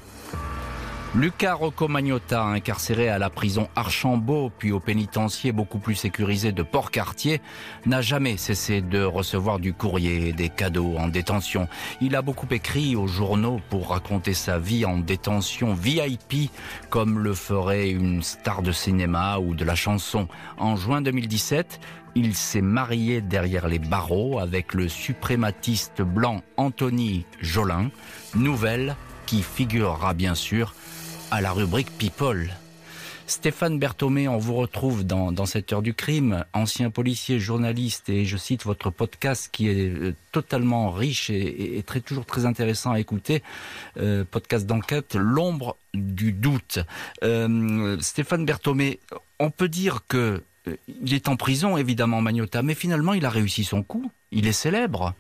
Luca 1.17 1.55
Rocco 1.55 1.89
Magnotta, 1.89 2.43
incarcéré 2.43 3.09
à 3.09 3.19
la 3.19 3.31
prison 3.31 3.71
Archambault, 3.75 4.53
puis 4.59 4.71
au 4.71 4.81
pénitencier 4.81 5.51
beaucoup 5.51 5.79
plus 5.79 5.95
sécurisé 5.95 6.53
de 6.53 6.63
Port-Cartier, 6.63 7.41
n'a 7.87 8.03
jamais 8.03 8.37
cessé 8.37 8.83
de 8.83 9.03
recevoir 9.03 9.59
du 9.59 9.73
courrier 9.73 10.29
et 10.29 10.33
des 10.35 10.51
cadeaux 10.51 10.99
en 10.99 11.09
détention. 11.09 11.69
Il 12.03 12.17
a 12.17 12.21
beaucoup 12.21 12.49
écrit 12.51 12.97
aux 12.97 13.07
journaux 13.07 13.63
pour 13.71 13.89
raconter 13.89 14.35
sa 14.35 14.59
vie 14.59 14.85
en 14.85 14.99
détention 14.99 15.73
VIP, 15.73 16.51
comme 16.91 17.19
le 17.19 17.33
ferait 17.33 17.89
une 17.89 18.23
star 18.23 18.61
de 18.61 18.73
cinéma 18.73 19.39
ou 19.39 19.55
de 19.55 19.65
la 19.65 19.75
chanson. 19.75 20.29
En 20.59 20.77
juin 20.77 21.01
2017, 21.01 21.81
il 22.15 22.35
s'est 22.35 22.61
marié 22.61 23.23
derrière 23.23 23.69
les 23.69 23.79
barreaux 23.79 24.39
avec 24.39 24.75
le 24.75 24.87
suprématiste 24.87 26.03
blanc 26.03 26.43
Anthony 26.59 27.25
Jolin, 27.41 27.91
nouvelle 28.35 28.97
qui 29.25 29.43
figurera 29.43 30.15
bien 30.15 30.35
sûr 30.35 30.75
à 31.31 31.41
la 31.41 31.53
rubrique 31.53 31.91
People. 31.99 32.49
Stéphane 33.27 33.79
Berthomé, 33.79 34.29
on 34.29 34.39
vous 34.39 34.55
retrouve 34.55 35.05
dans, 35.05 35.47
cette 35.47 35.73
heure 35.73 35.83
du 35.83 35.95
crime, 35.95 36.45
ancien 36.53 36.91
policier, 36.91 37.41
journaliste, 37.41 38.09
et 38.09 38.25
je 38.25 38.37
cite 38.37 38.65
votre 38.65 38.91
podcast 38.91 39.49
qui 39.51 39.69
est 39.69 39.89
euh, 39.89 40.15
totalement 40.31 40.91
riche 40.93 41.31
et, 41.31 41.83
très, 41.85 42.01
toujours 42.01 42.25
très 42.25 42.47
intéressant 42.47 42.93
à 42.93 43.01
écouter, 43.01 43.43
euh, 43.99 44.25
podcast 44.31 44.67
d'enquête, 44.67 45.17
L'ombre 45.17 45.77
du 45.95 46.33
doute. 46.33 46.79
Euh, 47.25 47.97
Stéphane 48.01 48.45
Berthomé, 48.45 49.01
on 49.41 49.51
peut 49.51 49.69
dire 49.69 50.05
que 50.07 50.43
il 50.89 51.15
est 51.15 51.29
en 51.29 51.37
prison, 51.37 51.77
évidemment, 51.77 52.21
Magnota, 52.21 52.63
mais 52.63 52.75
finalement, 52.75 53.15
il 53.15 53.25
a 53.25 53.31
réussi 53.31 53.63
son 53.63 53.83
coup. 53.83 54.11
Il 54.33 54.49
est 54.49 54.53
célèbre. 54.53 55.15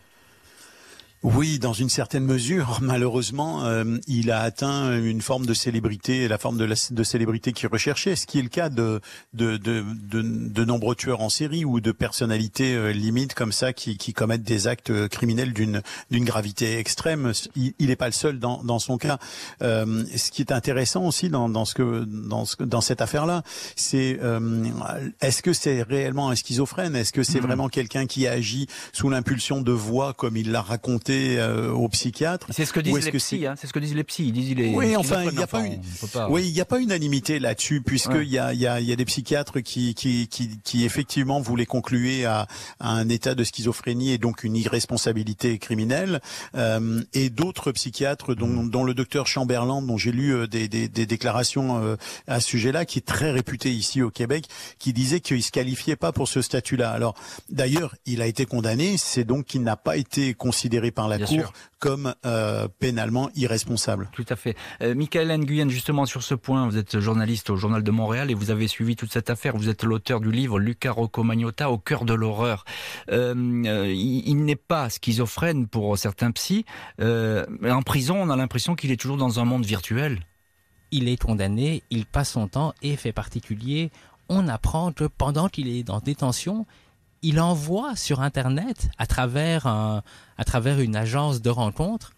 Oui, 1.27 1.59
dans 1.59 1.73
une 1.73 1.89
certaine 1.89 2.25
mesure, 2.25 2.79
malheureusement, 2.83 3.65
euh, 3.65 3.99
il 4.07 4.31
a 4.31 4.43
atteint 4.43 4.97
une 4.97 5.21
forme 5.21 5.45
de 5.45 5.55
célébrité, 5.55 6.29
la 6.29 6.39
forme 6.39 6.57
de, 6.57 6.65
la, 6.65 6.77
de 6.89 7.03
célébrité 7.03 7.53
qu'il 7.53 7.67
recherchait, 7.67 8.15
ce 8.15 8.29
qui 8.29 8.39
est 8.39 8.43
le 8.43 8.49
cas 8.49 8.69
de 8.69 9.01
de, 9.35 9.57
de, 9.57 9.85
de, 10.13 10.65
nombreux 10.65 10.95
tueurs 10.95 11.21
en 11.23 11.29
série 11.29 11.65
ou 11.65 11.81
de 11.81 11.91
personnalités 11.91 12.77
euh, 12.77 12.93
limites 12.93 13.35
comme 13.35 13.51
ça 13.51 13.73
qui, 13.73 13.97
qui 13.97 14.13
commettent 14.13 14.45
des 14.45 14.69
actes 14.69 14.91
euh, 14.91 15.09
criminels 15.09 15.53
d'une 15.53 15.83
d'une 16.13 16.25
gravité 16.25 16.79
extrême. 16.79 17.33
Il 17.57 17.89
n'est 17.89 17.97
pas 17.97 18.07
le 18.07 18.13
seul 18.13 18.39
dans, 18.39 18.63
dans 18.63 18.79
son 18.79 18.97
cas. 18.97 19.19
Euh, 19.63 20.05
ce 20.15 20.31
qui 20.31 20.43
est 20.43 20.53
intéressant 20.53 21.07
aussi 21.07 21.29
dans, 21.29 21.49
dans 21.49 21.65
ce 21.65 21.75
que 21.75 22.05
dans 22.05 22.45
ce 22.45 22.63
dans 22.63 22.81
cette 22.81 23.01
affaire-là, 23.01 23.43
c'est 23.75 24.21
est-ce 25.21 25.43
que 25.43 25.53
c'est 25.53 25.83
réellement 25.83 26.31
un 26.31 26.37
schizophrène? 26.37 26.95
Est-ce 26.95 27.13
que 27.13 27.25
c'est 27.25 27.41
mmh. 27.41 27.47
vraiment 27.47 27.69
quelqu'un 27.69 28.07
qui 28.07 28.29
agit 28.29 28.69
sous 28.93 29.11
l'impulsion 29.11 29.61
de 29.61 29.73
voix 29.73 30.13
comme 30.15 30.37
il 30.37 30.53
l'a 30.53 30.63
raconté 30.63 31.16
euh, 31.39 31.73
au 31.73 31.89
psychiatre. 31.89 32.47
C'est 32.51 32.65
ce 32.65 32.73
que 32.73 32.81
disent 32.81 33.05
les 33.05 33.13
psys. 33.13 33.47
Hein, 33.47 33.55
c'est 33.59 33.67
ce 33.67 33.73
que 33.73 33.79
disent 33.79 33.95
les 33.95 34.05
psys. 34.05 34.29
Ils 34.29 34.33
disent 34.33 34.55
les. 34.55 34.75
Oui, 34.75 34.97
enfin, 34.97 35.23
il 35.25 35.37
n'y 35.37 35.43
a 35.43 35.47
pas, 35.47 35.65
une... 35.65 35.81
oui, 36.29 36.47
il 36.47 36.53
n'y 36.53 36.61
a 36.61 36.65
pas 36.65 36.81
unanimité 36.81 37.39
là-dessus 37.39 37.81
puisqu'il 37.81 38.23
il 38.23 38.33
y 38.33 38.39
a, 38.39 38.53
y, 38.53 38.67
a, 38.67 38.81
y 38.81 38.93
a 38.93 38.97
des 38.97 39.05
psychiatres 39.05 39.61
qui, 39.61 39.95
qui, 39.95 40.29
qui, 40.29 40.59
qui 40.63 40.85
effectivement 40.85 41.41
voulaient 41.41 41.67
concluer 41.67 42.25
à, 42.25 42.47
à, 42.81 42.91
un 42.91 43.09
état 43.09 43.35
de 43.35 43.45
schizophrénie 43.45 44.13
et 44.13 44.19
donc 44.19 44.45
une 44.45 44.57
irresponsabilité 44.57 45.59
criminelle, 45.59 46.21
euh, 46.55 47.03
et 47.13 47.31
d'autres 47.31 47.73
psychiatres 47.73 48.35
dont, 48.35 48.65
dont, 48.65 48.85
le 48.85 48.95
docteur 48.95 49.27
Chamberlain, 49.27 49.83
dont 49.83 49.97
j'ai 49.97 50.13
lu 50.13 50.35
euh, 50.35 50.47
des, 50.47 50.69
des, 50.69 50.89
des, 50.89 51.07
déclarations 51.07 51.83
euh, 51.83 51.97
à 52.27 52.41
ce 52.41 52.49
sujet-là, 52.49 52.85
qui 52.85 52.99
est 52.99 53.07
très 53.07 53.31
réputé 53.31 53.71
ici 53.71 54.03
au 54.03 54.11
Québec, 54.11 54.47
qui 54.79 54.93
disait 54.93 55.21
qu'il 55.21 55.43
se 55.43 55.51
qualifiait 55.51 55.97
pas 55.97 56.13
pour 56.13 56.29
ce 56.29 56.43
statut-là. 56.43 56.91
Alors 56.91 57.15
d'ailleurs, 57.51 57.95
il 58.07 58.23
a 58.23 58.27
été 58.27 58.47
condamné, 58.47 58.97
c'est 58.97 59.25
donc 59.25 59.47
qu'il 59.47 59.63
n'a 59.63 59.77
pas 59.77 59.97
été 59.97 60.35
considéré 60.35 60.91
par 60.97 61.07
la 61.07 61.19
Bien 61.19 61.27
Cour 61.27 61.37
sûr. 61.37 61.53
comme 61.79 62.15
euh, 62.25 62.67
pénalement 62.81 63.31
irresponsable. 63.37 64.09
Tout 64.13 64.25
à 64.29 64.35
fait. 64.35 64.57
Euh, 64.83 64.97
Michael 64.97 65.29
Nguyen, 65.39 65.69
justement 65.69 66.07
sur 66.07 66.25
ce 66.25 66.35
point, 66.35 66.67
vous 66.67 66.77
êtes 66.77 66.99
journaliste 66.99 67.51
au 67.51 67.57
Journal 67.57 67.85
de 67.85 67.91
Montréal 67.93 68.33
et 68.33 68.35
vous 68.35 68.51
avez 68.51 68.67
suivi 68.67 68.97
toute 68.97 69.13
cette 69.13 69.31
affaire. 69.31 69.57
Vous 69.57 69.69
êtes 69.69 69.85
l'auteur 69.85 70.19
du 70.21 70.33
livre 70.33 70.59
Luca 70.59 70.91
Rocco 70.91 71.23
Magnotta 71.23 71.71
au 71.71 71.79
cœur 71.79 72.05
de 72.05 72.15
l'horreur. 72.15 72.65
Euh, 73.13 73.35
euh, 73.67 73.87
il, 73.93 74.27
il 74.27 74.45
n'est 74.45 74.57
pas 74.57 74.91
schizophrène 74.91 75.69
pour 75.69 75.97
certains 75.97 76.33
psys. 76.33 76.65
Euh, 77.01 77.47
mais 77.61 77.71
en 77.71 77.83
prison, 77.83 78.17
on 78.21 78.31
a 78.31 78.37
l'impression 78.37 78.75
qu'il 78.75 78.91
est 78.91 78.97
toujours 79.01 79.19
dans 79.19 79.39
un 79.39 79.45
monde 79.45 79.65
virtuel. 79.65 80.19
il 80.91 81.09
est 81.09 81.23
condamné, 81.23 81.83
il 81.91 82.07
passe 82.07 82.31
son 82.33 82.49
temps 82.49 82.73
et 82.83 82.97
fait 82.97 83.13
particulier, 83.13 83.91
on 84.29 84.49
apprend 84.49 84.93
que 84.93 85.05
pendant 85.05 85.49
qu'il 85.49 85.69
est 85.69 85.91
en 85.91 86.01
détention, 86.01 86.67
il 87.23 87.41
envoie 87.41 87.97
sur 87.97 88.21
Internet, 88.21 88.89
à 88.99 89.07
travers, 89.07 89.67
un- 89.67 90.03
à 90.37 90.45
travers 90.45 90.81
une 90.81 90.97
agence 90.97 91.43
de 91.43 91.51
rencontre, 91.51 92.13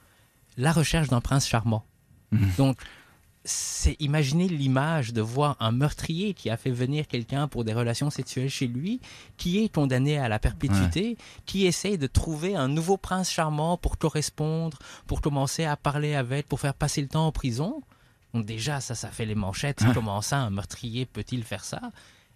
la 0.57 0.73
recherche 0.73 1.09
d'un 1.09 1.21
prince 1.21 1.47
charmant. 1.47 1.85
Mhm. 2.33 2.51
Donc, 2.59 2.79
c'est 3.45 3.97
imaginer 4.01 4.47
l'image 4.49 5.15
de 5.15 5.23
voir 5.23 5.57
un 5.61 5.73
meurtrier 5.73 6.35
qui 6.35 6.51
a 6.51 6.59
fait 6.59 6.71
venir 6.73 7.07
quelqu'un 7.07 7.49
pour 7.49 7.65
des 7.65 7.73
relations 7.73 8.11
sexuelles 8.11 8.51
chez 8.51 8.67
lui, 8.67 9.01
qui 9.39 9.65
est 9.65 9.73
condamné 9.73 10.19
à 10.19 10.29
la 10.29 10.39
perpétuité, 10.39 11.17
qui 11.47 11.65
essaye 11.65 11.97
de 11.97 12.07
trouver 12.07 12.57
un 12.57 12.69
nouveau 12.69 12.99
prince 12.99 13.31
charmant 13.31 13.79
pour 13.79 13.97
correspondre, 13.97 14.79
pour 15.07 15.23
commencer 15.23 15.65
à 15.65 15.77
parler 15.77 16.15
avec, 16.15 16.47
pour 16.47 16.61
faire 16.61 16.75
passer 16.75 17.01
le 17.01 17.09
temps 17.09 17.27
en 17.29 17.33
prison. 17.33 17.81
Donc 18.35 18.45
déjà, 18.45 18.81
ça, 18.81 18.95
ça 18.95 19.09
fait 19.09 19.25
les 19.25 19.35
manchettes. 19.37 19.83
Comment 19.95 20.21
ça, 20.21 20.39
un 20.41 20.51
meurtrier 20.51 21.07
peut-il 21.07 21.43
faire 21.45 21.65
ça? 21.65 21.81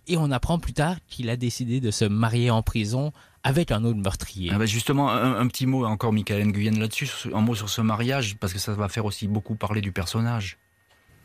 Et 0.09 0.17
on 0.17 0.31
apprend 0.31 0.59
plus 0.59 0.73
tard 0.73 0.97
qu'il 1.09 1.31
a 1.31 1.37
décidé 1.37 1.81
de 1.81 1.91
se 1.91 2.05
marier 2.05 2.51
en 2.51 2.63
prison 2.63 3.13
avec 3.45 3.71
un 3.71 3.85
autre 3.85 3.99
meurtrier. 3.99 4.51
Ah 4.53 4.59
bah 4.59 4.67
justement, 4.67 5.11
un, 5.11 5.39
un 5.39 5.47
petit 5.47 5.67
mot 5.67 5.85
encore, 5.85 6.13
Michael 6.13 6.47
Nguyen, 6.47 6.79
là-dessus, 6.79 7.09
un 7.33 7.41
mot 7.41 7.55
sur 7.55 7.69
ce 7.69 7.81
mariage, 7.81 8.37
parce 8.37 8.53
que 8.53 8.59
ça 8.59 8.73
va 8.73 8.89
faire 8.89 9.05
aussi 9.05 9.29
beaucoup 9.29 9.55
parler 9.55 9.81
du 9.81 9.93
personnage. 9.93 10.59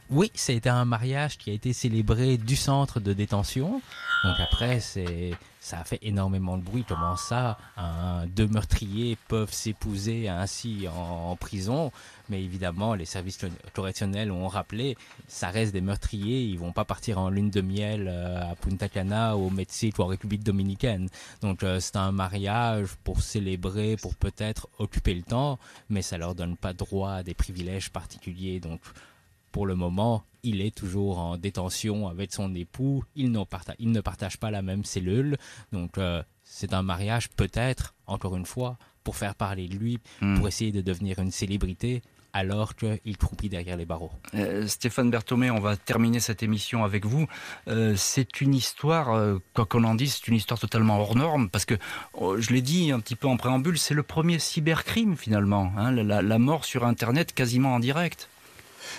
Oui, 0.10 0.32
c'était 0.36 0.70
un 0.70 0.86
mariage 0.86 1.38
qui 1.38 1.50
a 1.50 1.54
été 1.54 1.74
célébré 1.74 2.38
du 2.38 2.56
centre 2.56 3.00
de 3.00 3.14
détention. 3.14 3.82
Donc 4.24 4.40
après, 4.40 4.80
c'est 4.80 5.32
ça 5.60 5.80
a 5.80 5.84
fait 5.84 6.00
énormément 6.02 6.58
de 6.58 6.64
bruit. 6.64 6.86
Comment 6.88 7.18
ça, 7.18 7.58
deux 8.28 8.48
meurtriers 8.48 9.18
peuvent 9.28 9.52
s'épouser 9.52 10.30
ainsi 10.30 10.88
en, 10.88 11.32
en 11.32 11.36
prison? 11.36 11.92
Mais 12.30 12.42
évidemment, 12.42 12.94
les 12.94 13.04
services 13.04 13.38
correctionnels 13.74 14.32
ont 14.32 14.48
rappelé, 14.48 14.96
ça 15.28 15.50
reste 15.50 15.74
des 15.74 15.82
meurtriers. 15.82 16.44
Ils 16.44 16.58
vont 16.58 16.72
pas 16.72 16.86
partir 16.86 17.18
en 17.20 17.30
lune 17.30 17.50
de 17.50 17.60
miel 17.60 18.08
euh, 18.08 18.52
à 18.52 18.56
Punta 18.56 18.88
Cana, 18.88 19.36
au 19.36 19.50
Mexique 19.50 20.00
ou 20.00 20.04
en 20.04 20.08
République 20.08 20.44
dominicaine. 20.44 21.10
Donc 21.42 21.64
euh, 21.64 21.82
c'est 21.82 21.98
un 21.98 22.14
mariage 22.14 22.90
pour 23.04 23.22
célébrer, 23.22 23.98
pour 23.98 24.16
peut-être 24.16 24.70
occuper 24.80 25.14
le 25.14 25.24
temps, 25.24 25.60
mais 25.90 26.02
ça 26.02 26.18
leur 26.18 26.34
donne 26.34 26.56
pas 26.56 26.72
droit 26.72 27.12
à 27.12 27.24
des 27.24 27.34
privilèges 27.34 27.90
particuliers. 27.90 28.62
Donc 28.62 28.80
pour 29.58 29.66
le 29.66 29.74
moment, 29.74 30.24
il 30.44 30.62
est 30.62 30.70
toujours 30.76 31.18
en 31.18 31.36
détention 31.36 32.08
avec 32.08 32.32
son 32.32 32.54
époux. 32.54 33.04
Ils, 33.16 33.32
parta- 33.50 33.74
ils 33.80 33.92
ne 33.92 34.02
partagent 34.02 34.38
pas 34.38 34.52
la 34.52 34.62
même 34.62 34.84
cellule. 34.86 35.36
Donc, 35.72 35.98
euh, 35.98 36.22
c'est 36.44 36.74
un 36.74 36.84
mariage 36.84 37.30
peut-être, 37.30 37.96
encore 38.06 38.36
une 38.38 38.46
fois, 38.46 38.78
pour 39.04 39.16
faire 39.16 39.34
parler 39.34 39.68
de 39.68 39.74
lui, 39.76 39.98
Hmm. 40.22 40.38
pour 40.38 40.48
essayer 40.48 40.72
de 40.72 40.82
devenir 40.82 41.18
une 41.18 41.32
célébrité, 41.32 42.04
alors 42.34 42.76
qu'il 42.76 43.18
croupit 43.18 43.50
derrière 43.50 43.78
les 43.78 43.88
barreaux. 43.88 44.12
Euh, 44.36 44.68
Stéphane 44.68 45.10
Berthomé, 45.10 45.50
on 45.50 45.60
va 45.60 45.76
terminer 45.76 46.20
cette 46.20 46.44
émission 46.44 46.84
avec 46.84 47.04
vous. 47.04 47.26
Euh, 47.68 47.96
c'est 47.98 48.40
une 48.42 48.54
histoire, 48.54 49.10
euh, 49.16 49.40
quoi 49.56 49.66
qu'on 49.66 49.84
en 49.86 49.96
dise, 49.96 50.18
c'est 50.18 50.28
une 50.28 50.36
histoire 50.36 50.60
totalement 50.60 51.00
hors 51.00 51.16
norme, 51.16 51.50
parce 51.50 51.66
que, 51.66 51.74
oh, 52.14 52.40
je 52.40 52.52
l'ai 52.52 52.62
dit 52.62 52.92
un 52.92 53.00
petit 53.00 53.16
peu 53.16 53.28
en 53.28 53.38
préambule, 53.38 53.80
c'est 53.80 53.96
le 53.96 54.04
premier 54.04 54.38
cybercrime 54.38 55.18
finalement, 55.18 55.72
hein, 55.78 55.92
la, 55.92 56.22
la 56.22 56.38
mort 56.38 56.64
sur 56.64 56.86
Internet 56.86 57.34
quasiment 57.34 57.74
en 57.74 57.80
direct. 57.80 58.30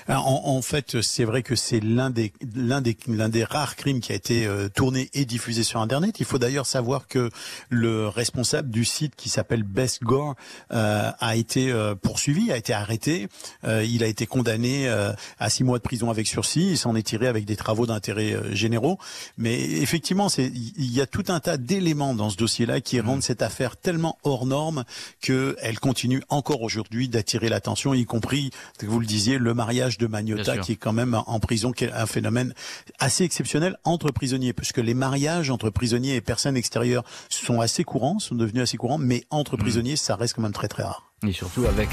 En, 0.09 0.43
en 0.47 0.63
fait, 0.63 1.01
c'est 1.03 1.25
vrai 1.25 1.43
que 1.43 1.57
c'est 1.57 1.81
l'un 1.81 2.11
des 2.11 2.33
l'un 2.55 2.81
des 2.81 2.97
l'un 3.07 3.29
des 3.29 3.45
rares 3.45 3.77
crimes 3.77 4.01
qui 4.01 4.13
a 4.13 4.15
été 4.15 4.47
euh, 4.47 4.69
tourné 4.69 5.11
et 5.15 5.25
diffusé 5.25 5.63
sur 5.63 5.81
Internet. 5.81 6.21
Il 6.21 6.27
faut 6.27 6.39
d'ailleurs 6.39 6.67
savoir 6.67 7.07
que 7.09 7.31
le 7.71 8.09
responsable 8.09 8.71
du 8.71 8.85
site 8.85 9.15
qui 9.17 9.29
s'appelle 9.29 9.63
Best 9.63 10.03
Gore 10.03 10.35
euh, 10.73 11.11
a 11.19 11.37
été 11.37 11.71
euh, 11.71 11.95
poursuivi, 11.95 12.53
a 12.53 12.57
été 12.57 12.73
arrêté. 12.73 13.29
Euh, 13.65 13.85
il 13.85 14.03
a 14.03 14.07
été 14.07 14.27
condamné 14.27 14.89
euh, 14.89 15.13
à 15.39 15.51
six 15.51 15.65
mois 15.65 15.79
de 15.79 15.83
prison 15.83 16.11
avec 16.11 16.27
sursis. 16.27 16.71
Il 16.71 16.79
s'en 16.79 16.95
est 16.95 17.03
tiré 17.03 17.27
avec 17.27 17.45
des 17.45 17.57
travaux 17.57 17.87
d'intérêt 17.87 18.33
euh, 18.33 18.55
généraux. 18.55 18.99
Mais 19.37 19.61
effectivement, 19.61 20.29
c'est 20.29 20.47
il 20.47 20.93
y 20.93 21.01
a 21.01 21.07
tout 21.07 21.25
un 21.29 21.41
tas 21.41 21.57
d'éléments 21.57 22.15
dans 22.15 22.31
ce 22.31 22.37
dossier-là 22.37 22.81
qui 22.81 23.01
rendent 23.01 23.23
cette 23.23 23.43
affaire 23.43 23.77
tellement 23.77 24.19
hors 24.23 24.47
norme 24.47 24.85
que 25.21 25.57
elle 25.61 25.79
continue 25.79 26.23
encore 26.29 26.63
aujourd'hui 26.63 27.09
d'attirer 27.09 27.49
l'attention, 27.49 27.95
y 27.95 28.05
compris, 28.05 28.51
vous 28.83 29.01
le 29.01 29.07
disiez, 29.07 29.39
le 29.39 29.55
mariage 29.55 29.78
de 29.99 30.07
Magnota 30.07 30.59
qui 30.63 30.73
est 30.73 30.77
quand 30.77 30.93
même 30.93 31.15
en 31.27 31.41
prison, 31.41 31.73
qui 31.73 31.85
est 31.85 31.93
un 31.93 32.07
phénomène 32.07 32.55
assez 32.99 33.25
exceptionnel 33.25 33.77
entre 33.85 34.11
prisonniers, 34.11 34.53
puisque 34.53 34.79
les 34.79 34.95
mariages 34.95 35.51
entre 35.51 35.71
prisonniers 35.71 36.17
et 36.17 36.21
personnes 36.21 36.57
extérieures 36.57 37.05
sont 37.29 37.61
assez 37.61 37.85
courants, 37.85 38.19
sont 38.19 38.35
devenus 38.35 38.63
assez 38.63 38.77
courants, 38.77 38.99
mais 38.99 39.25
entre 39.31 39.57
Mm. 39.57 39.61
prisonniers, 39.61 39.97
ça 39.97 40.17
reste 40.17 40.35
quand 40.35 40.43
même 40.43 40.53
très 40.53 40.69
très 40.69 40.83
rare. 40.83 41.08
Et 41.27 41.33
surtout 41.33 41.65
avec 41.67 41.89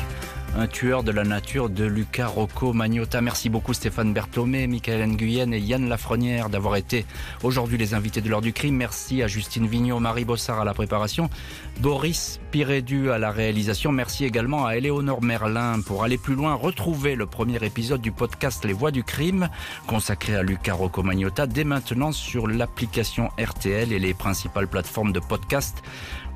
un 0.58 0.68
tueur 0.68 1.04
de 1.04 1.12
la 1.12 1.24
nature 1.24 1.70
de 1.70 1.84
Luca 1.84 2.28
Rocco 2.28 2.72
Magnotta. 2.72 3.20
Merci 3.22 3.50
beaucoup 3.50 3.74
Stéphane 3.74 4.14
Berthomé, 4.14 4.68
Michael 4.68 5.06
Nguyen 5.08 5.52
et 5.52 5.60
Yann 5.60 5.90
Lafrenière 5.90 6.50
d'avoir 6.50 6.78
été 6.78 7.06
aujourd'hui 7.44 7.78
les 7.78 7.94
invités 7.94 8.22
de 8.22 8.30
l'heure 8.30 8.42
du 8.42 8.54
crime. 8.54 8.76
Merci 8.76 9.22
à 9.22 9.28
Justine 9.28 9.68
Vignot, 9.68 10.00
Marie 10.00 10.24
Bossard 10.24 10.62
à 10.62 10.64
la 10.64 10.74
préparation, 10.74 11.30
Boris 11.82 12.40
Pirédu 12.52 13.10
à 13.10 13.18
la 13.18 13.32
réalisation. 13.32 13.92
Merci 13.92 14.24
également 14.24 14.66
à 14.66 14.78
Éléonore 14.78 15.22
Merlin. 15.22 15.82
Pour 15.82 16.04
aller 16.04 16.18
plus 16.18 16.36
loin, 16.36 16.54
retrouvez 16.54 17.16
le 17.16 17.26
premier 17.26 17.62
épisode 17.66 18.02
du 18.02 18.14
podcast 18.14 18.64
Les 18.64 18.74
Voix 18.74 18.92
du 18.92 19.04
crime 19.04 19.50
consacré 19.88 20.36
à 20.36 20.44
Luca 20.44 20.74
Rocco 20.74 21.04
Magnotta 21.04 21.48
dès 21.48 21.66
maintenant 21.66 22.14
sur 22.14 22.48
l'application 22.48 23.30
RTL 23.40 23.92
et 23.92 24.00
les 24.00 24.14
principales 24.14 24.68
plateformes 24.68 25.12
de 25.12 25.20
podcast. 25.20 25.84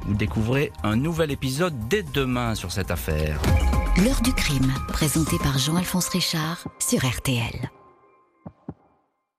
Vous 0.06 0.16
découvrez 0.16 0.72
un 0.84 0.96
nouvel 0.96 1.32
épisode 1.32 1.74
dès 1.88 2.04
demain 2.04 2.56
sur 2.56 2.72
cette 2.72 2.92
affaire. 2.92 3.40
L'heure 4.04 4.22
du 4.22 4.34
crime, 4.34 4.74
présenté 4.88 5.38
par 5.40 5.58
Jean-Alphonse 5.58 6.10
Richard 6.10 6.68
sur 6.80 7.06
RTL. 7.06 7.70